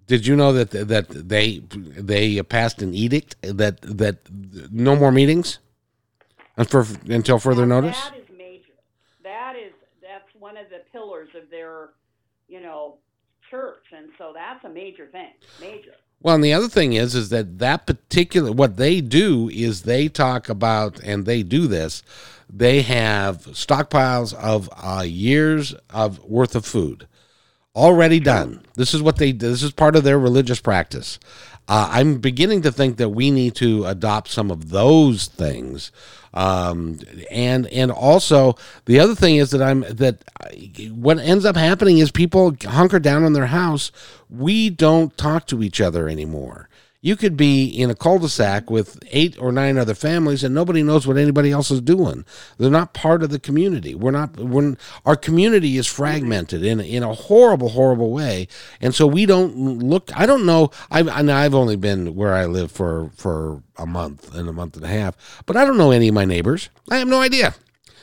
Did 0.07 0.26
you 0.26 0.36
know 0.36 0.53
that 0.53 0.70
that 0.70 1.09
they 1.09 1.62
they 1.70 2.42
passed 2.42 2.82
an 2.82 2.94
edict 2.94 3.36
that 3.42 3.80
that 3.82 4.18
no 4.72 4.96
more 4.96 5.12
meetings, 5.12 5.59
and 6.57 6.68
for 6.68 6.86
until 7.09 7.38
further 7.38 7.66
Now, 7.66 7.80
notice? 7.80 8.00
That 8.00 8.16
is 8.18 8.36
major. 8.36 8.72
That 9.22 9.57
is 9.57 9.72
that's 10.03 10.28
one 10.38 10.57
of 10.57 10.68
the 10.70 10.80
pillars 10.92 11.28
of 11.34 11.50
their, 11.50 11.90
you 12.48 12.61
know, 12.61 12.96
church, 13.50 13.84
and 13.96 14.11
so 14.18 14.32
that's 14.34 14.64
a 14.64 14.68
major 14.68 15.07
thing. 15.07 15.30
Major. 15.61 15.92
Well, 16.20 16.36
and 16.36 16.44
the 16.44 16.53
other 16.53 16.68
thing 16.68 16.92
is, 16.92 17.14
is 17.16 17.30
that 17.30 17.59
that 17.59 17.86
particular 17.86 18.53
what 18.53 18.76
they 18.76 19.00
do 19.00 19.48
is 19.53 19.82
they 19.82 20.09
talk 20.09 20.48
about, 20.48 21.00
and 21.00 21.26
they 21.26 21.42
do 21.42 21.66
this. 21.66 22.03
They 22.48 22.82
have 22.82 23.38
stockpiles 23.46 24.34
of 24.34 24.70
uh, 24.76 25.03
years 25.03 25.74
of 25.90 26.22
worth 26.24 26.55
of 26.55 26.64
food, 26.64 27.09
already 27.74 28.20
done. 28.20 28.64
This 28.74 28.94
is 28.94 29.02
what 29.02 29.16
they. 29.16 29.32
This 29.32 29.62
is 29.62 29.72
part 29.72 29.96
of 29.96 30.04
their 30.04 30.18
religious 30.18 30.60
practice. 30.60 31.18
Uh, 31.68 31.88
I'm 31.92 32.18
beginning 32.18 32.62
to 32.62 32.72
think 32.72 32.96
that 32.96 33.10
we 33.10 33.30
need 33.30 33.54
to 33.56 33.86
adopt 33.86 34.28
some 34.28 34.50
of 34.50 34.70
those 34.70 35.26
things. 35.26 35.92
Um, 36.34 36.98
and 37.30 37.66
and 37.68 37.90
also 37.90 38.56
the 38.86 38.98
other 38.98 39.14
thing 39.14 39.36
is 39.36 39.50
that 39.50 39.62
I'm 39.62 39.80
that 39.82 40.24
what 40.90 41.18
ends 41.18 41.44
up 41.44 41.56
happening 41.56 41.98
is 41.98 42.10
people 42.10 42.56
hunker 42.62 42.98
down 42.98 43.24
in 43.24 43.32
their 43.34 43.46
house. 43.46 43.92
We 44.30 44.70
don't 44.70 45.16
talk 45.16 45.46
to 45.48 45.62
each 45.62 45.80
other 45.80 46.08
anymore. 46.08 46.68
You 47.05 47.16
could 47.16 47.36
be 47.36 47.66
in 47.66 47.90
a 47.90 47.96
cul-de-sac 47.96 48.70
with 48.70 48.96
eight 49.11 49.36
or 49.36 49.50
nine 49.50 49.76
other 49.76 49.94
families, 49.94 50.44
and 50.44 50.55
nobody 50.55 50.84
knows 50.84 51.05
what 51.05 51.16
anybody 51.16 51.50
else 51.50 51.72
is 51.72 51.80
doing. 51.80 52.24
They're 52.59 52.70
not 52.70 52.94
part 52.94 53.24
of 53.24 53.30
the 53.30 53.40
community. 53.40 53.96
We're 53.96 54.12
not. 54.12 54.38
When 54.38 54.78
our 55.05 55.16
community 55.16 55.76
is 55.76 55.88
fragmented 55.88 56.64
in 56.64 56.78
in 56.78 57.03
a 57.03 57.12
horrible, 57.12 57.70
horrible 57.70 58.12
way, 58.12 58.46
and 58.80 58.94
so 58.94 59.09
we 59.09 59.26
don't 59.26 59.80
look. 59.80 60.16
I 60.16 60.26
don't 60.26 60.46
know. 60.46 60.70
I've 60.92 61.09
I've 61.09 61.55
only 61.55 61.74
been 61.74 62.14
where 62.14 62.34
I 62.34 62.46
live 62.46 62.70
for 62.70 63.11
for 63.16 63.64
a 63.76 63.84
month 63.84 64.32
and 64.32 64.48
a 64.48 64.53
month 64.53 64.76
and 64.76 64.84
a 64.84 64.88
half, 64.88 65.42
but 65.44 65.57
I 65.57 65.64
don't 65.64 65.76
know 65.76 65.90
any 65.90 66.07
of 66.07 66.14
my 66.14 66.24
neighbors. 66.24 66.70
I 66.88 66.98
have 66.98 67.09
no 67.09 67.20
idea. 67.20 67.57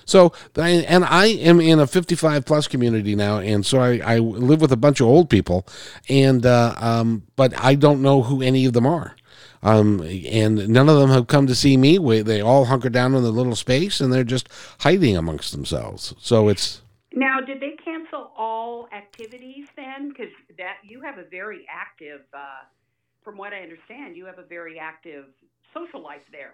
So, 0.09 0.33
and 0.55 1.05
I 1.05 1.27
am 1.27 1.61
in 1.61 1.79
a 1.79 1.87
55 1.87 2.45
plus 2.45 2.67
community 2.67 3.15
now, 3.15 3.37
and 3.37 3.65
so 3.65 3.79
I, 3.79 3.99
I 4.03 4.17
live 4.17 4.59
with 4.61 4.71
a 4.71 4.77
bunch 4.77 4.99
of 4.99 5.07
old 5.07 5.29
people, 5.29 5.67
and 6.09 6.45
uh, 6.45 6.73
um, 6.77 7.23
but 7.35 7.53
I 7.63 7.75
don't 7.75 8.01
know 8.01 8.23
who 8.23 8.41
any 8.41 8.65
of 8.65 8.73
them 8.73 8.87
are. 8.87 9.15
Um, 9.61 10.01
and 10.01 10.69
none 10.69 10.87
of 10.87 10.97
them 10.97 11.09
have 11.09 11.27
come 11.27 11.45
to 11.47 11.55
see 11.55 11.75
me. 11.75 11.97
They 12.21 12.41
all 12.41 12.65
hunker 12.65 12.89
down 12.89 13.13
in 13.13 13.23
the 13.23 13.31
little 13.31 13.55
space, 13.55 13.99
and 13.99 14.11
they're 14.11 14.23
just 14.23 14.47
hiding 14.79 15.17
amongst 15.17 15.51
themselves. 15.51 16.15
So 16.19 16.47
it's 16.47 16.81
now. 17.13 17.39
Did 17.41 17.59
they 17.59 17.75
cancel 17.83 18.31
all 18.37 18.87
activities 18.93 19.67
then? 19.75 20.09
Because 20.09 20.31
that 20.57 20.77
you 20.83 21.01
have 21.01 21.17
a 21.17 21.25
very 21.29 21.65
active, 21.69 22.21
uh, 22.33 22.63
from 23.23 23.37
what 23.37 23.53
I 23.53 23.59
understand, 23.61 24.15
you 24.15 24.25
have 24.25 24.39
a 24.39 24.43
very 24.43 24.79
active 24.79 25.25
social 25.73 26.01
life 26.01 26.23
there. 26.31 26.53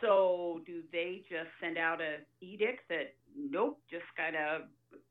So 0.00 0.60
do 0.66 0.82
they 0.92 1.22
just 1.28 1.50
send 1.60 1.78
out 1.78 2.00
a 2.00 2.18
edict 2.40 2.88
that 2.88 3.14
nope, 3.36 3.78
just 3.90 4.04
kind 4.16 4.36
of 4.36 4.62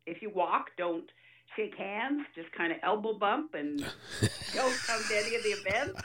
if 0.06 0.22
you 0.22 0.32
walk, 0.34 0.68
don't 0.78 1.10
shake 1.56 1.76
hands, 1.76 2.26
just 2.36 2.52
kind 2.52 2.72
of 2.72 2.80
elbow 2.84 3.18
bump 3.18 3.54
and 3.54 3.80
don't 4.54 4.78
come 4.86 5.02
to 5.08 5.18
any 5.18 5.36
of 5.36 5.44
the 5.44 5.50
events. 5.50 6.02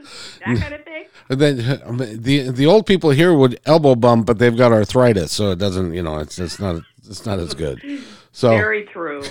that 0.44 0.58
kind 0.58 0.74
of 0.74 0.84
thing. 0.84 1.06
And 1.28 1.40
then 1.40 1.82
um, 1.84 1.98
the 1.98 2.50
the 2.50 2.66
old 2.66 2.86
people 2.86 3.10
here 3.10 3.34
would 3.34 3.60
elbow 3.66 3.94
bump, 3.94 4.26
but 4.26 4.38
they've 4.38 4.56
got 4.56 4.72
arthritis, 4.72 5.32
so 5.32 5.50
it 5.50 5.58
doesn't. 5.58 5.94
You 5.94 6.02
know, 6.02 6.18
it's 6.18 6.38
it's 6.38 6.58
not 6.58 6.82
it's 7.08 7.26
not 7.26 7.38
as 7.38 7.54
good. 7.54 7.82
So 8.32 8.50
very 8.56 8.84
true, 8.84 9.22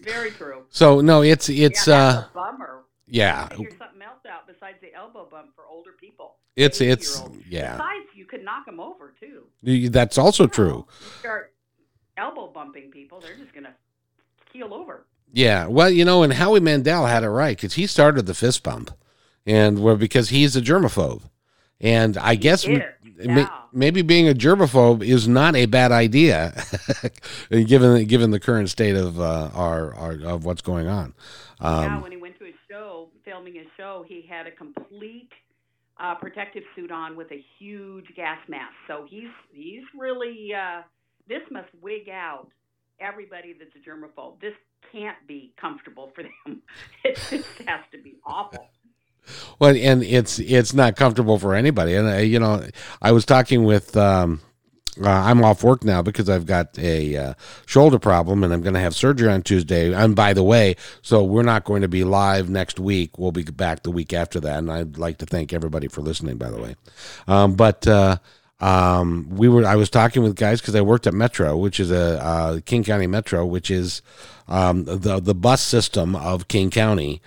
very 0.00 0.30
true. 0.30 0.64
So 0.70 1.00
no, 1.00 1.22
it's 1.22 1.48
it's 1.48 1.86
yeah, 1.86 1.94
uh, 1.94 2.24
bummer. 2.34 2.84
Yeah. 3.06 3.48
Here's 3.54 3.76
something 3.76 4.02
else 4.02 4.24
out 4.28 4.46
besides 4.46 4.78
the 4.80 4.94
elbow 4.94 5.28
bump 5.30 5.54
for 5.54 5.66
older 5.66 5.92
people. 6.00 6.36
It's 6.56 6.80
it's 6.80 7.22
yeah. 7.48 7.72
Besides, 7.72 8.08
you 8.14 8.26
could 8.26 8.44
knock 8.44 8.66
them 8.66 8.80
over 8.80 9.14
too. 9.18 9.88
That's 9.90 10.18
also 10.18 10.44
you 10.44 10.50
true. 10.50 10.86
Start 11.20 11.54
elbow 12.16 12.48
bumping 12.48 12.90
people, 12.90 13.20
they're 13.20 13.36
just 13.36 13.52
gonna 13.52 13.74
keel 14.52 14.72
over. 14.72 15.06
Yeah, 15.32 15.66
well, 15.66 15.90
you 15.90 16.04
know, 16.04 16.22
and 16.22 16.32
Howie 16.32 16.60
Mandel 16.60 17.06
had 17.06 17.24
it 17.24 17.28
right 17.28 17.56
because 17.56 17.74
he 17.74 17.86
started 17.86 18.26
the 18.26 18.34
fist 18.34 18.62
bump, 18.62 18.92
and 19.44 19.82
well, 19.82 19.96
because 19.96 20.28
he's 20.28 20.54
a 20.54 20.60
germaphobe, 20.60 21.22
and 21.80 22.16
I 22.16 22.36
guess 22.36 22.64
yeah. 22.66 23.48
maybe 23.72 24.02
being 24.02 24.28
a 24.28 24.34
germaphobe 24.34 25.04
is 25.04 25.26
not 25.26 25.56
a 25.56 25.66
bad 25.66 25.90
idea, 25.90 26.54
given 27.50 28.04
given 28.06 28.30
the 28.30 28.40
current 28.40 28.70
state 28.70 28.96
of 28.96 29.20
uh, 29.20 29.50
our, 29.54 29.94
our 29.94 30.12
of 30.24 30.44
what's 30.44 30.62
going 30.62 30.86
on. 30.86 31.14
Um, 31.60 31.84
yeah, 31.84 32.02
when 32.02 32.12
he 32.12 32.18
went 32.18 32.38
to 32.38 32.44
his 32.44 32.54
show, 32.70 33.08
filming 33.24 33.54
his 33.54 33.66
show, 33.76 34.04
he 34.06 34.22
had 34.28 34.46
a 34.46 34.52
complete 34.52 35.30
uh, 35.98 36.14
protective 36.16 36.64
suit 36.74 36.90
on 36.90 37.16
with 37.16 37.30
a 37.30 37.44
huge 37.58 38.06
gas 38.16 38.38
mask. 38.48 38.74
So 38.88 39.06
he's 39.08 39.30
he's 39.52 39.84
really 39.98 40.50
uh, 40.54 40.82
this 41.28 41.42
must 41.50 41.68
wig 41.80 42.08
out 42.08 42.48
everybody 43.00 43.54
that's 43.58 43.70
a 43.74 43.88
germaphobe. 43.88 44.40
This 44.40 44.54
can't 44.92 45.16
be 45.26 45.52
comfortable 45.60 46.12
for 46.14 46.22
them. 46.22 46.62
It 47.04 47.16
just 47.16 47.58
has 47.66 47.80
to 47.92 47.98
be 48.02 48.16
awful. 48.24 48.66
Well, 49.58 49.74
and 49.76 50.02
it's 50.02 50.38
it's 50.38 50.74
not 50.74 50.96
comfortable 50.96 51.38
for 51.38 51.54
anybody. 51.54 51.94
And 51.94 52.08
uh, 52.08 52.16
you 52.16 52.38
know, 52.38 52.66
I 53.00 53.12
was 53.12 53.24
talking 53.24 53.64
with 53.64 53.96
um, 53.96 54.40
uh, 55.02 55.08
I'm 55.08 55.44
off 55.44 55.62
work 55.62 55.84
now 55.84 56.02
because 56.02 56.28
I've 56.28 56.46
got 56.46 56.78
a 56.78 57.16
uh, 57.16 57.34
shoulder 57.66 57.98
problem 57.98 58.44
and 58.44 58.52
I'm 58.52 58.62
going 58.62 58.74
to 58.74 58.80
have 58.80 58.94
surgery 58.94 59.28
on 59.28 59.42
Tuesday. 59.42 59.92
And 59.92 60.14
by 60.14 60.32
the 60.32 60.42
way, 60.42 60.76
so 61.02 61.24
we're 61.24 61.42
not 61.42 61.64
going 61.64 61.82
to 61.82 61.88
be 61.88 62.04
live 62.04 62.48
next 62.48 62.78
week. 62.78 63.18
We'll 63.18 63.32
be 63.32 63.42
back 63.44 63.82
the 63.82 63.90
week 63.90 64.12
after 64.12 64.40
that. 64.40 64.58
And 64.58 64.70
I'd 64.70 64.98
like 64.98 65.18
to 65.18 65.26
thank 65.26 65.52
everybody 65.52 65.88
for 65.88 66.00
listening, 66.00 66.36
by 66.36 66.50
the 66.50 66.60
way. 66.60 66.76
Um, 67.26 67.54
but 67.54 67.86
uh, 67.86 68.18
um, 68.60 69.28
we 69.30 69.48
were 69.48 69.66
I 69.66 69.76
was 69.76 69.90
talking 69.90 70.22
with 70.22 70.36
guys 70.36 70.60
because 70.60 70.74
I 70.74 70.80
worked 70.80 71.06
at 71.06 71.14
Metro, 71.14 71.56
which 71.56 71.80
is 71.80 71.90
a 71.90 72.22
uh, 72.22 72.60
King 72.64 72.84
County 72.84 73.06
Metro, 73.06 73.44
which 73.44 73.70
is 73.70 74.00
um, 74.48 74.84
the 74.84 75.20
the 75.20 75.34
bus 75.34 75.60
system 75.60 76.14
of 76.14 76.48
King 76.48 76.70
County 76.70 77.20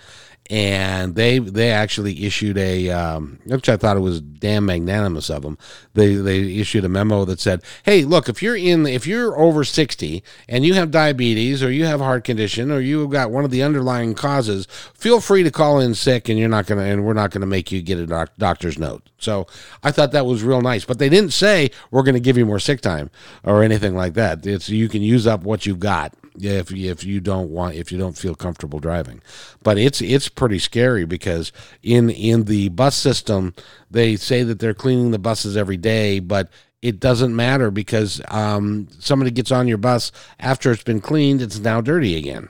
and 0.50 1.14
they 1.14 1.38
they 1.38 1.70
actually 1.70 2.24
issued 2.24 2.56
a 2.56 2.90
um, 2.90 3.38
which 3.44 3.68
I 3.68 3.76
thought 3.76 3.98
it 3.98 4.00
was 4.00 4.20
damn 4.20 4.64
magnanimous 4.64 5.28
of 5.28 5.42
them. 5.42 5.58
They 5.92 6.14
they 6.14 6.58
issued 6.58 6.84
a 6.84 6.88
memo 6.88 7.26
that 7.26 7.38
said, 7.38 7.62
"Hey, 7.82 8.04
look, 8.04 8.28
if 8.28 8.42
you're 8.42 8.56
in 8.56 8.86
if 8.86 9.06
you're 9.06 9.38
over 9.38 9.62
60 9.62 10.22
and 10.48 10.64
you 10.64 10.74
have 10.74 10.90
diabetes 10.90 11.62
or 11.62 11.70
you 11.70 11.84
have 11.84 12.00
heart 12.00 12.24
condition 12.24 12.70
or 12.70 12.80
you've 12.80 13.10
got 13.10 13.30
one 13.30 13.44
of 13.44 13.50
the 13.50 13.62
underlying 13.62 14.14
causes, 14.14 14.66
feel 14.94 15.20
free 15.20 15.42
to 15.42 15.50
call 15.50 15.80
in 15.80 15.94
sick 15.94 16.28
and 16.28 16.38
you're 16.38 16.48
not 16.48 16.66
going 16.66 16.78
to 16.78 16.84
and 16.84 17.04
we're 17.04 17.12
not 17.12 17.30
going 17.30 17.42
to 17.42 17.46
make 17.46 17.70
you 17.70 17.82
get 17.82 17.98
a 17.98 18.06
doc- 18.06 18.32
doctor's 18.38 18.78
note." 18.78 19.02
So, 19.20 19.48
I 19.82 19.90
thought 19.90 20.12
that 20.12 20.26
was 20.26 20.44
real 20.44 20.62
nice, 20.62 20.84
but 20.84 20.98
they 20.98 21.08
didn't 21.08 21.32
say 21.32 21.70
we're 21.90 22.04
going 22.04 22.14
to 22.14 22.20
give 22.20 22.38
you 22.38 22.46
more 22.46 22.60
sick 22.60 22.80
time 22.80 23.10
or 23.42 23.62
anything 23.62 23.96
like 23.96 24.14
that. 24.14 24.46
It's 24.46 24.68
you 24.68 24.88
can 24.88 25.02
use 25.02 25.26
up 25.26 25.42
what 25.42 25.66
you've 25.66 25.80
got 25.80 26.14
if 26.40 26.72
if 26.72 27.04
you 27.04 27.20
don't 27.20 27.50
want 27.50 27.74
if 27.74 27.90
you 27.92 27.98
don't 27.98 28.16
feel 28.16 28.34
comfortable 28.34 28.78
driving. 28.78 29.20
But 29.62 29.78
it's 29.78 30.00
it's 30.00 30.28
pretty 30.28 30.58
scary 30.58 31.04
because 31.04 31.52
in 31.82 32.10
in 32.10 32.44
the 32.44 32.68
bus 32.70 32.96
system 32.96 33.54
they 33.90 34.16
say 34.16 34.42
that 34.42 34.58
they're 34.58 34.74
cleaning 34.74 35.10
the 35.10 35.18
buses 35.18 35.56
every 35.56 35.76
day, 35.76 36.20
but 36.20 36.50
it 36.80 37.00
doesn't 37.00 37.34
matter 37.34 37.70
because 37.70 38.20
um, 38.28 38.88
somebody 38.98 39.30
gets 39.30 39.50
on 39.50 39.66
your 39.66 39.78
bus 39.78 40.12
after 40.38 40.70
it's 40.70 40.84
been 40.84 41.00
cleaned, 41.00 41.42
it's 41.42 41.58
now 41.58 41.80
dirty 41.80 42.16
again. 42.16 42.48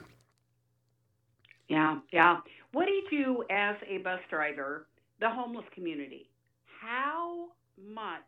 Yeah, 1.67 1.99
yeah. 2.11 2.37
What 2.71 2.85
do 2.85 2.91
you 2.91 3.03
do 3.09 3.43
as 3.49 3.75
a 3.87 3.97
bus 3.99 4.19
driver, 4.29 4.87
the 5.19 5.29
homeless 5.29 5.65
community? 5.73 6.29
How 6.81 7.47
much 7.77 8.21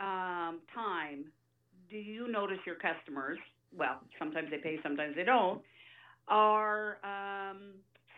um, 0.00 0.60
time 0.74 1.24
do 1.90 1.96
you 1.96 2.30
notice 2.30 2.58
your 2.66 2.76
customers 2.76 3.38
well, 3.76 4.00
sometimes 4.18 4.50
they 4.50 4.58
pay, 4.58 4.78
sometimes 4.82 5.14
they 5.16 5.24
don't, 5.24 5.60
are 6.28 6.98
um, 7.04 7.72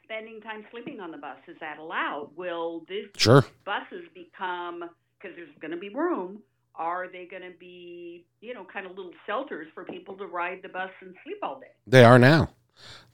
spending 0.04 0.40
time 0.40 0.64
sleeping 0.70 1.00
on 1.00 1.10
the 1.10 1.18
bus. 1.18 1.38
Is 1.48 1.56
that 1.60 1.78
allowed? 1.78 2.30
Will 2.36 2.84
these 2.88 3.06
sure. 3.16 3.44
buses 3.64 4.04
become, 4.14 4.90
because 5.18 5.36
there's 5.36 5.48
going 5.60 5.72
to 5.72 5.76
be 5.76 5.88
room, 5.88 6.40
are 6.74 7.06
they 7.10 7.26
going 7.30 7.42
to 7.42 7.56
be, 7.58 8.24
you 8.40 8.54
know, 8.54 8.66
kind 8.72 8.86
of 8.86 8.96
little 8.96 9.12
shelters 9.26 9.68
for 9.74 9.84
people 9.84 10.16
to 10.16 10.26
ride 10.26 10.60
the 10.62 10.68
bus 10.68 10.90
and 11.00 11.14
sleep 11.24 11.38
all 11.42 11.60
day? 11.60 11.66
They 11.86 12.04
are 12.04 12.18
now. 12.18 12.50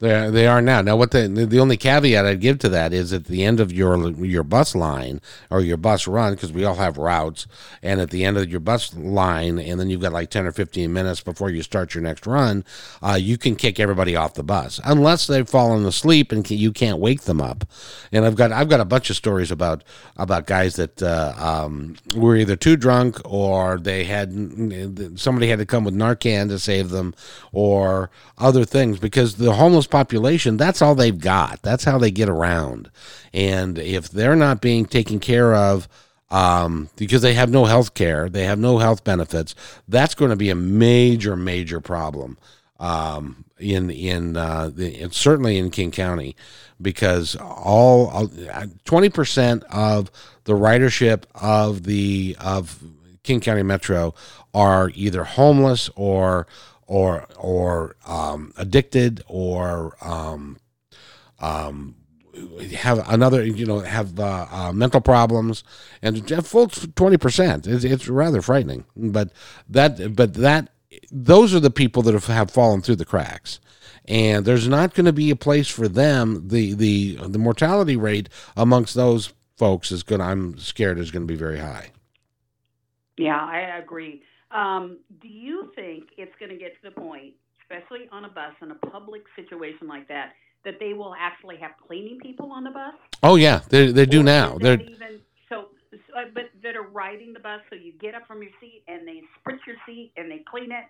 They 0.01 0.31
they 0.31 0.47
are 0.47 0.63
now. 0.63 0.81
Now, 0.81 0.97
what 0.97 1.11
the 1.11 1.27
the 1.27 1.59
only 1.59 1.77
caveat 1.77 2.25
I'd 2.25 2.41
give 2.41 2.59
to 2.61 2.69
that 2.69 2.93
is 2.93 3.13
at 3.13 3.25
the 3.25 3.45
end 3.45 3.59
of 3.59 3.73
your 3.73 4.11
your 4.25 4.45
bus 4.45 4.77
line 4.77 5.21
or 5.51 5.61
your 5.61 5.77
bus 5.77 6.07
run, 6.07 6.35
because 6.35 6.53
we 6.53 6.65
all 6.65 6.77
have 6.77 6.99
routes, 6.99 7.49
and 7.83 8.01
at 8.01 8.11
the 8.11 8.25
end 8.25 8.37
of 8.37 8.49
your 8.49 8.61
bus 8.61 8.95
line, 8.95 9.59
and 9.59 9.81
then 9.81 9.91
you've 9.91 10.01
got 10.01 10.13
like 10.13 10.31
ten 10.31 10.47
or 10.47 10.53
fifteen 10.53 10.93
minutes 10.93 11.21
before 11.21 11.51
you 11.51 11.63
start 11.63 11.95
your 11.95 12.03
next 12.03 12.29
run, 12.29 12.65
uh, 13.03 13.19
you 13.21 13.37
can 13.37 13.57
kick 13.57 13.81
everybody 13.81 14.15
off 14.15 14.35
the 14.35 14.45
bus 14.45 14.81
unless 14.85 15.27
they've 15.27 15.49
fallen 15.49 15.85
asleep 15.85 16.31
and 16.31 16.49
you 16.49 16.71
can't 16.71 17.01
wake 17.01 17.23
them 17.23 17.41
up. 17.41 17.65
And 18.13 18.25
I've 18.25 18.37
got 18.37 18.53
I've 18.53 18.69
got 18.69 18.79
a 18.79 18.85
bunch 18.85 19.11
of 19.11 19.17
stories 19.17 19.51
about 19.51 19.83
about 20.17 20.47
guys 20.47 20.77
that 20.77 21.03
uh, 21.03 21.35
um, 21.37 21.97
were 22.15 22.37
either 22.37 22.55
too 22.55 22.77
drunk 22.77 23.21
or 23.25 23.81
they 23.81 24.05
had 24.05 24.31
somebody 25.19 25.49
had 25.49 25.59
to 25.59 25.67
come 25.67 25.83
with 25.83 25.97
Narcan 25.97 26.51
to 26.51 26.59
save 26.61 26.91
them, 26.91 27.17
or 27.51 28.11
other 28.37 28.65
things 28.65 29.01
because 29.01 29.35
the 29.35 29.48
homeless 29.53 29.87
population, 29.87 30.57
that's 30.57 30.83
all 30.83 30.95
they've 30.95 31.19
got. 31.19 31.63
That's 31.63 31.85
how 31.85 31.99
they 31.99 32.11
get 32.11 32.29
around. 32.29 32.91
And 33.33 33.79
if 33.79 34.11
they're 34.11 34.37
not 34.37 34.61
being 34.61 34.87
taken 34.87 35.21
care 35.21 35.55
of, 35.55 35.89
um, 36.31 36.91
because 36.97 37.23
they 37.23 37.35
have 37.35 37.51
no 37.51 37.65
health 37.65 37.95
care, 37.95 38.29
they 38.29 38.45
have 38.45 38.59
no 38.59 38.79
health 38.79 39.05
benefits, 39.05 39.55
that's 39.89 40.15
going 40.15 40.31
to 40.31 40.37
be 40.37 40.51
a 40.51 40.55
major, 40.55 41.37
major 41.37 41.81
problem 41.81 42.37
um, 42.79 43.45
in 43.59 43.91
in, 43.91 44.37
uh, 44.37 44.71
the, 44.73 45.09
certainly 45.11 45.57
in 45.59 45.71
King 45.71 45.91
County, 45.91 46.37
because 46.81 47.35
all 47.37 48.31
twenty 48.85 49.09
percent 49.09 49.65
of 49.71 50.11
the 50.45 50.53
ridership 50.53 51.25
of 51.35 51.85
the 51.85 52.37
of 52.41 52.83
King 53.23 53.41
County 53.41 53.63
Metro 53.63 54.15
are 54.55 54.91
either 54.95 55.25
homeless 55.25 55.91
or 55.97 56.47
or 56.89 57.27
or 57.37 57.95
um, 58.07 58.53
addicted 58.57 59.23
or 59.29 59.97
um, 60.01 60.59
um, 61.39 61.95
have 62.75 63.07
another 63.09 63.45
you 63.45 63.67
know 63.67 63.81
have 63.81 64.19
uh, 64.19 64.47
uh, 64.51 64.73
mental 64.73 65.01
problems. 65.01 65.63
And 66.03 66.27
full 66.45 66.69
20% 66.69 67.67
it's, 67.67 67.85
it's 67.85 68.09
rather 68.09 68.43
frightening. 68.43 68.85
But 68.97 69.31
that 69.69 70.17
but 70.17 70.35
that 70.35 70.71
those 71.13 71.55
are 71.55 71.61
the 71.61 71.71
people 71.71 72.03
that 72.03 72.15
have, 72.15 72.27
have 72.27 72.51
fallen 72.51 72.81
through 72.81 72.97
the 72.97 73.05
cracks. 73.05 73.61
And 74.07 74.47
there's 74.47 74.67
not 74.67 74.95
going 74.95 75.05
to 75.05 75.13
be 75.13 75.31
a 75.31 75.37
place 75.37 75.69
for 75.69 75.87
them 75.87 76.49
the 76.49 76.73
the 76.73 77.17
the 77.17 77.39
mortality 77.39 77.97
rate 77.97 78.31
amongst 78.57 78.95
those 78.95 79.35
folks 79.59 79.93
is 79.93 80.03
going 80.05 80.21
i'm 80.21 80.57
scared 80.57 80.99
is 80.99 81.11
going 81.11 81.27
to 81.27 81.33
be 81.33 81.39
very 81.39 81.59
high. 81.59 81.93
Yeah, 83.19 83.37
I 83.37 83.77
agree. 83.77 84.23
Um, 84.51 84.99
do 85.21 85.29
you 85.29 85.73
think 85.75 86.05
it's 86.17 86.35
going 86.39 86.51
to 86.51 86.57
get 86.57 86.75
to 86.83 86.91
the 86.91 87.01
point, 87.01 87.35
especially 87.63 88.09
on 88.13 88.25
a 88.25 88.29
bus 88.29 88.55
in 88.63 88.71
a 88.71 88.75
public 88.75 89.23
situation 89.37 89.87
like 89.89 90.09
that, 90.09 90.33
that 90.65 90.75
they 90.81 90.95
will 90.95 91.15
actually 91.19 91.57
have 91.59 91.73
cleaning 91.87 92.19
people 92.21 92.51
on 92.53 92.65
the 92.65 92.71
bus? 92.71 92.95
oh 93.23 93.37
yeah 93.37 93.61
they, 93.69 93.93
they 93.93 94.07
do 94.07 94.21
Or 94.21 94.25
now 94.25 94.59
they're 94.59 94.81
even 94.81 95.21
so, 95.49 95.69
so, 95.91 95.99
uh, 96.17 96.25
but 96.35 96.45
that 96.63 96.77
are 96.77 96.83
riding 96.83 97.33
the 97.33 97.41
bus, 97.41 97.61
so 97.71 97.77
you 97.77 97.93
get 97.93 98.15
up 98.15 98.27
from 98.27 98.43
your 98.43 98.53
seat 98.61 98.83
and 98.87 99.07
they 99.07 99.23
spritz 99.37 99.61
your 99.67 99.77
seat 99.87 100.13
and 100.17 100.31
they 100.31 100.45
clean 100.51 100.73
it 100.73 100.85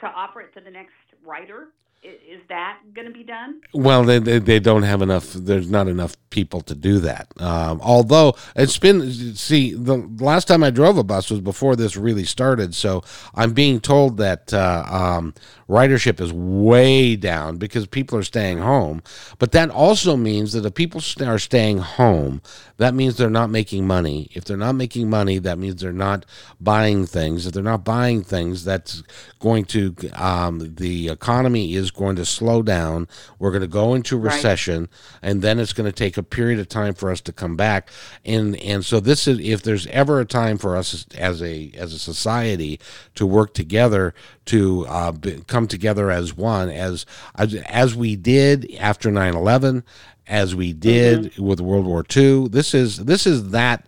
to 0.00 0.06
offer 0.06 0.40
it 0.40 0.54
to 0.54 0.60
the 0.60 0.70
next 0.70 0.94
rider. 1.24 1.68
Is, 2.02 2.40
that 2.48 2.78
going 2.94 3.06
to 3.06 3.12
be 3.12 3.22
done? 3.22 3.60
Well, 3.74 4.04
they, 4.04 4.18
they 4.18 4.38
they 4.38 4.58
don't 4.58 4.84
have 4.84 5.02
enough. 5.02 5.32
There's 5.34 5.70
not 5.70 5.86
enough 5.86 6.16
people 6.30 6.62
to 6.62 6.74
do 6.74 6.98
that. 7.00 7.28
Um, 7.38 7.78
although 7.82 8.34
it's 8.56 8.78
been 8.78 9.12
see 9.34 9.74
the 9.74 9.96
last 10.18 10.48
time 10.48 10.64
I 10.64 10.70
drove 10.70 10.96
a 10.96 11.04
bus 11.04 11.30
was 11.30 11.40
before 11.40 11.76
this 11.76 11.98
really 11.98 12.24
started. 12.24 12.74
So 12.74 13.04
I'm 13.34 13.52
being 13.52 13.80
told 13.80 14.16
that 14.16 14.52
uh, 14.54 14.84
um, 14.88 15.34
ridership 15.70 16.20
is 16.20 16.32
way 16.32 17.14
down 17.16 17.56
because 17.56 17.86
people 17.86 18.18
are 18.18 18.24
staying 18.24 18.58
home. 18.58 19.02
But 19.38 19.52
that 19.52 19.70
also 19.70 20.16
means 20.16 20.52
that 20.52 20.66
if 20.66 20.74
people 20.74 21.00
are 21.22 21.38
staying 21.38 21.78
home, 21.78 22.42
that 22.78 22.94
means 22.94 23.16
they're 23.16 23.30
not 23.30 23.50
making 23.50 23.86
money. 23.86 24.28
If 24.34 24.44
they're 24.44 24.56
not 24.56 24.74
making 24.74 25.08
money, 25.08 25.38
that 25.38 25.58
means 25.58 25.80
they're 25.80 25.92
not 25.92 26.26
buying 26.60 27.06
things. 27.06 27.46
If 27.46 27.52
they're 27.52 27.62
not 27.62 27.84
buying 27.84 28.22
things, 28.24 28.64
that's 28.64 29.02
going 29.38 29.64
to 29.66 29.94
um, 30.14 30.74
the 30.76 31.08
economy 31.08 31.74
is 31.74 31.90
going 31.90 32.16
to 32.16 32.24
slow 32.24 32.62
down. 32.62 33.06
We're 33.38 33.50
going 33.52 33.62
to 33.62 33.68
go 33.68 33.94
into 33.94 34.18
Right. 34.18 34.34
recession, 34.34 34.88
and 35.22 35.40
then 35.40 35.58
it's 35.60 35.72
going 35.72 35.86
to 35.90 35.92
take 35.92 36.16
a 36.16 36.22
period 36.22 36.58
of 36.58 36.68
time 36.68 36.94
for 36.94 37.10
us 37.10 37.20
to 37.22 37.32
come 37.32 37.56
back. 37.56 37.90
And 38.24 38.56
and 38.56 38.84
so 38.84 38.98
this 38.98 39.28
is 39.28 39.38
if 39.38 39.62
there's 39.62 39.86
ever 39.88 40.20
a 40.20 40.24
time 40.24 40.58
for 40.58 40.76
us 40.76 41.06
as 41.16 41.42
a 41.42 41.70
as 41.76 41.92
a 41.94 41.98
society 41.98 42.80
to 43.14 43.24
work 43.26 43.54
together 43.54 44.14
to 44.50 44.84
uh, 44.88 45.12
be, 45.12 45.40
come 45.46 45.68
together 45.68 46.10
as 46.10 46.36
one 46.36 46.68
as 46.70 47.06
as, 47.36 47.54
as 47.54 47.94
we 47.94 48.16
did 48.16 48.74
after 48.80 49.08
9/11 49.08 49.84
as 50.26 50.56
we 50.56 50.72
did 50.72 51.38
with 51.38 51.60
World 51.60 51.86
War 51.86 52.04
II 52.14 52.48
this 52.48 52.74
is 52.74 53.04
this 53.04 53.26
is 53.26 53.50
that 53.50 53.86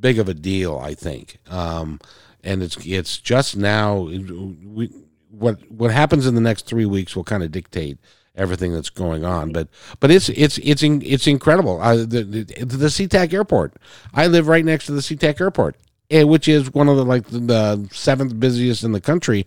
big 0.00 0.18
of 0.18 0.28
a 0.28 0.34
deal 0.34 0.78
I 0.78 0.94
think. 0.94 1.38
Um, 1.48 1.98
and 2.44 2.62
it's 2.62 2.76
it's 2.84 3.18
just 3.18 3.56
now 3.56 4.00
we 4.02 4.90
what 5.30 5.58
what 5.70 5.90
happens 5.90 6.26
in 6.26 6.34
the 6.34 6.40
next 6.42 6.66
3 6.66 6.84
weeks 6.84 7.16
will 7.16 7.24
kind 7.24 7.42
of 7.42 7.50
dictate 7.50 7.98
everything 8.34 8.74
that's 8.74 8.90
going 8.90 9.24
on. 9.24 9.50
But 9.52 9.68
but 9.98 10.10
it's 10.10 10.28
it's 10.28 10.58
it's 10.58 10.82
in, 10.82 11.00
it's 11.02 11.26
incredible. 11.26 11.80
Uh, 11.80 11.96
the, 11.96 12.22
the 12.22 12.44
the 12.44 12.86
SeaTac 12.88 13.32
airport. 13.32 13.76
I 14.12 14.26
live 14.26 14.46
right 14.46 14.64
next 14.64 14.86
to 14.86 14.92
the 14.92 15.00
SeaTac 15.00 15.40
airport 15.40 15.76
eh, 16.12 16.22
which 16.22 16.46
is 16.46 16.72
one 16.72 16.88
of 16.88 16.96
the 16.96 17.04
like 17.04 17.26
the 17.28 17.88
seventh 17.90 18.38
busiest 18.38 18.84
in 18.84 18.92
the 18.92 19.00
country 19.00 19.46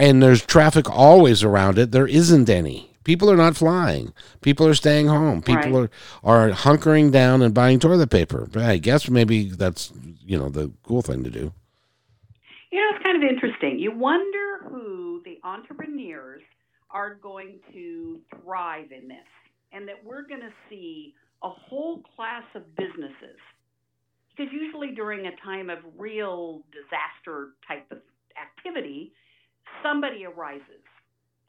and 0.00 0.22
there's 0.22 0.44
traffic 0.44 0.90
always 0.90 1.44
around 1.44 1.78
it. 1.78 1.92
There 1.92 2.06
isn't 2.06 2.48
any. 2.48 2.90
People 3.04 3.30
are 3.30 3.36
not 3.36 3.56
flying. 3.56 4.12
People 4.40 4.66
are 4.66 4.74
staying 4.74 5.06
home. 5.08 5.42
People 5.42 5.82
Right. 5.82 5.90
are 6.24 6.48
are 6.48 6.50
hunkering 6.50 7.12
down 7.12 7.42
and 7.42 7.54
buying 7.54 7.78
toilet 7.78 8.10
paper. 8.10 8.48
But 8.52 8.62
I 8.64 8.78
guess 8.78 9.08
maybe 9.08 9.44
that's 9.50 9.92
you 10.26 10.38
know 10.38 10.48
the 10.48 10.72
cool 10.82 11.02
thing 11.02 11.24
to 11.24 11.30
do. 11.30 11.52
You 12.72 12.78
know, 12.80 12.96
it's 12.96 13.04
kind 13.04 13.22
of 13.22 13.28
interesting. 13.28 13.78
You 13.78 13.92
wonder 13.92 14.60
who 14.68 15.22
the 15.24 15.38
entrepreneurs 15.44 16.42
are 16.90 17.14
going 17.14 17.58
to 17.72 18.20
thrive 18.42 18.92
in 18.92 19.08
this, 19.08 19.26
and 19.72 19.88
that 19.88 20.04
we're 20.04 20.26
going 20.26 20.40
to 20.40 20.52
see 20.68 21.14
a 21.42 21.48
whole 21.50 22.02
class 22.16 22.44
of 22.54 22.62
businesses. 22.76 23.38
Because 24.36 24.52
usually 24.52 24.92
during 24.94 25.26
a 25.26 25.36
time 25.44 25.68
of 25.70 25.78
real 25.98 26.62
disaster 26.72 27.50
type 27.66 27.86
of 27.90 27.98
activity, 28.40 29.12
somebody 29.82 30.24
arises. 30.24 30.84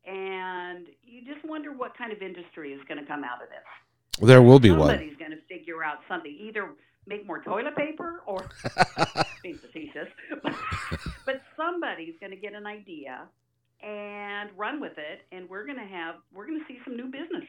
And 0.05 0.87
you 1.03 1.21
just 1.25 1.45
wonder 1.45 1.71
what 1.71 1.95
kind 1.97 2.11
of 2.11 2.21
industry 2.21 2.73
is 2.73 2.81
going 2.87 2.99
to 2.99 3.05
come 3.05 3.23
out 3.23 3.41
of 3.41 3.49
this. 3.49 4.27
There 4.27 4.41
will 4.41 4.59
be 4.59 4.71
one. 4.71 4.89
Somebody's 4.89 5.17
going 5.17 5.31
to 5.31 5.41
figure 5.47 5.83
out 5.83 5.99
something, 6.07 6.35
either 6.39 6.69
make 7.05 7.25
more 7.25 7.41
toilet 7.43 7.75
paper 7.75 8.21
or 8.25 8.49
being 9.43 9.57
facetious, 9.57 10.07
but 11.25 11.41
somebody's 11.55 12.15
going 12.19 12.31
to 12.31 12.37
get 12.37 12.53
an 12.53 12.65
idea 12.65 13.27
and 13.83 14.49
run 14.57 14.79
with 14.79 14.97
it, 14.97 15.21
and 15.31 15.49
we're 15.49 15.65
going 15.65 15.77
to 15.77 15.85
have 15.85 16.15
we're 16.33 16.45
going 16.45 16.59
to 16.59 16.65
see 16.67 16.79
some 16.85 16.95
new 16.95 17.05
businesses. 17.05 17.47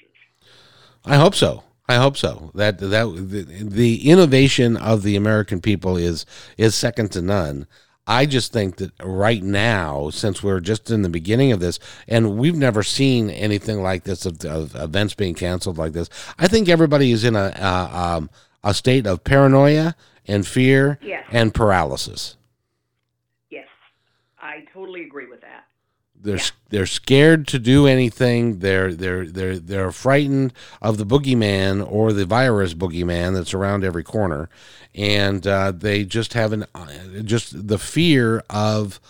I 1.04 1.16
hope 1.16 1.34
so. 1.34 1.64
I 1.88 1.96
hope 1.96 2.16
so. 2.16 2.50
That 2.54 2.78
that 2.78 3.04
the, 3.04 3.42
the 3.44 4.08
innovation 4.08 4.76
of 4.76 5.02
the 5.02 5.16
American 5.16 5.60
people 5.60 5.96
is 5.96 6.24
is 6.56 6.74
second 6.74 7.12
to 7.12 7.22
none. 7.22 7.66
I 8.12 8.26
just 8.26 8.52
think 8.52 8.76
that 8.76 8.92
right 9.02 9.42
now, 9.42 10.10
since 10.10 10.42
we're 10.42 10.60
just 10.60 10.90
in 10.90 11.00
the 11.00 11.08
beginning 11.08 11.50
of 11.50 11.60
this, 11.60 11.78
and 12.06 12.36
we've 12.36 12.56
never 12.56 12.82
seen 12.82 13.30
anything 13.30 13.82
like 13.82 14.04
this 14.04 14.26
of, 14.26 14.44
of 14.44 14.74
events 14.76 15.14
being 15.14 15.34
canceled 15.34 15.78
like 15.78 15.92
this, 15.92 16.10
I 16.38 16.46
think 16.46 16.68
everybody 16.68 17.10
is 17.12 17.24
in 17.24 17.36
a 17.36 17.54
uh, 17.58 18.16
um, 18.18 18.30
a 18.62 18.74
state 18.74 19.06
of 19.06 19.24
paranoia 19.24 19.96
and 20.28 20.46
fear 20.46 20.98
Yes. 21.02 21.24
and 21.32 21.54
paralysis. 21.54 22.36
Yes, 23.50 23.66
I 24.40 24.64
totally 24.74 25.04
agree 25.04 25.26
with 25.26 25.40
that. 25.40 25.61
They're 26.22 26.38
they're 26.70 26.86
scared 26.86 27.46
to 27.48 27.58
do 27.58 27.86
anything. 27.86 28.60
They're 28.60 28.94
they're 28.94 29.26
they're 29.26 29.58
they're 29.58 29.92
frightened 29.92 30.52
of 30.80 30.96
the 30.96 31.06
boogeyman 31.06 31.86
or 31.90 32.12
the 32.12 32.26
virus 32.26 32.74
boogeyman 32.74 33.34
that's 33.34 33.54
around 33.54 33.84
every 33.84 34.04
corner, 34.04 34.48
and 34.94 35.46
uh, 35.46 35.72
they 35.72 36.04
just 36.04 36.34
have 36.34 36.52
an 36.52 36.66
uh, 36.74 36.86
just 37.24 37.66
the 37.68 37.78
fear 37.78 38.42
of 38.48 39.00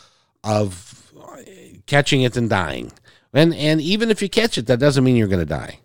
of 0.43 1.13
catching 1.87 2.23
it 2.23 2.37
and 2.37 2.49
dying. 2.49 2.93
And 3.33 3.55
and 3.55 3.81
even 3.81 4.11
if 4.11 4.23
you 4.23 4.29
catch 4.29 4.59
it, 4.59 4.67
that 4.67 4.79
doesn't 4.81 5.05
mean 5.05 5.17
you're 5.17 5.29
going 5.29 5.41
to 5.41 5.47
die. 5.47 5.79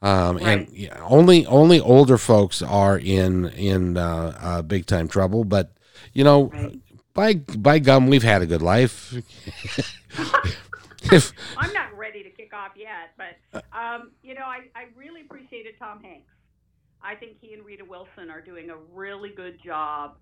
Um, 0.00 0.36
Right. 0.36 0.46
And 0.46 0.68
yeah, 0.72 1.02
only 1.08 1.46
only 1.46 1.80
older 1.80 2.18
folks 2.18 2.62
are 2.62 2.98
in 2.98 3.46
in 3.46 3.96
uh, 3.96 4.38
uh, 4.40 4.62
big 4.62 4.86
time 4.86 5.08
trouble. 5.08 5.44
But 5.44 5.72
you 6.12 6.24
know, 6.24 6.44
Right. 6.44 6.78
By 7.18 7.34
by 7.34 7.80
gum, 7.80 8.06
we've 8.06 8.22
had 8.22 8.42
a 8.42 8.46
good 8.46 8.62
life. 8.62 9.12
if 11.12 11.32
I'm 11.56 11.72
not 11.72 11.96
ready 11.98 12.22
to 12.22 12.30
kick 12.30 12.54
off 12.54 12.72
yet, 12.76 13.10
but 13.16 13.64
um, 13.76 14.12
you 14.22 14.34
know, 14.34 14.44
I, 14.44 14.60
I 14.76 14.84
really 14.96 15.22
appreciated 15.22 15.74
Tom 15.80 16.00
Hanks. 16.00 16.30
I 17.02 17.16
think 17.16 17.38
he 17.40 17.54
and 17.54 17.64
Rita 17.66 17.84
Wilson 17.84 18.30
are 18.30 18.40
doing 18.40 18.70
a 18.70 18.76
really 18.94 19.30
good 19.30 19.58
job 19.64 20.16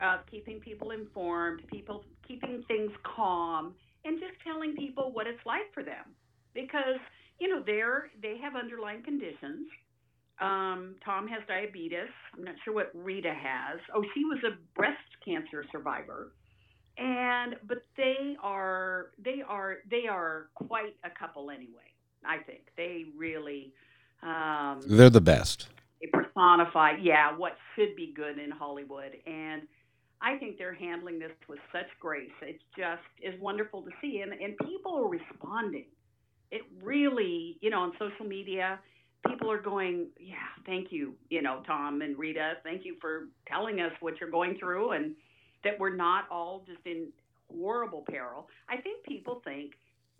of 0.00 0.20
keeping 0.30 0.60
people 0.60 0.92
informed, 0.92 1.62
people 1.66 2.04
keeping 2.28 2.62
things 2.68 2.92
calm, 3.02 3.74
and 4.04 4.20
just 4.20 4.34
telling 4.44 4.76
people 4.76 5.10
what 5.12 5.26
it's 5.26 5.44
like 5.44 5.74
for 5.74 5.82
them. 5.82 6.14
Because 6.54 7.00
you 7.40 7.48
know 7.48 7.60
they're 7.66 8.08
they 8.22 8.38
have 8.40 8.54
underlying 8.54 9.02
conditions. 9.02 9.66
Um, 10.40 10.96
Tom 11.04 11.28
has 11.28 11.42
diabetes. 11.48 12.10
I'm 12.36 12.44
not 12.44 12.56
sure 12.64 12.74
what 12.74 12.90
Rita 12.94 13.32
has. 13.32 13.80
Oh, 13.94 14.04
she 14.14 14.24
was 14.24 14.38
a 14.44 14.56
breast 14.74 14.98
cancer 15.24 15.64
survivor 15.72 16.32
and 16.98 17.56
but 17.66 17.78
they 17.96 18.36
are 18.42 19.10
they 19.22 19.42
are 19.46 19.78
they 19.90 20.06
are 20.08 20.48
quite 20.54 20.96
a 21.04 21.10
couple 21.10 21.50
anyway 21.50 21.90
i 22.24 22.38
think 22.38 22.62
they 22.76 23.04
really 23.16 23.72
um 24.22 24.80
they're 24.86 25.10
the 25.10 25.20
best. 25.20 25.68
they 26.00 26.08
personify 26.08 26.92
yeah 27.00 27.36
what 27.36 27.56
should 27.74 27.94
be 27.96 28.12
good 28.16 28.38
in 28.38 28.50
hollywood 28.50 29.12
and 29.26 29.62
i 30.22 30.36
think 30.38 30.56
they're 30.56 30.74
handling 30.74 31.18
this 31.18 31.32
with 31.48 31.58
such 31.70 31.86
grace 32.00 32.30
It's 32.40 32.62
just 32.76 33.02
is 33.22 33.38
wonderful 33.40 33.82
to 33.82 33.90
see 34.00 34.20
and 34.20 34.32
and 34.32 34.56
people 34.66 34.96
are 34.96 35.08
responding 35.08 35.86
it 36.50 36.62
really 36.82 37.58
you 37.60 37.68
know 37.68 37.80
on 37.80 37.92
social 37.98 38.24
media 38.24 38.78
people 39.28 39.50
are 39.50 39.60
going 39.60 40.08
yeah 40.18 40.36
thank 40.64 40.92
you 40.92 41.14
you 41.30 41.42
know 41.42 41.62
tom 41.66 42.02
and 42.02 42.18
rita 42.18 42.54
thank 42.64 42.84
you 42.84 42.96
for 43.00 43.28
telling 43.48 43.80
us 43.80 43.92
what 44.00 44.14
you're 44.20 44.30
going 44.30 44.56
through 44.58 44.92
and 44.92 45.14
that 45.64 45.78
we're 45.78 45.94
not 45.94 46.24
all 46.30 46.62
just 46.66 46.80
in 46.86 47.08
horrible 47.54 48.04
peril. 48.08 48.48
I 48.68 48.76
think 48.76 49.04
people 49.04 49.40
think 49.44 49.72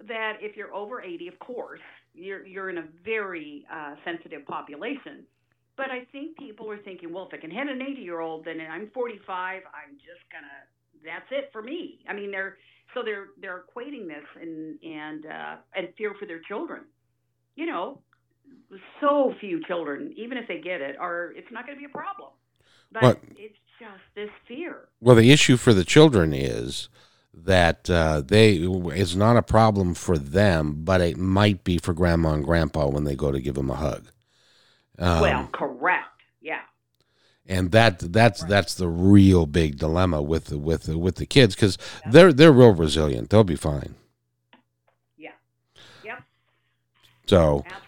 that 0.09 0.35
if 0.41 0.57
you're 0.57 0.75
over 0.75 1.01
80, 1.03 1.29
of 1.29 1.39
course, 1.39 1.81
you're 2.15 2.47
you're 2.47 2.71
in 2.71 2.79
a 2.79 2.85
very 3.05 3.65
uh, 3.73 3.95
sensitive 4.05 4.45
population. 4.47 5.25
But 5.77 5.91
I 5.91 6.05
think 6.11 6.39
people 6.39 6.71
are 6.71 6.79
thinking, 6.79 7.13
well, 7.13 7.27
if 7.27 7.35
I 7.35 7.41
can 7.41 7.51
hit 7.51 7.69
an 7.69 7.83
80 7.83 8.01
year 8.01 8.21
old, 8.21 8.45
then 8.45 8.59
I'm 8.61 8.91
45. 8.95 9.63
I'm 9.67 9.97
just 9.97 10.25
gonna 10.33 11.05
That's 11.05 11.31
it 11.31 11.51
for 11.53 11.63
me. 11.63 12.01
I 12.09 12.15
mean, 12.15 12.31
they're 12.31 12.57
so 12.95 13.03
they're 13.03 13.29
they're 13.41 13.65
equating 13.65 14.07
this 14.07 14.25
and 14.41 14.79
and 14.83 15.27
uh, 15.27 15.57
and 15.75 15.89
fear 15.97 16.15
for 16.19 16.27
their 16.27 16.41
children. 16.41 16.83
You 17.57 17.67
know, 17.67 18.01
so 19.01 19.35
few 19.41 19.63
children, 19.65 20.13
even 20.17 20.39
if 20.39 20.49
they 20.49 20.61
get 20.61 20.81
it, 20.81 20.97
are 20.99 21.33
it's 21.37 21.51
not 21.51 21.67
going 21.67 21.77
to 21.77 21.81
be 21.81 21.87
a 21.87 21.89
problem. 21.89 22.31
But 22.93 23.21
it's 23.37 23.57
just 23.79 24.03
this 24.15 24.31
fear. 24.47 24.89
Well, 25.01 25.17
the 25.17 25.31
issue 25.33 25.57
for 25.57 25.75
the 25.75 25.85
children 25.85 26.33
is 26.33 26.89
that 27.35 27.91
uh, 27.91 28.23
they 28.25 28.55
it's 28.55 29.15
not 29.15 29.37
a 29.37 29.43
problem 29.43 29.95
for 29.95 30.17
them, 30.17 30.85
but 30.85 31.01
it 31.01 31.17
might 31.19 31.65
be 31.65 31.79
for 31.79 31.93
grandma 31.93 32.33
and 32.33 32.45
grandpa 32.45 32.89
when 32.89 33.05
they 33.05 33.15
go 33.15 33.31
to 33.33 33.41
give 33.41 33.55
them 33.55 33.71
a 33.71 33.77
hug. 33.77 34.09
Um, 34.99 35.21
well, 35.21 35.49
correct. 35.53 36.23
Yeah. 36.41 36.61
and 37.47 37.71
that 37.73 37.99
that's 37.99 38.43
that's 38.45 38.75
the 38.75 38.89
real 38.89 39.47
big 39.47 39.79
dilemma 39.79 40.23
with 40.23 40.47
the, 40.47 40.59
with 40.59 40.85
the, 40.85 40.97
with 40.97 41.17
the 41.17 41.27
kids 41.27 41.55
because 41.55 41.77
they're 42.11 42.33
they're 42.33 42.53
real 42.53 42.73
resilient. 42.73 43.31
They'll 43.31 43.45
be 43.45 43.57
fine. 43.57 43.97
Yeah. 45.19 45.33
Yep. 46.05 46.23
So 47.27 47.65
Absolutely. 47.67 47.86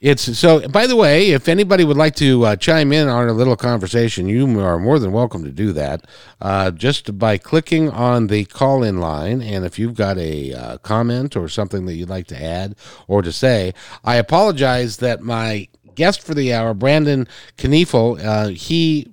It's 0.00 0.38
so. 0.38 0.68
By 0.68 0.86
the 0.86 0.94
way, 0.94 1.30
if 1.30 1.48
anybody 1.48 1.82
would 1.82 1.96
like 1.96 2.14
to 2.16 2.44
uh, 2.44 2.56
chime 2.56 2.92
in 2.92 3.08
on 3.08 3.16
our 3.16 3.32
little 3.32 3.56
conversation, 3.56 4.28
you 4.28 4.60
are 4.60 4.78
more 4.78 5.00
than 5.00 5.10
welcome 5.10 5.42
to 5.44 5.50
do 5.50 5.72
that. 5.72 6.06
Uh, 6.40 6.70
just 6.70 7.18
by 7.18 7.36
clicking 7.36 7.90
on 7.90 8.28
the 8.28 8.44
call 8.44 8.84
in 8.84 8.98
line, 8.98 9.42
and 9.42 9.64
if 9.64 9.76
you've 9.78 9.96
got 9.96 10.16
a 10.18 10.54
uh, 10.54 10.78
comment 10.78 11.36
or 11.36 11.48
something 11.48 11.86
that 11.86 11.94
you'd 11.94 12.08
like 12.08 12.28
to 12.28 12.40
add 12.40 12.76
or 13.08 13.22
to 13.22 13.32
say, 13.32 13.74
I 14.04 14.16
apologize 14.16 14.98
that 14.98 15.20
my 15.20 15.66
guest 15.96 16.22
for 16.22 16.32
the 16.32 16.54
hour, 16.54 16.74
Brandon 16.74 17.26
Kniefel, 17.56 18.24
uh, 18.24 18.48
he 18.48 19.08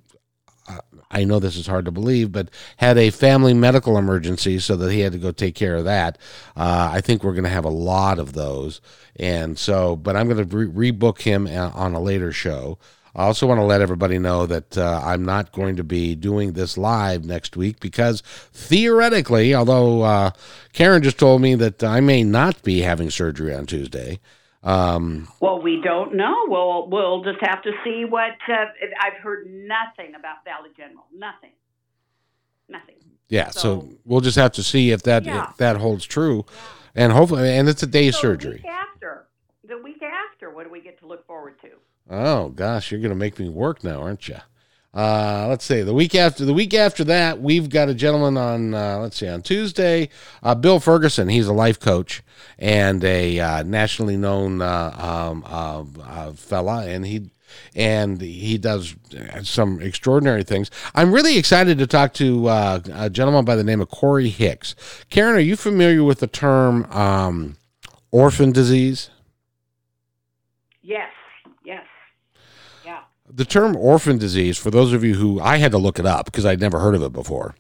I 1.11 1.23
know 1.23 1.39
this 1.39 1.55
is 1.55 1.67
hard 1.67 1.85
to 1.85 1.91
believe, 1.91 2.31
but 2.31 2.49
had 2.77 2.97
a 2.97 3.09
family 3.09 3.53
medical 3.53 3.97
emergency, 3.97 4.59
so 4.59 4.75
that 4.77 4.91
he 4.91 5.01
had 5.01 5.11
to 5.13 5.17
go 5.17 5.31
take 5.31 5.55
care 5.55 5.75
of 5.75 5.85
that. 5.85 6.17
Uh, 6.55 6.89
I 6.91 7.01
think 7.01 7.23
we're 7.23 7.33
going 7.33 7.43
to 7.43 7.49
have 7.49 7.65
a 7.65 7.69
lot 7.69 8.19
of 8.19 8.33
those, 8.33 8.81
and 9.15 9.57
so, 9.57 9.95
but 9.95 10.15
I'm 10.15 10.27
going 10.27 10.47
to 10.47 10.57
re- 10.57 10.91
rebook 10.91 11.21
him 11.21 11.47
a- 11.47 11.69
on 11.69 11.93
a 11.93 11.99
later 12.01 12.31
show. 12.31 12.77
I 13.15 13.23
also 13.23 13.47
want 13.47 13.59
to 13.59 13.65
let 13.65 13.79
everybody 13.79 14.19
know 14.19 14.45
that 14.45 14.77
uh, 14.77 15.01
I'm 15.01 15.23
not 15.23 15.53
going 15.53 15.77
to 15.77 15.85
be 15.85 16.15
doing 16.15 16.51
this 16.51 16.77
live 16.77 17.23
next 17.23 17.55
week 17.55 17.79
because 17.79 18.21
theoretically, 18.51 19.55
although 19.55 20.01
uh, 20.01 20.31
Karen 20.73 21.01
just 21.01 21.17
told 21.17 21.41
me 21.41 21.55
that 21.55 21.81
I 21.81 22.01
may 22.01 22.23
not 22.25 22.61
be 22.61 22.81
having 22.81 23.09
surgery 23.09 23.53
on 23.55 23.67
Tuesday. 23.67 24.19
Um, 24.65 25.27
Well, 25.39 25.61
we 25.61 25.79
don't 25.81 26.15
know. 26.15 26.35
We'll 26.47 26.89
we'll 26.89 27.23
just 27.23 27.39
have 27.41 27.61
to 27.63 27.71
see 27.83 28.03
what. 28.03 28.31
Uh, 28.49 28.65
I've 29.01 29.21
heard 29.21 29.45
nothing 29.47 30.15
about 30.15 30.43
Valley 30.43 30.71
General. 30.75 31.05
Nothing. 31.15 31.51
Nothing. 32.67 32.95
yeah, 33.29 33.49
so, 33.51 33.59
So- 33.59 33.89
we'll 34.05 34.21
just 34.21 34.37
have 34.37 34.51
to 34.53 34.63
see 34.63 34.89
if 34.91 35.03
that 35.03 35.23
Yeah. 35.23 35.49
if 35.51 35.57
that 35.57 35.77
holds 35.77 36.03
true, 36.05 36.45
and 36.95 37.13
hopefully, 37.13 37.47
and 37.55 37.69
it's 37.69 37.83
a 37.83 37.87
day 37.87 38.09
So 38.11 38.19
surgery. 38.19 38.57
The 38.57 38.63
week 38.63 38.71
after. 38.71 39.27
The 39.67 39.77
week 39.77 40.01
after, 40.03 40.49
what 40.49 40.63
do 40.65 40.71
we 40.71 40.81
get 40.81 40.99
to 40.99 41.07
look 41.07 41.25
forward 41.27 41.59
to? 41.61 41.69
Oh 42.09 42.49
gosh, 42.49 42.91
you're 42.91 43.01
gonna 43.01 43.13
make 43.15 43.37
me 43.39 43.49
work 43.49 43.83
now, 43.83 44.01
aren't 44.01 44.27
you? 44.27 44.37
Uh, 44.95 45.47
let's 45.49 45.65
see. 45.65 45.81
The 45.81 45.93
week 45.93 46.15
after 46.15 46.45
the 46.45 46.53
week 46.53 46.73
after 46.73 47.03
that, 47.03 47.41
we've 47.41 47.69
got 47.69 47.89
a 47.89 47.93
gentleman 47.93 48.37
on. 48.37 48.73
Uh, 48.73 48.99
let's 48.99 49.17
see, 49.17 49.27
on 49.27 49.41
Tuesday, 49.41 50.07
uh, 50.41 50.55
Bill 50.55 50.79
Ferguson. 50.79 51.27
He's 51.27 51.47
a 51.47 51.53
life 51.53 51.79
coach 51.79 52.23
and 52.57 53.03
a 53.03 53.39
uh, 53.39 53.63
nationally 53.63 54.15
known 54.15 54.61
uh, 54.61 55.33
um, 55.43 56.33
fella, 56.35 56.87
and 56.87 57.05
he 57.05 57.29
and 57.75 58.21
he 58.21 58.57
does 58.57 58.95
some 59.43 59.81
extraordinary 59.81 60.43
things. 60.43 60.71
I'm 60.93 61.11
really 61.13 61.37
excited 61.37 61.77
to 61.79 61.87
talk 61.87 62.13
to 62.15 62.47
uh, 62.47 62.79
a 62.93 63.09
gentleman 63.09 63.43
by 63.43 63.57
the 63.57 63.63
name 63.65 63.81
of 63.81 63.89
Corey 63.89 64.29
Hicks. 64.29 64.75
Karen, 65.09 65.35
are 65.35 65.39
you 65.39 65.57
familiar 65.57 66.05
with 66.05 66.19
the 66.19 66.27
term 66.27 66.85
um, 66.91 67.57
orphan 68.11 68.53
disease? 68.53 69.09
Yes. 70.81 71.11
The 73.35 73.43
term 73.43 73.75
orphan 73.75 74.17
disease, 74.17 74.57
for 74.57 74.71
those 74.71 74.93
of 74.93 75.03
you 75.03 75.15
who 75.15 75.41
I 75.41 75.57
had 75.57 75.73
to 75.73 75.77
look 75.77 75.99
it 75.99 76.05
up 76.05 76.25
because 76.25 76.45
I'd 76.45 76.61
never 76.61 76.79
heard 76.79 76.95
of 76.95 77.03
it 77.03 77.11
before, 77.11 77.53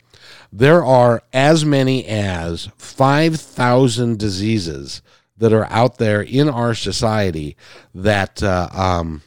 there 0.49 0.85
are 0.85 1.21
as 1.33 1.65
many 1.65 2.05
as 2.05 2.69
5,000 2.77 4.17
diseases 4.17 5.01
that 5.37 5.51
are 5.51 5.65
out 5.65 5.97
there 5.97 6.21
in 6.21 6.47
our 6.47 6.73
society 6.73 7.57
that 7.93 8.41
uh, 8.41 8.69
um, 8.71 9.21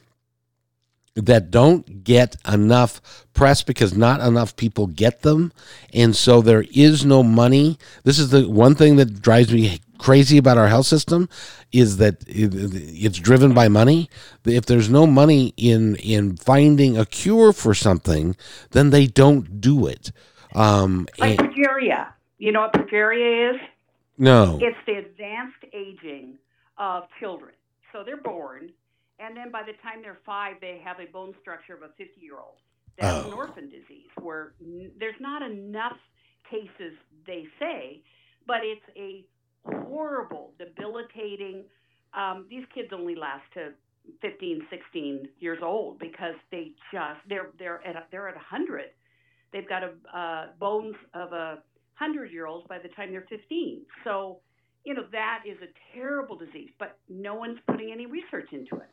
that 1.14 1.50
don't 1.50 2.02
get 2.02 2.36
enough 2.50 3.26
press 3.34 3.62
because 3.62 3.94
not 3.94 4.20
enough 4.20 4.56
people 4.56 4.86
get 4.86 5.20
them, 5.20 5.52
and 5.92 6.16
so 6.16 6.40
there 6.40 6.64
is 6.72 7.04
no 7.04 7.22
money. 7.22 7.76
This 8.04 8.18
is 8.18 8.30
the 8.30 8.48
one 8.48 8.74
thing 8.74 8.96
that 8.96 9.20
drives 9.20 9.52
me 9.52 9.80
crazy 9.98 10.38
about 10.38 10.58
our 10.58 10.68
health 10.68 10.86
system 10.86 11.28
is 11.72 11.96
that 11.98 12.22
it, 12.26 12.50
it's 12.54 13.18
driven 13.18 13.52
by 13.54 13.68
money. 13.68 14.08
If 14.44 14.66
there's 14.66 14.88
no 14.88 15.06
money 15.06 15.52
in 15.56 15.96
in 15.96 16.36
finding 16.36 16.96
a 16.96 17.04
cure 17.06 17.52
for 17.52 17.74
something, 17.74 18.36
then 18.70 18.90
they 18.90 19.06
don't 19.06 19.60
do 19.60 19.86
it. 19.86 20.10
Um, 20.54 21.06
Like 21.18 21.38
and- 21.40 21.50
progeria. 21.50 22.12
You 22.38 22.52
know 22.52 22.60
what 22.62 22.72
progeria 22.72 23.54
is? 23.54 23.60
no, 24.16 24.58
It's 24.62 24.76
the 24.86 24.94
advanced 24.94 25.64
aging 25.72 26.38
of 26.76 27.04
children. 27.20 27.52
So 27.92 28.02
they're 28.04 28.16
born, 28.22 28.70
and 29.18 29.36
then 29.36 29.50
by 29.50 29.62
the 29.64 29.72
time 29.82 30.02
they're 30.02 30.18
five, 30.24 30.56
they 30.60 30.80
have 30.84 31.00
a 31.00 31.06
bone 31.10 31.34
structure 31.40 31.74
of 31.74 31.82
a 31.82 31.88
50 31.96 32.20
year 32.20 32.36
old. 32.36 32.58
That's 32.98 33.26
an 33.26 33.32
Oh. 33.32 33.36
orphan 33.36 33.68
disease 33.68 34.10
where 34.20 34.54
n- 34.60 34.90
there's 34.98 35.18
not 35.20 35.42
enough 35.42 35.98
cases, 36.50 36.94
they 37.26 37.46
say, 37.58 38.02
but 38.46 38.58
it's 38.62 38.84
a 38.96 39.24
horrible, 39.72 40.52
debilitating. 40.58 41.64
Um, 42.14 42.46
these 42.48 42.64
kids 42.74 42.88
only 42.92 43.14
last 43.14 43.44
to 43.54 43.70
15, 44.22 44.62
16 44.70 45.28
years 45.40 45.58
old 45.62 45.98
because 45.98 46.34
they 46.50 46.72
just 46.92 47.20
they're 47.28 47.50
they're 47.58 47.86
at 47.86 47.96
a, 47.96 48.04
they're 48.10 48.28
at 48.28 48.34
100. 48.36 48.84
They've 49.52 49.68
got 49.68 49.82
a 49.84 50.16
uh, 50.16 50.46
bones 50.58 50.96
of 51.14 51.32
a 51.32 51.58
hundred 51.94 52.30
year 52.32 52.46
olds 52.46 52.66
by 52.68 52.78
the 52.78 52.88
time 52.88 53.10
they're 53.12 53.26
15. 53.28 53.82
So, 54.04 54.38
you 54.84 54.94
know, 54.94 55.04
that 55.12 55.42
is 55.46 55.56
a 55.62 55.66
terrible 55.96 56.36
disease, 56.36 56.70
but 56.78 56.98
no 57.08 57.34
one's 57.34 57.58
putting 57.66 57.90
any 57.92 58.06
research 58.06 58.48
into 58.52 58.76
it. 58.76 58.88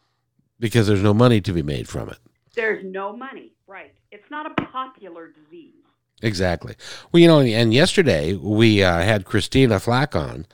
because 0.59 0.87
there's 0.87 1.03
no 1.03 1.13
money 1.13 1.39
to 1.41 1.53
be 1.53 1.61
made 1.61 1.87
from 1.87 2.09
it. 2.09 2.17
There's 2.55 2.83
no 2.85 3.15
money, 3.15 3.51
right? 3.67 3.93
It's 4.11 4.29
not 4.31 4.45
a 4.49 4.53
popular 4.71 5.27
disease. 5.27 5.73
Exactly. 6.21 6.75
Well, 7.11 7.19
you 7.21 7.27
know, 7.27 7.41
and 7.41 7.73
yesterday 7.73 8.33
we 8.33 8.81
uh, 8.81 9.01
had 9.01 9.25
Christina 9.25 9.79
Flack 9.79 10.15
on, 10.15 10.45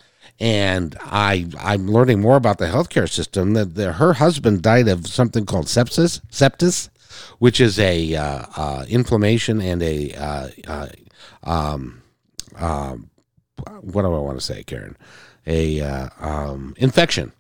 and 0.42 0.98
I 1.02 1.48
I'm 1.60 1.88
learning 1.88 2.20
more 2.20 2.36
about 2.36 2.58
the 2.58 2.66
healthcare 2.66 3.08
system. 3.08 3.54
That 3.54 3.76
the, 3.76 3.94
her 3.94 4.14
husband 4.14 4.64
died 4.64 4.88
of 4.88 5.06
something 5.08 5.46
called 5.46 5.68
sepsis, 5.68 6.20
septis, 6.32 6.90
which 7.38 7.62
is 7.62 7.78
a 7.78 8.16
uh, 8.16 8.46
uh, 8.58 8.86
inflammation 8.90 9.62
and 9.62 9.84
a 9.84 10.14
uh, 10.16 10.50
uh, 10.68 10.88
um, 11.44 12.02
um, 12.56 13.12
what 13.82 14.02
do 14.02 14.08
I 14.08 14.20
want 14.20 14.40
to 14.40 14.46
say, 14.46 14.64
Karen? 14.64 14.98
A 15.46 15.80
uh, 15.80 16.10
um, 16.20 16.74
infection, 16.78 17.34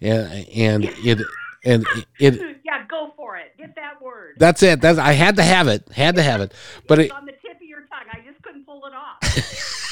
and 0.00 0.46
and 0.52 0.84
it 0.84 1.20
and 1.64 1.86
it 2.18 2.34
yeah, 2.64 2.84
go 2.88 3.12
for 3.16 3.36
it. 3.36 3.56
Get 3.56 3.76
that 3.76 4.02
word. 4.02 4.34
that's 4.38 4.64
it. 4.64 4.80
That's 4.80 4.98
I 4.98 5.12
had 5.12 5.36
to 5.36 5.44
have 5.44 5.68
it. 5.68 5.88
Had 5.92 6.16
to 6.16 6.22
have 6.22 6.40
it. 6.40 6.52
But 6.88 6.98
it, 6.98 7.12
on 7.12 7.26
the 7.26 7.32
tip 7.32 7.56
of 7.56 7.62
your 7.62 7.82
tongue. 7.82 8.08
I 8.12 8.20
just 8.28 8.42
couldn't 8.42 8.66
pull 8.66 8.82
it 8.86 8.92
off. 8.92 9.86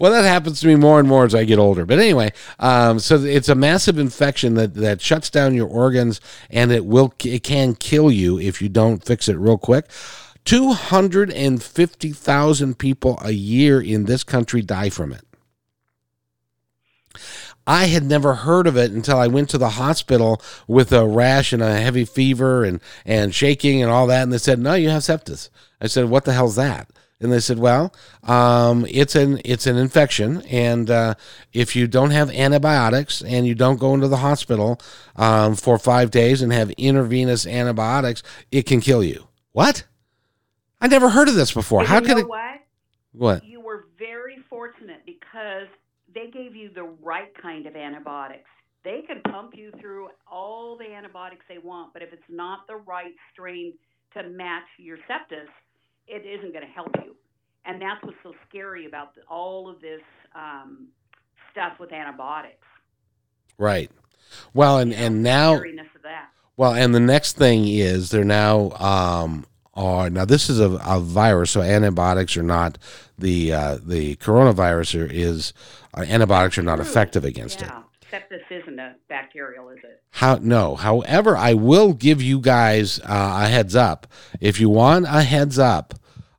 Well, 0.00 0.12
that 0.12 0.24
happens 0.24 0.60
to 0.60 0.66
me 0.66 0.76
more 0.76 0.98
and 0.98 1.06
more 1.06 1.26
as 1.26 1.34
I 1.34 1.44
get 1.44 1.58
older. 1.58 1.84
But 1.84 1.98
anyway, 1.98 2.32
um, 2.58 2.98
so 2.98 3.22
it's 3.22 3.50
a 3.50 3.54
massive 3.54 3.98
infection 3.98 4.54
that, 4.54 4.72
that 4.76 5.02
shuts 5.02 5.28
down 5.28 5.54
your 5.54 5.68
organs, 5.68 6.22
and 6.48 6.72
it 6.72 6.86
will 6.86 7.12
it 7.22 7.42
can 7.42 7.74
kill 7.74 8.10
you 8.10 8.40
if 8.40 8.62
you 8.62 8.70
don't 8.70 9.04
fix 9.04 9.28
it 9.28 9.36
real 9.36 9.58
quick. 9.58 9.90
Two 10.46 10.72
hundred 10.72 11.30
and 11.30 11.62
fifty 11.62 12.12
thousand 12.12 12.78
people 12.78 13.18
a 13.22 13.32
year 13.32 13.78
in 13.78 14.06
this 14.06 14.24
country 14.24 14.62
die 14.62 14.88
from 14.88 15.12
it. 15.12 15.20
I 17.66 17.84
had 17.84 18.04
never 18.04 18.34
heard 18.36 18.66
of 18.66 18.78
it 18.78 18.90
until 18.92 19.18
I 19.18 19.26
went 19.26 19.50
to 19.50 19.58
the 19.58 19.70
hospital 19.70 20.40
with 20.66 20.92
a 20.92 21.06
rash 21.06 21.52
and 21.52 21.62
a 21.62 21.78
heavy 21.78 22.06
fever 22.06 22.64
and, 22.64 22.80
and 23.04 23.34
shaking 23.34 23.82
and 23.82 23.90
all 23.90 24.06
that. 24.06 24.22
And 24.22 24.32
they 24.32 24.38
said, 24.38 24.58
No, 24.58 24.72
you 24.72 24.88
have 24.88 25.02
sepsis. 25.02 25.50
I 25.78 25.88
said, 25.88 26.08
What 26.08 26.24
the 26.24 26.32
hell's 26.32 26.56
that? 26.56 26.88
And 27.20 27.30
they 27.30 27.40
said, 27.40 27.58
"Well, 27.58 27.94
um, 28.22 28.86
it's 28.88 29.14
an 29.14 29.40
it's 29.44 29.66
an 29.66 29.76
infection, 29.76 30.40
and 30.42 30.88
uh, 30.90 31.14
if 31.52 31.76
you 31.76 31.86
don't 31.86 32.12
have 32.12 32.30
antibiotics 32.30 33.20
and 33.22 33.46
you 33.46 33.54
don't 33.54 33.78
go 33.78 33.92
into 33.92 34.08
the 34.08 34.16
hospital 34.18 34.80
um, 35.16 35.54
for 35.54 35.78
five 35.78 36.10
days 36.10 36.40
and 36.40 36.50
have 36.52 36.70
intravenous 36.72 37.46
antibiotics, 37.46 38.22
it 38.50 38.64
can 38.64 38.80
kill 38.80 39.04
you." 39.04 39.28
What? 39.52 39.84
I 40.80 40.86
never 40.86 41.10
heard 41.10 41.28
of 41.28 41.34
this 41.34 41.52
before. 41.52 41.80
And 41.80 41.88
How 41.88 41.96
you 41.96 42.06
could 42.06 42.16
know 42.16 42.22
it? 42.22 42.28
what? 42.28 42.60
What? 43.12 43.44
You 43.44 43.60
were 43.60 43.86
very 43.98 44.38
fortunate 44.48 45.02
because 45.04 45.68
they 46.14 46.30
gave 46.30 46.56
you 46.56 46.70
the 46.74 46.84
right 47.02 47.32
kind 47.40 47.66
of 47.66 47.76
antibiotics. 47.76 48.48
They 48.82 49.02
can 49.06 49.20
pump 49.30 49.52
you 49.54 49.72
through 49.78 50.08
all 50.26 50.78
the 50.78 50.94
antibiotics 50.94 51.44
they 51.48 51.58
want, 51.58 51.92
but 51.92 52.02
if 52.02 52.12
it's 52.12 52.22
not 52.30 52.66
the 52.66 52.76
right 52.76 53.12
strain 53.32 53.74
to 54.14 54.22
match 54.30 54.64
your 54.78 54.96
septus, 55.08 55.48
it 56.10 56.26
isn't 56.26 56.52
going 56.52 56.66
to 56.66 56.72
help 56.72 56.90
you. 57.04 57.14
and 57.64 57.80
that's 57.80 58.02
what's 58.02 58.16
so 58.22 58.32
scary 58.48 58.86
about 58.86 59.14
the, 59.14 59.22
all 59.28 59.68
of 59.68 59.80
this 59.80 60.02
um, 60.34 60.88
stuff 61.52 61.74
with 61.78 61.92
antibiotics. 61.92 62.66
Right. 63.58 63.90
Well, 64.54 64.78
and 64.78 64.90
You 64.90 64.96
know, 64.96 65.06
and 65.06 65.22
now 65.22 65.54
scariness 65.56 65.94
of 65.94 66.02
that. 66.02 66.28
Well, 66.56 66.74
and 66.74 66.94
the 66.94 67.00
next 67.00 67.36
thing 67.36 67.66
is 67.66 68.10
they're 68.10 68.24
now 68.24 68.70
um 68.72 69.46
are 69.74 70.10
now 70.10 70.24
this 70.24 70.50
is 70.50 70.60
a, 70.60 70.80
a 70.84 71.00
virus, 71.00 71.50
so 71.52 71.62
antibiotics 71.62 72.36
are 72.36 72.42
not 72.42 72.78
the 73.18 73.52
uh, 73.52 73.78
the 73.82 74.16
coronavirus 74.16 75.02
are, 75.02 75.12
is 75.12 75.52
uh, 75.94 76.00
antibiotics 76.02 76.58
are 76.58 76.62
not 76.62 76.80
effective 76.80 77.24
against 77.24 77.62
it. 77.62 77.70
Except 78.12 78.30
this 78.30 78.42
isn't 78.50 78.78
a 78.78 78.94
bacterial, 79.08 79.68
is 79.70 79.78
it? 79.84 80.02
How 80.10 80.38
no? 80.42 80.74
However, 80.74 81.36
I 81.36 81.54
will 81.54 81.92
give 81.92 82.20
you 82.20 82.40
guys 82.40 82.98
uh, 83.00 83.42
a 83.44 83.48
heads 83.48 83.76
up 83.76 84.06
if 84.40 84.58
you 84.60 84.68
want 84.68 85.06
a 85.06 85.22
heads 85.22 85.58
up. 85.58 85.94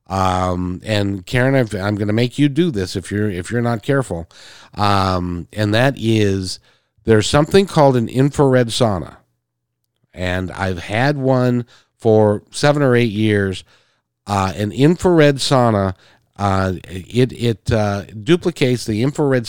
Um, 0.06 0.82
and 0.84 1.24
Karen, 1.24 1.54
if- 1.54 1.74
I'm 1.74 1.94
going 1.94 2.08
to 2.08 2.12
make 2.12 2.38
you 2.38 2.48
do 2.50 2.70
this 2.70 2.96
if 2.96 3.10
you're 3.10 3.30
if 3.30 3.50
you're 3.50 3.62
not 3.62 3.82
careful. 3.82 4.28
Um, 4.74 5.48
and 5.52 5.72
that 5.72 5.94
is 5.96 6.60
there's 7.04 7.26
something 7.26 7.66
called 7.66 7.96
an 7.96 8.08
infrared 8.08 8.68
sauna, 8.68 9.16
and 10.12 10.50
I've 10.52 10.80
had 10.80 11.16
one 11.16 11.66
for 11.96 12.42
seven 12.50 12.82
or 12.82 12.94
eight 12.94 13.12
years. 13.12 13.64
Uh, 14.26 14.52
an 14.54 14.70
infrared 14.70 15.36
sauna. 15.36 15.94
Uh, 16.36 16.74
it 16.88 17.32
it 17.32 17.70
uh, 17.70 18.04
duplicates 18.04 18.86
the 18.86 19.02
infrared 19.02 19.46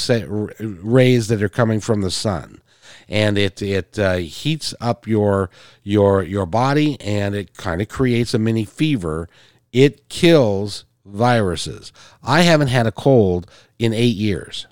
rays 0.60 1.28
that 1.28 1.42
are 1.42 1.50
coming 1.50 1.80
from 1.80 2.02
the 2.02 2.12
sun 2.12 2.62
and 3.10 3.38
it 3.38 3.62
it 3.62 3.98
uh, 4.00 4.16
heats 4.16 4.74
up 4.82 5.08
your 5.08 5.50
your 5.84 6.24
your 6.24 6.46
body 6.46 7.00
and 7.02 7.36
it 7.36 7.56
kind 7.56 7.82
of 7.82 7.88
creates 7.88 8.34
a 8.34 8.40
mini 8.40 8.66
fever. 8.66 9.30
It 9.72 10.10
kills 10.10 10.86
viruses. 11.06 11.92
I 12.22 12.42
haven't 12.42 12.68
had 12.68 12.88
a 12.88 12.92
cold 12.92 13.50
in 13.80 13.94
eight 13.94 14.16
years. 14.16 14.68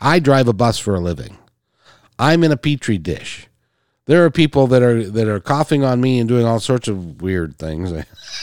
I 0.00 0.18
drive 0.18 0.48
a 0.48 0.52
bus 0.52 0.78
for 0.78 0.94
a 0.94 1.00
living. 1.00 1.38
I'm 2.18 2.44
in 2.44 2.52
a 2.52 2.56
petri 2.56 2.98
dish. 2.98 3.48
There 4.06 4.24
are 4.24 4.30
people 4.30 4.66
that 4.66 4.82
are 4.82 5.04
that 5.08 5.28
are 5.28 5.40
coughing 5.40 5.84
on 5.84 6.00
me 6.00 6.18
and 6.18 6.28
doing 6.28 6.44
all 6.44 6.60
sorts 6.60 6.88
of 6.88 7.22
weird 7.22 7.56
things, 7.56 7.92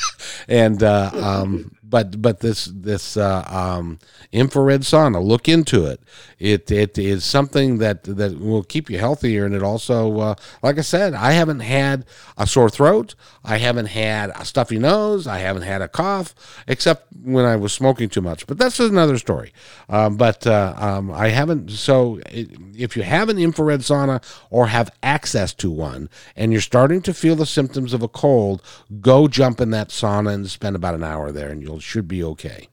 and 0.47 0.81
uh, 0.81 1.11
um, 1.13 1.75
but 1.89 2.21
but 2.21 2.39
this 2.39 2.65
this 2.65 3.17
uh, 3.17 3.43
um, 3.47 3.99
infrared 4.31 4.81
sauna, 4.81 5.23
look 5.23 5.49
into 5.49 5.85
it. 5.85 6.01
It 6.37 6.69
it 6.71 6.97
is 6.97 7.23
something 7.23 7.79
that 7.79 8.03
that 8.03 8.39
will 8.39 8.63
keep 8.63 8.89
you 8.89 8.99
healthier, 8.99 9.45
and 9.45 9.55
it 9.55 9.63
also, 9.63 10.19
uh, 10.19 10.35
like 10.61 10.77
I 10.77 10.81
said, 10.81 11.13
I 11.13 11.31
haven't 11.31 11.61
had 11.61 12.05
a 12.37 12.45
sore 12.45 12.69
throat, 12.69 13.15
I 13.43 13.57
haven't 13.57 13.87
had 13.87 14.31
a 14.35 14.45
stuffy 14.45 14.77
nose, 14.77 15.27
I 15.27 15.39
haven't 15.39 15.63
had 15.63 15.81
a 15.81 15.87
cough, 15.87 16.35
except 16.67 17.07
when 17.23 17.45
I 17.45 17.55
was 17.55 17.73
smoking 17.73 18.09
too 18.09 18.21
much. 18.21 18.45
But 18.45 18.57
that's 18.57 18.79
another 18.79 19.17
story. 19.17 19.51
Um, 19.89 20.17
but 20.17 20.45
uh, 20.45 20.75
um, 20.77 21.11
I 21.11 21.29
haven't. 21.29 21.71
So 21.71 22.19
if 22.25 22.95
you 22.95 23.03
have 23.03 23.29
an 23.29 23.37
infrared 23.37 23.81
sauna 23.81 24.23
or 24.49 24.67
have 24.67 24.91
access 25.01 25.53
to 25.55 25.71
one, 25.71 26.09
and 26.35 26.51
you're 26.51 26.61
starting 26.61 27.01
to 27.01 27.13
feel 27.13 27.35
the 27.35 27.45
symptoms 27.45 27.93
of 27.93 28.03
a 28.03 28.07
cold, 28.07 28.61
go 29.01 29.27
jump 29.27 29.59
in 29.59 29.71
that 29.71 29.89
sauna 29.89 30.33
and 30.33 30.49
spend 30.49 30.75
about 30.75 30.95
an 30.95 31.03
hour 31.03 31.31
there, 31.31 31.49
and 31.49 31.61
you 31.61 31.78
should 31.79 32.07
be 32.07 32.23
okay. 32.23 32.69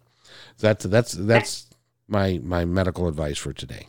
That's 0.58 0.84
that's 0.84 1.12
that's 1.12 1.66
my 2.08 2.40
my 2.42 2.64
medical 2.64 3.08
advice 3.08 3.38
for 3.38 3.52
today. 3.52 3.88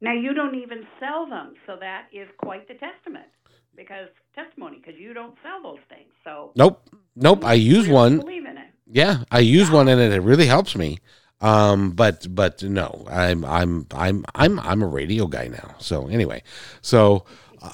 Now 0.00 0.12
you 0.12 0.34
don't 0.34 0.56
even 0.56 0.84
sell 0.98 1.26
them, 1.26 1.54
so 1.66 1.76
that 1.80 2.06
is 2.12 2.28
quite 2.38 2.66
the 2.68 2.74
testament 2.74 3.26
because 3.76 4.08
testimony 4.34 4.78
because 4.84 5.00
you 5.00 5.14
don't 5.14 5.34
sell 5.42 5.62
those 5.62 5.82
things. 5.88 6.10
So 6.24 6.52
Nope, 6.56 6.90
nope. 7.14 7.44
I 7.44 7.54
use 7.54 7.88
one. 7.88 8.18
Believe 8.18 8.46
in 8.46 8.58
it. 8.58 8.68
Yeah, 8.86 9.24
I 9.30 9.40
use 9.40 9.70
one 9.70 9.88
and 9.88 10.00
it, 10.00 10.12
it 10.12 10.20
really 10.20 10.46
helps 10.46 10.76
me. 10.76 10.98
Um, 11.40 11.90
but 11.90 12.26
but 12.32 12.62
no, 12.62 13.04
I'm 13.10 13.44
I'm 13.44 13.86
I'm 13.92 14.24
I'm 14.34 14.60
I'm 14.60 14.82
a 14.82 14.86
radio 14.86 15.26
guy 15.26 15.48
now. 15.48 15.74
So 15.78 16.06
anyway, 16.06 16.42
so 16.82 17.24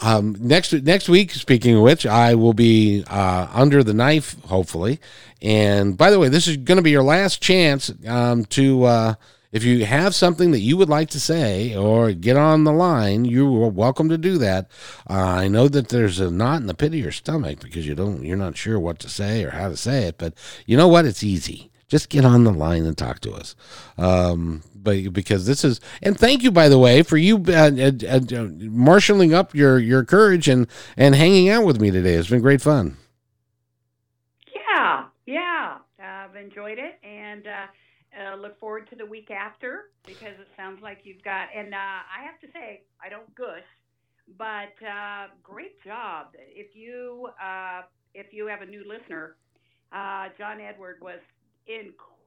um, 0.03 0.37
next 0.39 0.73
next 0.73 1.09
week, 1.09 1.33
speaking 1.33 1.77
of 1.77 1.83
which, 1.83 2.07
I 2.07 2.35
will 2.35 2.55
be 2.55 3.05
uh, 3.07 3.49
under 3.53 3.83
the 3.83 3.95
knife, 3.95 4.41
hopefully. 4.45 5.01
And 5.41 5.97
by 5.97 6.11
the 6.11 6.19
way, 6.19 6.29
this 6.29 6.47
is 6.47 6.57
going 6.57 6.77
to 6.77 6.83
be 6.83 6.91
your 6.91 7.03
last 7.03 7.43
chance 7.43 7.93
um, 8.07 8.45
to. 8.47 8.85
Uh, 8.85 9.15
if 9.51 9.65
you 9.65 9.87
have 9.87 10.15
something 10.15 10.51
that 10.51 10.61
you 10.61 10.77
would 10.77 10.91
like 10.91 11.09
to 11.11 11.21
say 11.21 11.75
or 11.75 12.13
get 12.13 12.37
on 12.37 12.65
the 12.65 12.73
line, 12.73 13.25
you 13.25 13.47
are 13.63 13.69
welcome 13.69 14.11
to 14.11 14.19
do 14.19 14.37
that. 14.39 14.71
Uh, 15.09 15.15
I 15.15 15.49
know 15.49 15.69
that 15.69 15.89
there's 15.89 16.21
a 16.21 16.31
knot 16.31 16.61
in 16.61 16.67
the 16.67 16.75
pit 16.75 16.93
of 16.93 16.99
your 16.99 17.13
stomach 17.13 17.61
because 17.61 17.87
you 17.87 17.95
don't, 17.95 18.23
you're 18.25 18.37
not 18.37 18.59
sure 18.59 18.79
what 18.79 18.99
to 18.99 19.09
say 19.09 19.43
or 19.43 19.51
how 19.51 19.71
to 19.71 19.77
say 19.77 20.05
it. 20.05 20.19
But 20.19 20.35
you 20.67 20.77
know 20.77 20.89
what? 20.89 21.07
It's 21.07 21.25
easy. 21.25 21.71
Just 21.89 22.11
get 22.11 22.27
on 22.27 22.45
the 22.45 22.53
line 22.53 22.85
and 22.85 22.97
talk 22.97 23.21
to 23.21 23.33
us. 23.33 23.57
Um, 23.97 24.63
but 24.89 25.13
because 25.13 25.47
this 25.47 25.65
is, 25.65 25.81
and 26.03 26.19
thank 26.19 26.43
you 26.43 26.51
by 26.51 26.69
the 26.69 26.79
way 26.79 27.03
for 27.03 27.17
you 27.17 27.45
uh, 27.49 27.71
uh, 27.79 28.21
uh, 28.33 28.49
marshaling 28.59 29.35
up 29.35 29.55
your 29.55 29.79
your 29.79 30.05
courage 30.05 30.49
and 30.49 30.67
and 30.97 31.15
hanging 31.15 31.51
out 31.51 31.65
with 31.65 31.81
me 31.81 31.91
today. 31.91 32.15
It's 32.15 32.31
been 32.31 32.41
great 32.41 32.63
fun. 32.63 32.97
Yeah, 34.55 35.05
yeah. 35.27 35.79
I've 36.03 36.37
enjoyed 36.37 36.79
it 36.79 36.99
and 37.03 37.47
uh, 37.47 38.33
uh, 38.33 38.37
look 38.37 38.59
forward 38.59 38.89
to 38.91 38.97
the 38.97 39.05
week 39.05 39.31
after 39.31 39.91
because 40.07 40.35
it 40.41 40.49
sounds 40.57 40.81
like 40.83 41.01
you've 41.05 41.23
got. 41.23 41.49
And 41.55 41.75
uh, 41.75 41.77
I 41.77 42.25
have 42.25 42.41
to 42.41 42.47
say, 42.53 42.83
I 43.05 43.09
don't 43.09 43.35
gush, 43.35 43.69
but 44.39 44.73
great 45.43 45.83
job. 45.85 46.29
If 46.35 46.75
you 46.75 47.29
if 48.15 48.33
you 48.33 48.47
have 48.47 48.63
a 48.63 48.67
new 48.67 48.85
listener, 48.89 49.37
John 50.39 50.61
Edward 50.61 50.99
was 51.03 51.21
incredible, 51.67 52.18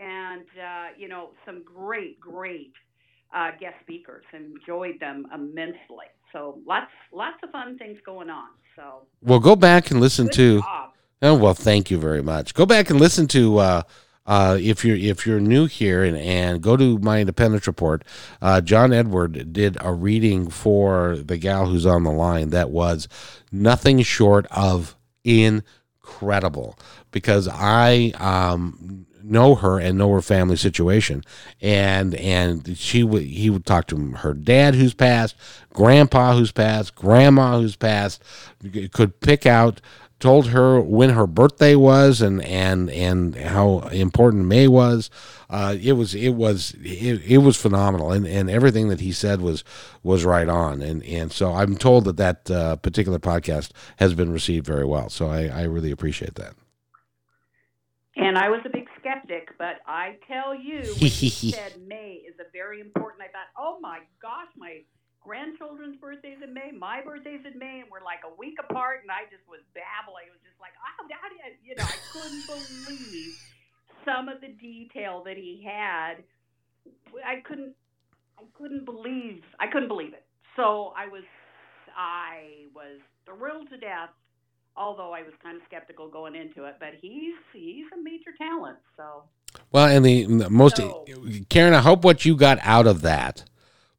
and 0.00 0.42
uh, 0.60 0.86
you 0.96 1.08
know 1.08 1.30
some 1.44 1.62
great, 1.64 2.20
great 2.20 2.72
uh, 3.34 3.50
guest 3.58 3.76
speakers. 3.82 4.24
Enjoyed 4.32 5.00
them 5.00 5.26
immensely. 5.34 6.06
So 6.32 6.58
lots 6.66 6.90
lots 7.12 7.36
of 7.42 7.50
fun 7.50 7.78
things 7.78 7.98
going 8.04 8.30
on. 8.30 8.48
So 8.74 9.06
Well, 9.22 9.40
go 9.40 9.56
back 9.56 9.90
and 9.90 10.00
listen 10.00 10.28
to. 10.30 10.60
job. 10.60 10.90
Oh 11.22 11.34
well, 11.34 11.54
thank 11.54 11.90
you 11.90 11.98
very 11.98 12.22
much. 12.22 12.54
Go 12.54 12.66
back 12.66 12.90
and 12.90 13.00
listen 13.00 13.26
to 13.28 13.58
uh, 13.58 13.82
uh, 14.26 14.58
if 14.60 14.84
you're 14.84 14.96
if 14.96 15.26
you're 15.26 15.40
new 15.40 15.66
here 15.66 16.04
and, 16.04 16.16
and 16.16 16.60
go 16.60 16.76
to 16.76 16.98
my 16.98 17.20
independence 17.20 17.66
report. 17.66 18.04
Uh, 18.42 18.60
John 18.60 18.92
Edward 18.92 19.52
did 19.52 19.78
a 19.80 19.92
reading 19.92 20.50
for 20.50 21.16
the 21.16 21.38
gal 21.38 21.66
who's 21.66 21.86
on 21.86 22.02
the 22.02 22.10
line 22.12 22.50
that 22.50 22.70
was 22.70 23.08
nothing 23.50 24.02
short 24.02 24.46
of 24.50 24.94
incredible 26.06 26.78
because 27.10 27.48
I 27.48 28.12
um, 28.18 29.06
know 29.22 29.54
her 29.56 29.78
and 29.78 29.98
know 29.98 30.12
her 30.12 30.22
family 30.22 30.56
situation. 30.56 31.24
And 31.60 32.14
and 32.14 32.76
she 32.76 33.06
he 33.06 33.50
would 33.50 33.66
talk 33.66 33.86
to 33.88 33.96
her 33.96 34.34
dad 34.34 34.74
who's 34.74 34.94
passed 34.94 35.36
grandpa 35.72 36.34
who's 36.34 36.52
passed 36.52 36.94
grandma 36.94 37.58
who's 37.58 37.76
passed 37.76 38.22
could 38.92 39.20
pick 39.20 39.44
out 39.44 39.80
told 40.18 40.48
her 40.48 40.80
when 40.80 41.10
her 41.10 41.26
birthday 41.26 41.74
was 41.74 42.20
and 42.20 42.42
and 42.42 42.90
and 42.90 43.36
how 43.36 43.80
important 43.92 44.46
May 44.46 44.68
was. 44.68 45.10
Uh, 45.48 45.76
it 45.80 45.92
was 45.92 46.14
it 46.14 46.30
was 46.30 46.74
it, 46.82 47.22
it 47.24 47.38
was 47.38 47.56
phenomenal, 47.56 48.10
and, 48.10 48.26
and 48.26 48.50
everything 48.50 48.88
that 48.88 49.00
he 49.00 49.12
said 49.12 49.40
was 49.40 49.62
was 50.02 50.24
right 50.24 50.48
on. 50.48 50.82
And 50.82 51.04
and 51.04 51.32
so 51.32 51.52
I'm 51.52 51.76
told 51.76 52.04
that 52.04 52.16
that 52.16 52.50
uh, 52.50 52.76
particular 52.76 53.18
podcast 53.18 53.70
has 53.96 54.14
been 54.14 54.32
received 54.32 54.66
very 54.66 54.84
well. 54.84 55.08
So 55.08 55.28
I, 55.28 55.46
I 55.46 55.62
really 55.62 55.90
appreciate 55.90 56.34
that. 56.36 56.54
And 58.16 58.38
I 58.38 58.48
was 58.48 58.60
a 58.64 58.70
big 58.70 58.88
skeptic, 58.98 59.50
but 59.58 59.76
I 59.86 60.16
tell 60.26 60.54
you, 60.54 60.78
when 60.78 61.00
you 61.00 61.10
said 61.52 61.74
May 61.86 62.22
is 62.26 62.34
a 62.40 62.50
very 62.50 62.80
important, 62.80 63.20
I 63.20 63.26
thought, 63.26 63.52
oh 63.58 63.78
my 63.80 63.98
gosh, 64.22 64.48
my 64.56 64.80
grandchildren's 65.26 65.98
birthday's 65.98 66.38
in 66.42 66.54
May, 66.54 66.70
my 66.70 67.02
birthday's 67.02 67.42
in 67.42 67.58
May, 67.58 67.82
and 67.82 67.90
we're 67.90 68.06
like 68.06 68.22
a 68.22 68.30
week 68.38 68.54
apart, 68.62 69.02
and 69.02 69.10
I 69.10 69.26
just 69.26 69.42
was 69.50 69.58
babbling. 69.74 70.30
It 70.30 70.34
was 70.38 70.44
just 70.46 70.60
like, 70.62 70.70
oh, 70.78 71.02
how 71.10 71.28
do 71.28 71.34
you, 71.34 71.50
you 71.66 71.74
know, 71.74 71.82
I 71.82 71.98
couldn't 72.14 72.46
believe 72.46 73.34
some 74.06 74.28
of 74.30 74.40
the 74.40 74.54
detail 74.54 75.26
that 75.26 75.36
he 75.36 75.66
had. 75.66 76.22
I 77.26 77.42
couldn't, 77.42 77.74
I 78.38 78.44
couldn't 78.54 78.84
believe, 78.84 79.42
I 79.58 79.66
couldn't 79.66 79.88
believe 79.88 80.14
it. 80.14 80.24
So 80.54 80.94
I 80.96 81.08
was, 81.08 81.24
I 81.96 82.70
was 82.74 83.02
thrilled 83.26 83.68
to 83.70 83.78
death 83.78 84.10
although 84.78 85.12
I 85.12 85.22
was 85.22 85.32
kind 85.42 85.56
of 85.56 85.62
skeptical 85.66 86.06
going 86.08 86.34
into 86.34 86.64
it. 86.64 86.76
But 86.78 86.90
he's 87.00 87.34
he's 87.54 87.86
a 87.98 88.02
major 88.02 88.32
talent. 88.36 88.76
So 88.96 89.24
Well, 89.72 89.86
and 89.86 90.04
the 90.04 90.24
the 90.26 90.50
most 90.50 90.76
So- 90.76 91.06
Karen, 91.48 91.72
I 91.72 91.80
hope 91.80 92.04
what 92.04 92.26
you 92.26 92.36
got 92.36 92.58
out 92.60 92.86
of 92.86 93.00
that 93.02 93.44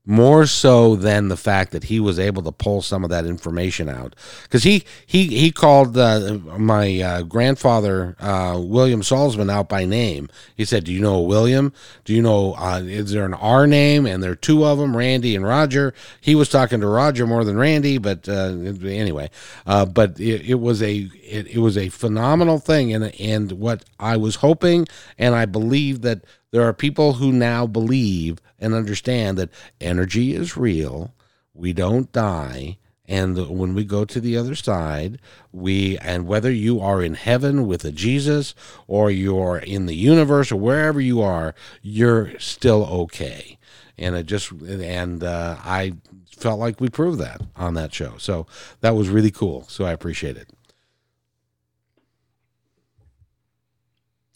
more 0.09 0.45
so 0.45 0.95
than 0.95 1.27
the 1.27 1.35
fact 1.35 1.73
that 1.73 1.83
he 1.83 1.99
was 1.99 2.17
able 2.17 2.41
to 2.41 2.51
pull 2.51 2.81
some 2.81 3.03
of 3.03 3.09
that 3.09 3.25
information 3.25 3.89
out 3.89 4.15
because 4.43 4.63
he 4.63 4.85
he 5.05 5.27
he 5.27 5.51
called 5.51 5.97
uh, 5.97 6.37
my 6.57 7.01
uh, 7.01 7.21
grandfather 7.23 8.15
uh, 8.21 8.57
William 8.57 9.01
Salzman 9.01 9.51
out 9.51 9.67
by 9.67 9.83
name. 9.83 10.29
He 10.55 10.63
said, 10.63 10.85
"Do 10.85 10.93
you 10.93 11.01
know 11.01 11.19
William? 11.19 11.73
Do 12.05 12.13
you 12.13 12.21
know 12.21 12.55
uh, 12.55 12.81
is 12.85 13.11
there 13.11 13.25
an 13.25 13.33
R 13.33 13.67
name?" 13.67 14.05
And 14.05 14.23
there 14.23 14.31
are 14.31 14.35
two 14.35 14.65
of 14.65 14.77
them, 14.77 14.95
Randy 14.95 15.35
and 15.35 15.45
Roger. 15.45 15.93
He 16.21 16.35
was 16.35 16.47
talking 16.47 16.79
to 16.79 16.87
Roger 16.87 17.27
more 17.27 17.43
than 17.43 17.57
Randy, 17.57 17.97
but 17.97 18.29
uh, 18.29 18.55
anyway, 18.85 19.29
uh, 19.65 19.85
but 19.85 20.17
it, 20.21 20.49
it 20.49 20.59
was 20.61 20.81
a 20.81 21.09
it, 21.21 21.47
it 21.47 21.59
was 21.59 21.77
a 21.77 21.89
phenomenal 21.89 22.59
thing, 22.59 22.93
and 22.93 23.13
and 23.19 23.51
what 23.51 23.83
I 23.99 24.15
was 24.15 24.35
hoping 24.35 24.87
and 25.17 25.35
I 25.35 25.45
believe 25.45 26.01
that 26.01 26.23
there 26.57 26.67
are 26.67 26.73
people 26.73 27.13
who 27.13 27.31
now 27.31 27.67
believe 27.67 28.41
and 28.57 28.73
understand 28.73 29.37
that 29.37 29.51
energy 29.79 30.33
is 30.33 30.57
real. 30.57 31.13
We 31.53 31.71
don't 31.71 32.11
die. 32.11 32.79
And 33.05 33.47
when 33.47 33.75
we 33.75 33.83
go 33.85 34.05
to 34.05 34.19
the 34.19 34.35
other 34.37 34.55
side, 34.55 35.19
we, 35.51 35.99
and 35.99 36.25
whether 36.25 36.51
you 36.51 36.81
are 36.81 37.03
in 37.03 37.13
heaven 37.13 37.67
with 37.67 37.85
a 37.85 37.91
Jesus 37.91 38.55
or 38.87 39.11
you're 39.11 39.59
in 39.59 39.85
the 39.85 39.93
universe 39.93 40.51
or 40.51 40.55
wherever 40.55 40.99
you 40.99 41.21
are, 41.21 41.53
you're 41.83 42.39
still 42.39 42.83
okay. 42.85 43.59
And 43.95 44.15
it 44.15 44.25
just, 44.25 44.49
and 44.49 45.23
uh, 45.23 45.57
I 45.63 45.93
felt 46.35 46.59
like 46.59 46.81
we 46.81 46.89
proved 46.89 47.19
that 47.19 47.39
on 47.55 47.75
that 47.75 47.93
show. 47.93 48.17
So 48.17 48.47
that 48.81 48.95
was 48.95 49.09
really 49.09 49.29
cool. 49.29 49.67
So 49.67 49.85
I 49.85 49.91
appreciate 49.91 50.37
it. 50.37 50.49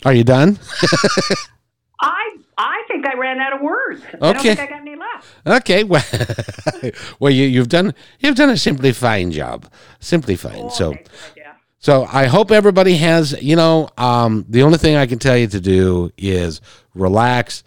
Are 0.06 0.14
you 0.14 0.24
done? 0.24 0.60
Think 3.02 3.16
I 3.16 3.18
ran 3.18 3.40
out 3.40 3.54
of 3.54 3.62
words. 3.62 4.02
I 4.14 4.18
don't 4.18 4.38
Okay. 4.38 4.56
think 4.56 4.60
I 4.60 4.66
got 4.68 4.82
any 4.82 4.96
left. 4.96 5.28
Okay, 5.48 5.84
well, 5.84 6.04
well, 7.20 7.32
you, 7.34 7.48
you've 7.48 7.70
done 7.70 7.96
you've 8.20 8.36
done 8.36 8.50
a 8.50 8.58
simply 8.58 8.92
fine 8.92 9.32
job, 9.32 9.66
simply 10.00 10.36
fine. 10.36 10.66
Oh, 10.66 10.70
so, 10.70 10.90
okay, 10.92 11.04
yeah. 11.36 11.54
so 11.80 12.06
I 12.12 12.26
hope 12.26 12.52
everybody 12.52 12.98
has. 12.98 13.42
You 13.42 13.56
know, 13.56 13.90
um, 13.98 14.46
the 14.48 14.62
only 14.62 14.78
thing 14.78 14.96
I 14.98 15.08
can 15.08 15.18
tell 15.18 15.36
you 15.36 15.48
to 15.48 15.60
do 15.60 16.12
is 16.16 16.62
relax, 16.94 17.64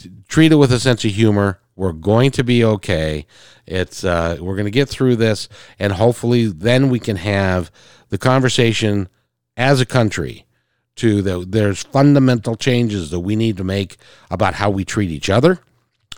t- 0.00 0.10
treat 0.28 0.50
it 0.50 0.56
with 0.56 0.72
a 0.72 0.80
sense 0.80 1.04
of 1.04 1.12
humor. 1.12 1.60
We're 1.76 1.92
going 1.92 2.32
to 2.32 2.42
be 2.42 2.64
okay. 2.64 3.26
It's 3.66 4.02
uh, 4.02 4.38
we're 4.40 4.56
going 4.56 4.64
to 4.66 4.70
get 4.72 4.88
through 4.88 5.16
this, 5.16 5.48
and 5.78 5.92
hopefully, 5.92 6.46
then 6.46 6.90
we 6.90 6.98
can 6.98 7.16
have 7.16 7.70
the 8.08 8.18
conversation 8.18 9.08
as 9.56 9.80
a 9.80 9.86
country 9.86 10.46
to 10.96 11.22
the 11.22 11.44
there's 11.46 11.82
fundamental 11.82 12.56
changes 12.56 13.10
that 13.10 13.20
we 13.20 13.36
need 13.36 13.56
to 13.56 13.64
make 13.64 13.96
about 14.30 14.54
how 14.54 14.70
we 14.70 14.84
treat 14.84 15.10
each 15.10 15.28
other, 15.28 15.60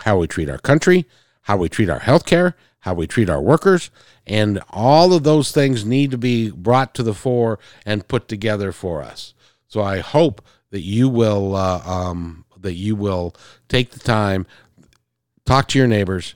how 0.01 0.19
we 0.19 0.27
treat 0.27 0.51
our 0.51 0.59
country, 0.59 1.07
how 1.43 1.57
we 1.57 1.69
treat 1.69 1.89
our 1.89 2.01
healthcare, 2.01 2.55
how 2.81 2.95
we 2.95 3.07
treat 3.07 3.31
our 3.31 3.41
workers, 3.41 3.91
and 4.27 4.61
all 4.71 5.13
of 5.13 5.23
those 5.23 5.51
things 5.51 5.85
need 5.85 6.11
to 6.11 6.19
be 6.19 6.51
brought 6.51 6.95
to 6.95 7.03
the 7.03 7.15
fore 7.15 7.59
and 7.85 8.09
put 8.09 8.29
together 8.29 8.73
for 8.73 9.03
us. 9.03 9.35
So 9.69 9.83
I 9.83 9.99
hope 9.99 10.45
that 10.71 10.83
you 10.83 11.09
will 11.09 11.57
uh, 11.57 11.83
um, 11.85 12.45
that 12.59 12.75
you 12.75 12.97
will 12.97 13.35
take 13.69 13.93
the 13.93 14.01
time, 14.01 14.47
talk 15.45 15.69
to 15.69 15.79
your 15.79 15.89
neighbors, 15.89 16.35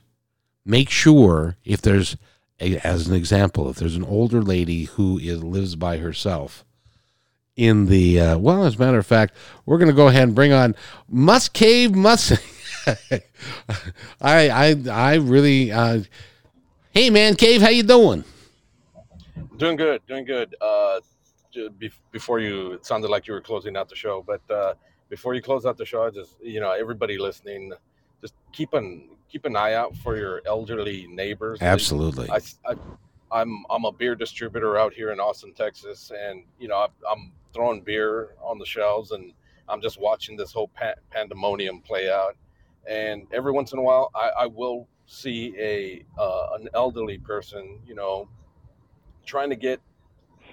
make 0.65 0.89
sure 0.89 1.57
if 1.65 1.83
there's 1.83 2.17
a, 2.61 2.79
as 2.79 3.07
an 3.07 3.15
example, 3.15 3.69
if 3.71 3.77
there's 3.77 3.97
an 3.97 4.05
older 4.05 4.43
lady 4.43 4.85
who 4.85 5.19
is 5.19 5.43
lives 5.43 5.77
by 5.77 5.99
herself 5.99 6.65
in 7.61 7.87
the 7.87 8.19
uh, 8.19 8.39
well, 8.39 8.65
as 8.65 8.77
a 8.77 8.79
matter 8.79 8.99
of 8.99 9.07
fact, 9.07 9.37
we're 9.67 9.77
going 9.77 9.91
to 9.91 9.95
go 9.95 10.09
ahead 10.09 10.23
and 10.23 10.35
bring 10.35 10.51
on 10.51 10.75
Must 11.11 11.53
Cave 11.53 11.95
Must. 11.95 12.33
I 12.87 13.21
I 14.49 14.77
I 14.91 15.15
really. 15.17 15.71
Uh, 15.71 16.03
hey 16.93 17.11
man, 17.11 17.37
Cave, 17.37 17.61
how 17.61 17.69
you 17.69 17.83
doing? 17.83 18.25
Doing 19.59 19.77
good, 19.77 20.01
doing 20.07 20.25
good. 20.25 20.57
Uh, 20.59 21.01
before 22.11 22.41
you, 22.41 22.73
it 22.73 22.87
sounded 22.87 23.11
like 23.11 23.27
you 23.27 23.35
were 23.35 23.43
closing 23.43 23.77
out 23.77 23.91
the 23.91 23.97
show, 23.97 24.25
but 24.27 24.41
uh, 24.51 24.73
before 25.11 25.35
you 25.35 25.43
close 25.43 25.67
out 25.67 25.77
the 25.77 25.85
show, 25.85 26.05
I 26.05 26.11
just 26.11 26.37
you 26.43 26.61
know 26.61 26.71
everybody 26.71 27.19
listening, 27.19 27.75
just 28.23 28.33
keep 28.53 28.73
an 28.73 29.11
keep 29.29 29.45
an 29.45 29.55
eye 29.55 29.75
out 29.75 29.95
for 29.97 30.17
your 30.17 30.41
elderly 30.47 31.07
neighbors. 31.09 31.59
Absolutely. 31.61 32.31
I, 32.31 32.39
I, 32.67 32.75
I'm 33.31 33.67
I'm 33.69 33.85
a 33.85 33.93
beer 33.93 34.15
distributor 34.15 34.79
out 34.79 34.95
here 34.95 35.13
in 35.13 35.21
Austin, 35.21 35.53
Texas, 35.53 36.11
and 36.19 36.45
you 36.59 36.69
know 36.69 36.79
I'm, 36.79 36.91
I'm 37.07 37.33
throwing 37.53 37.83
beer 37.83 38.35
on 38.43 38.59
the 38.59 38.67
shelves, 38.67 39.11
and 39.13 39.33
I'm 39.69 39.81
just 39.81 40.01
watching 40.01 40.37
this 40.37 40.53
whole 40.53 40.69
pa- 40.69 40.95
pandemonium 41.11 41.81
play 41.81 42.11
out. 42.11 42.37
And 42.89 43.27
every 43.33 43.53
once 43.53 43.73
in 43.73 43.79
a 43.79 43.83
while, 43.83 44.11
I, 44.15 44.31
I 44.41 44.47
will 44.47 44.89
see 45.07 45.55
a 45.59 46.05
uh, 46.19 46.57
an 46.59 46.69
elderly 46.75 47.19
person, 47.19 47.81
you 47.87 47.95
know, 47.95 48.29
trying 49.27 49.51
to 49.51 49.57
get 49.57 49.81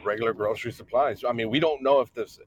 regular 0.04 0.34
grocery 0.34 0.72
supplies. 0.72 1.24
I 1.28 1.32
mean, 1.32 1.50
we 1.50 1.60
don't 1.60 1.82
know 1.82 2.00
if 2.00 2.14
this 2.14 2.40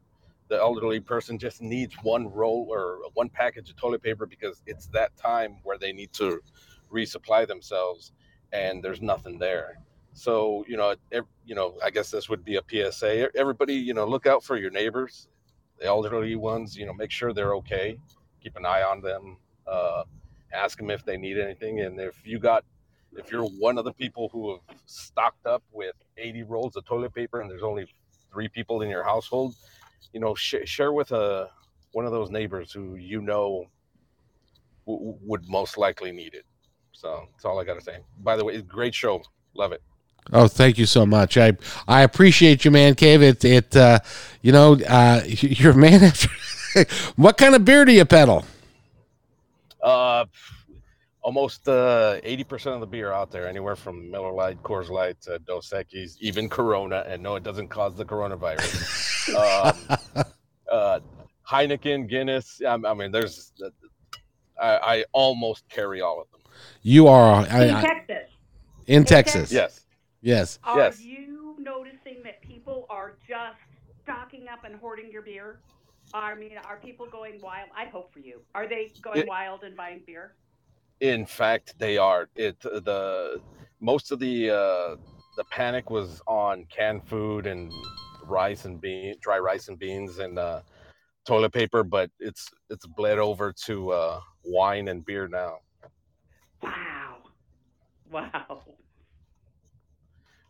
the 0.49 0.59
elderly 0.59 0.99
person 0.99 1.39
just 1.39 1.63
needs 1.63 1.95
one 2.03 2.29
roll 2.33 2.67
or 2.69 2.99
one 3.15 3.29
package 3.29 3.71
of 3.71 3.77
toilet 3.77 4.03
paper 4.03 4.27
because 4.27 4.63
it's 4.67 4.89
that 4.89 5.17
time 5.17 5.59
where 5.63 5.79
they 5.79 5.93
need 5.93 6.13
to 6.15 6.41
resupply 6.93 7.47
themselves, 7.47 8.13
and 8.53 8.83
there's 8.83 9.01
nothing 9.01 9.39
there. 9.39 9.79
So 10.13 10.65
you 10.69 10.77
know, 10.77 10.95
ev- 11.13 11.27
you 11.45 11.55
know, 11.55 11.77
I 11.83 11.91
guess 11.91 12.11
this 12.11 12.29
would 12.29 12.45
be 12.45 12.57
a 12.57 12.63
PSA. 12.69 13.31
Everybody, 13.37 13.75
you 13.75 13.95
know, 13.95 14.07
look 14.07 14.27
out 14.27 14.43
for 14.45 14.57
your 14.57 14.71
neighbors, 14.71 15.29
the 15.79 15.87
elderly 15.87 16.37
ones. 16.37 16.77
You 16.77 16.87
know, 16.87 16.93
make 16.95 17.11
sure 17.11 17.33
they're 17.33 17.55
okay. 17.57 17.99
Keep 18.43 18.57
an 18.57 18.67
eye 18.67 18.83
on 18.83 19.01
them. 19.01 19.37
Uh, 19.67 20.05
ask 20.53 20.79
them 20.79 20.91
if 20.91 21.05
they 21.05 21.17
need 21.17 21.39
anything, 21.39 21.81
and 21.81 22.01
if 22.01 22.27
you 22.27 22.39
got, 22.39 22.65
if 23.17 23.31
you're 23.31 23.45
one 23.45 23.79
of 23.79 23.85
the 23.85 23.93
people 23.93 24.29
who 24.33 24.53
have 24.53 24.79
stocked 24.87 25.47
up 25.47 25.63
with 25.73 25.95
80 26.17 26.43
rolls 26.45 26.77
of 26.77 26.85
toilet 26.85 27.15
paper 27.15 27.41
and 27.41 27.51
there's 27.51 27.63
only 27.63 27.87
three 28.33 28.49
people 28.49 28.83
in 28.83 28.89
your 28.89 29.05
household, 29.05 29.55
you 30.13 30.21
know, 30.21 30.35
sh- 30.35 30.57
share 30.65 30.93
with 30.93 31.13
a 31.13 31.49
one 31.93 32.05
of 32.05 32.13
those 32.13 32.31
neighbors 32.31 32.73
who 32.73 32.97
you 32.97 33.21
know 33.21 33.67
w- 34.87 35.17
would 35.23 35.49
most 35.49 35.79
likely 35.79 36.13
need 36.13 36.35
it. 36.35 36.45
So 36.93 37.27
that's 37.33 37.45
all 37.45 37.59
I 37.61 37.65
got 37.65 37.75
to 37.75 37.81
say. 37.81 37.99
By 38.19 38.37
the 38.37 38.45
way, 38.45 38.61
great 38.63 38.95
show. 38.95 39.23
Love 39.55 39.73
it. 39.73 39.83
Oh, 40.33 40.49
thank 40.49 40.79
you 40.79 40.87
so 40.87 41.05
much. 41.05 41.37
I 41.37 41.57
I 41.89 42.03
appreciate 42.03 42.65
you, 42.65 42.71
man, 42.71 42.95
Cave. 42.95 43.23
It 43.23 43.45
it 43.45 43.77
uh, 43.77 43.99
you 44.43 44.53
know 44.53 44.75
uh, 44.89 45.23
you're 45.27 45.73
a 45.73 45.77
man 45.77 46.03
after. 46.05 46.29
what 47.17 47.37
kind 47.37 47.55
of 47.55 47.65
beer 47.65 47.85
do 47.85 47.93
you 47.93 48.05
peddle? 48.05 48.45
Uh, 49.83 50.25
almost 51.23 51.69
uh, 51.69 52.21
80% 52.25 52.75
of 52.75 52.81
the 52.81 52.87
beer 52.87 53.13
out 53.13 53.31
there, 53.31 53.49
anywhere 53.49 53.77
from 53.77 54.11
Miller 54.11 54.33
Lite, 54.33 54.63
Coors 54.63 54.91
Light, 54.91 55.21
to 55.23 55.39
Dos 55.41 55.71
Equis, 55.71 56.17
even 56.21 56.49
Corona. 56.49 57.05
And 57.07 57.23
no, 57.23 57.37
it 57.37 57.43
doesn't 57.43 57.69
cause 57.69 57.95
the 57.97 58.05
coronavirus. 58.05 59.35
um, 59.91 60.19
uh, 60.71 61.01
Heineken, 61.49 62.09
Guinness. 62.09 62.61
I, 62.67 62.75
I 62.75 62.95
mean, 62.95 63.11
there's. 63.11 63.53
I, 64.61 64.77
I 64.77 65.05
almost 65.13 65.69
carry 65.69 66.01
all 66.03 66.21
of 66.21 66.31
them. 66.31 66.41
You 66.83 67.09
are 67.09 67.47
I, 67.51 67.65
In 67.65 67.75
I, 67.75 67.83
Texas, 67.83 68.31
in 68.87 69.05
Texas. 69.05 69.53
Yes. 69.53 69.81
Yes. 70.23 70.59
are 70.65 70.77
Yes. 70.77 71.01
you 71.03 71.57
noticing 71.59 72.23
that 72.25 72.43
people 72.43 72.87
are 72.91 73.17
just 73.27 73.57
stocking 74.03 74.49
up 74.49 74.65
and 74.65 74.77
hoarding 74.77 75.11
your 75.11 75.23
beer? 75.23 75.61
I 76.13 76.35
mean, 76.35 76.59
are 76.67 76.77
people 76.77 77.07
going 77.07 77.41
wild? 77.41 77.69
I 77.77 77.85
hope 77.87 78.13
for 78.13 78.19
you. 78.19 78.41
Are 78.55 78.67
they 78.69 78.93
going 79.01 79.21
It- 79.21 79.29
wild 79.29 79.63
and 79.63 79.77
buying 79.77 80.03
beer? 80.07 80.35
In 81.01 81.25
fact, 81.25 81.79
they 81.79 81.97
are. 81.97 82.29
It 82.35 82.61
the 82.61 83.41
most 83.81 84.13
of 84.13 84.19
the 84.19 84.51
uh, 84.51 84.97
the 85.37 85.45
panic 85.51 85.89
was 85.89 86.21
on 86.27 86.67
canned 86.67 87.09
food 87.09 87.47
and 87.47 87.73
rice 88.25 88.67
and 88.67 88.79
bean, 88.81 89.15
dry 89.23 89.39
rice 89.39 89.69
and 89.69 89.79
beans 89.79 90.19
and 90.19 90.39
uh, 90.39 90.61
toilet 91.25 91.53
paper, 91.55 91.83
but 91.83 92.11
it's 92.19 92.51
it's 92.69 92.87
bled 92.87 93.19
over 93.19 93.51
to 93.65 93.91
uh, 93.93 94.21
wine 94.45 94.89
and 94.89 95.05
beer 95.07 95.27
now. 95.29 95.59
Wow. 96.63 97.17
Wow. 98.11 98.63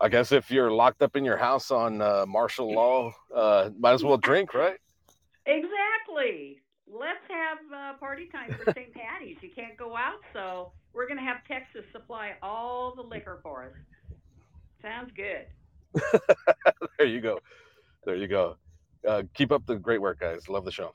I 0.00 0.08
guess 0.08 0.32
if 0.32 0.50
you're 0.50 0.70
locked 0.70 1.02
up 1.02 1.14
in 1.14 1.24
your 1.24 1.36
house 1.36 1.70
on 1.70 2.00
uh, 2.00 2.24
martial 2.26 2.72
law, 2.72 3.12
uh, 3.34 3.70
might 3.78 3.92
as 3.92 4.02
well 4.02 4.16
drink, 4.16 4.54
right? 4.54 4.78
Exactly. 5.44 6.62
Let's 6.90 7.20
have 7.28 7.58
uh, 7.74 7.98
party 7.98 8.28
time 8.32 8.54
for 8.54 8.72
St. 8.72 8.92
Patty's. 8.94 9.36
You 9.42 9.50
can't 9.54 9.76
go 9.76 9.96
out, 9.96 10.20
so 10.32 10.72
we're 10.94 11.06
going 11.06 11.18
to 11.18 11.24
have 11.24 11.38
Texas 11.46 11.84
supply 11.92 12.32
all 12.42 12.94
the 12.94 13.02
liquor 13.02 13.40
for 13.42 13.64
us. 13.64 13.72
Sounds 14.82 15.12
good. 15.14 15.46
there 16.98 17.06
you 17.06 17.20
go. 17.20 17.38
There 18.04 18.16
you 18.16 18.26
go. 18.26 18.56
Uh, 19.06 19.22
keep 19.34 19.52
up 19.52 19.66
the 19.66 19.76
great 19.76 20.00
work, 20.00 20.20
guys. 20.20 20.48
Love 20.48 20.64
the 20.64 20.72
show. 20.72 20.94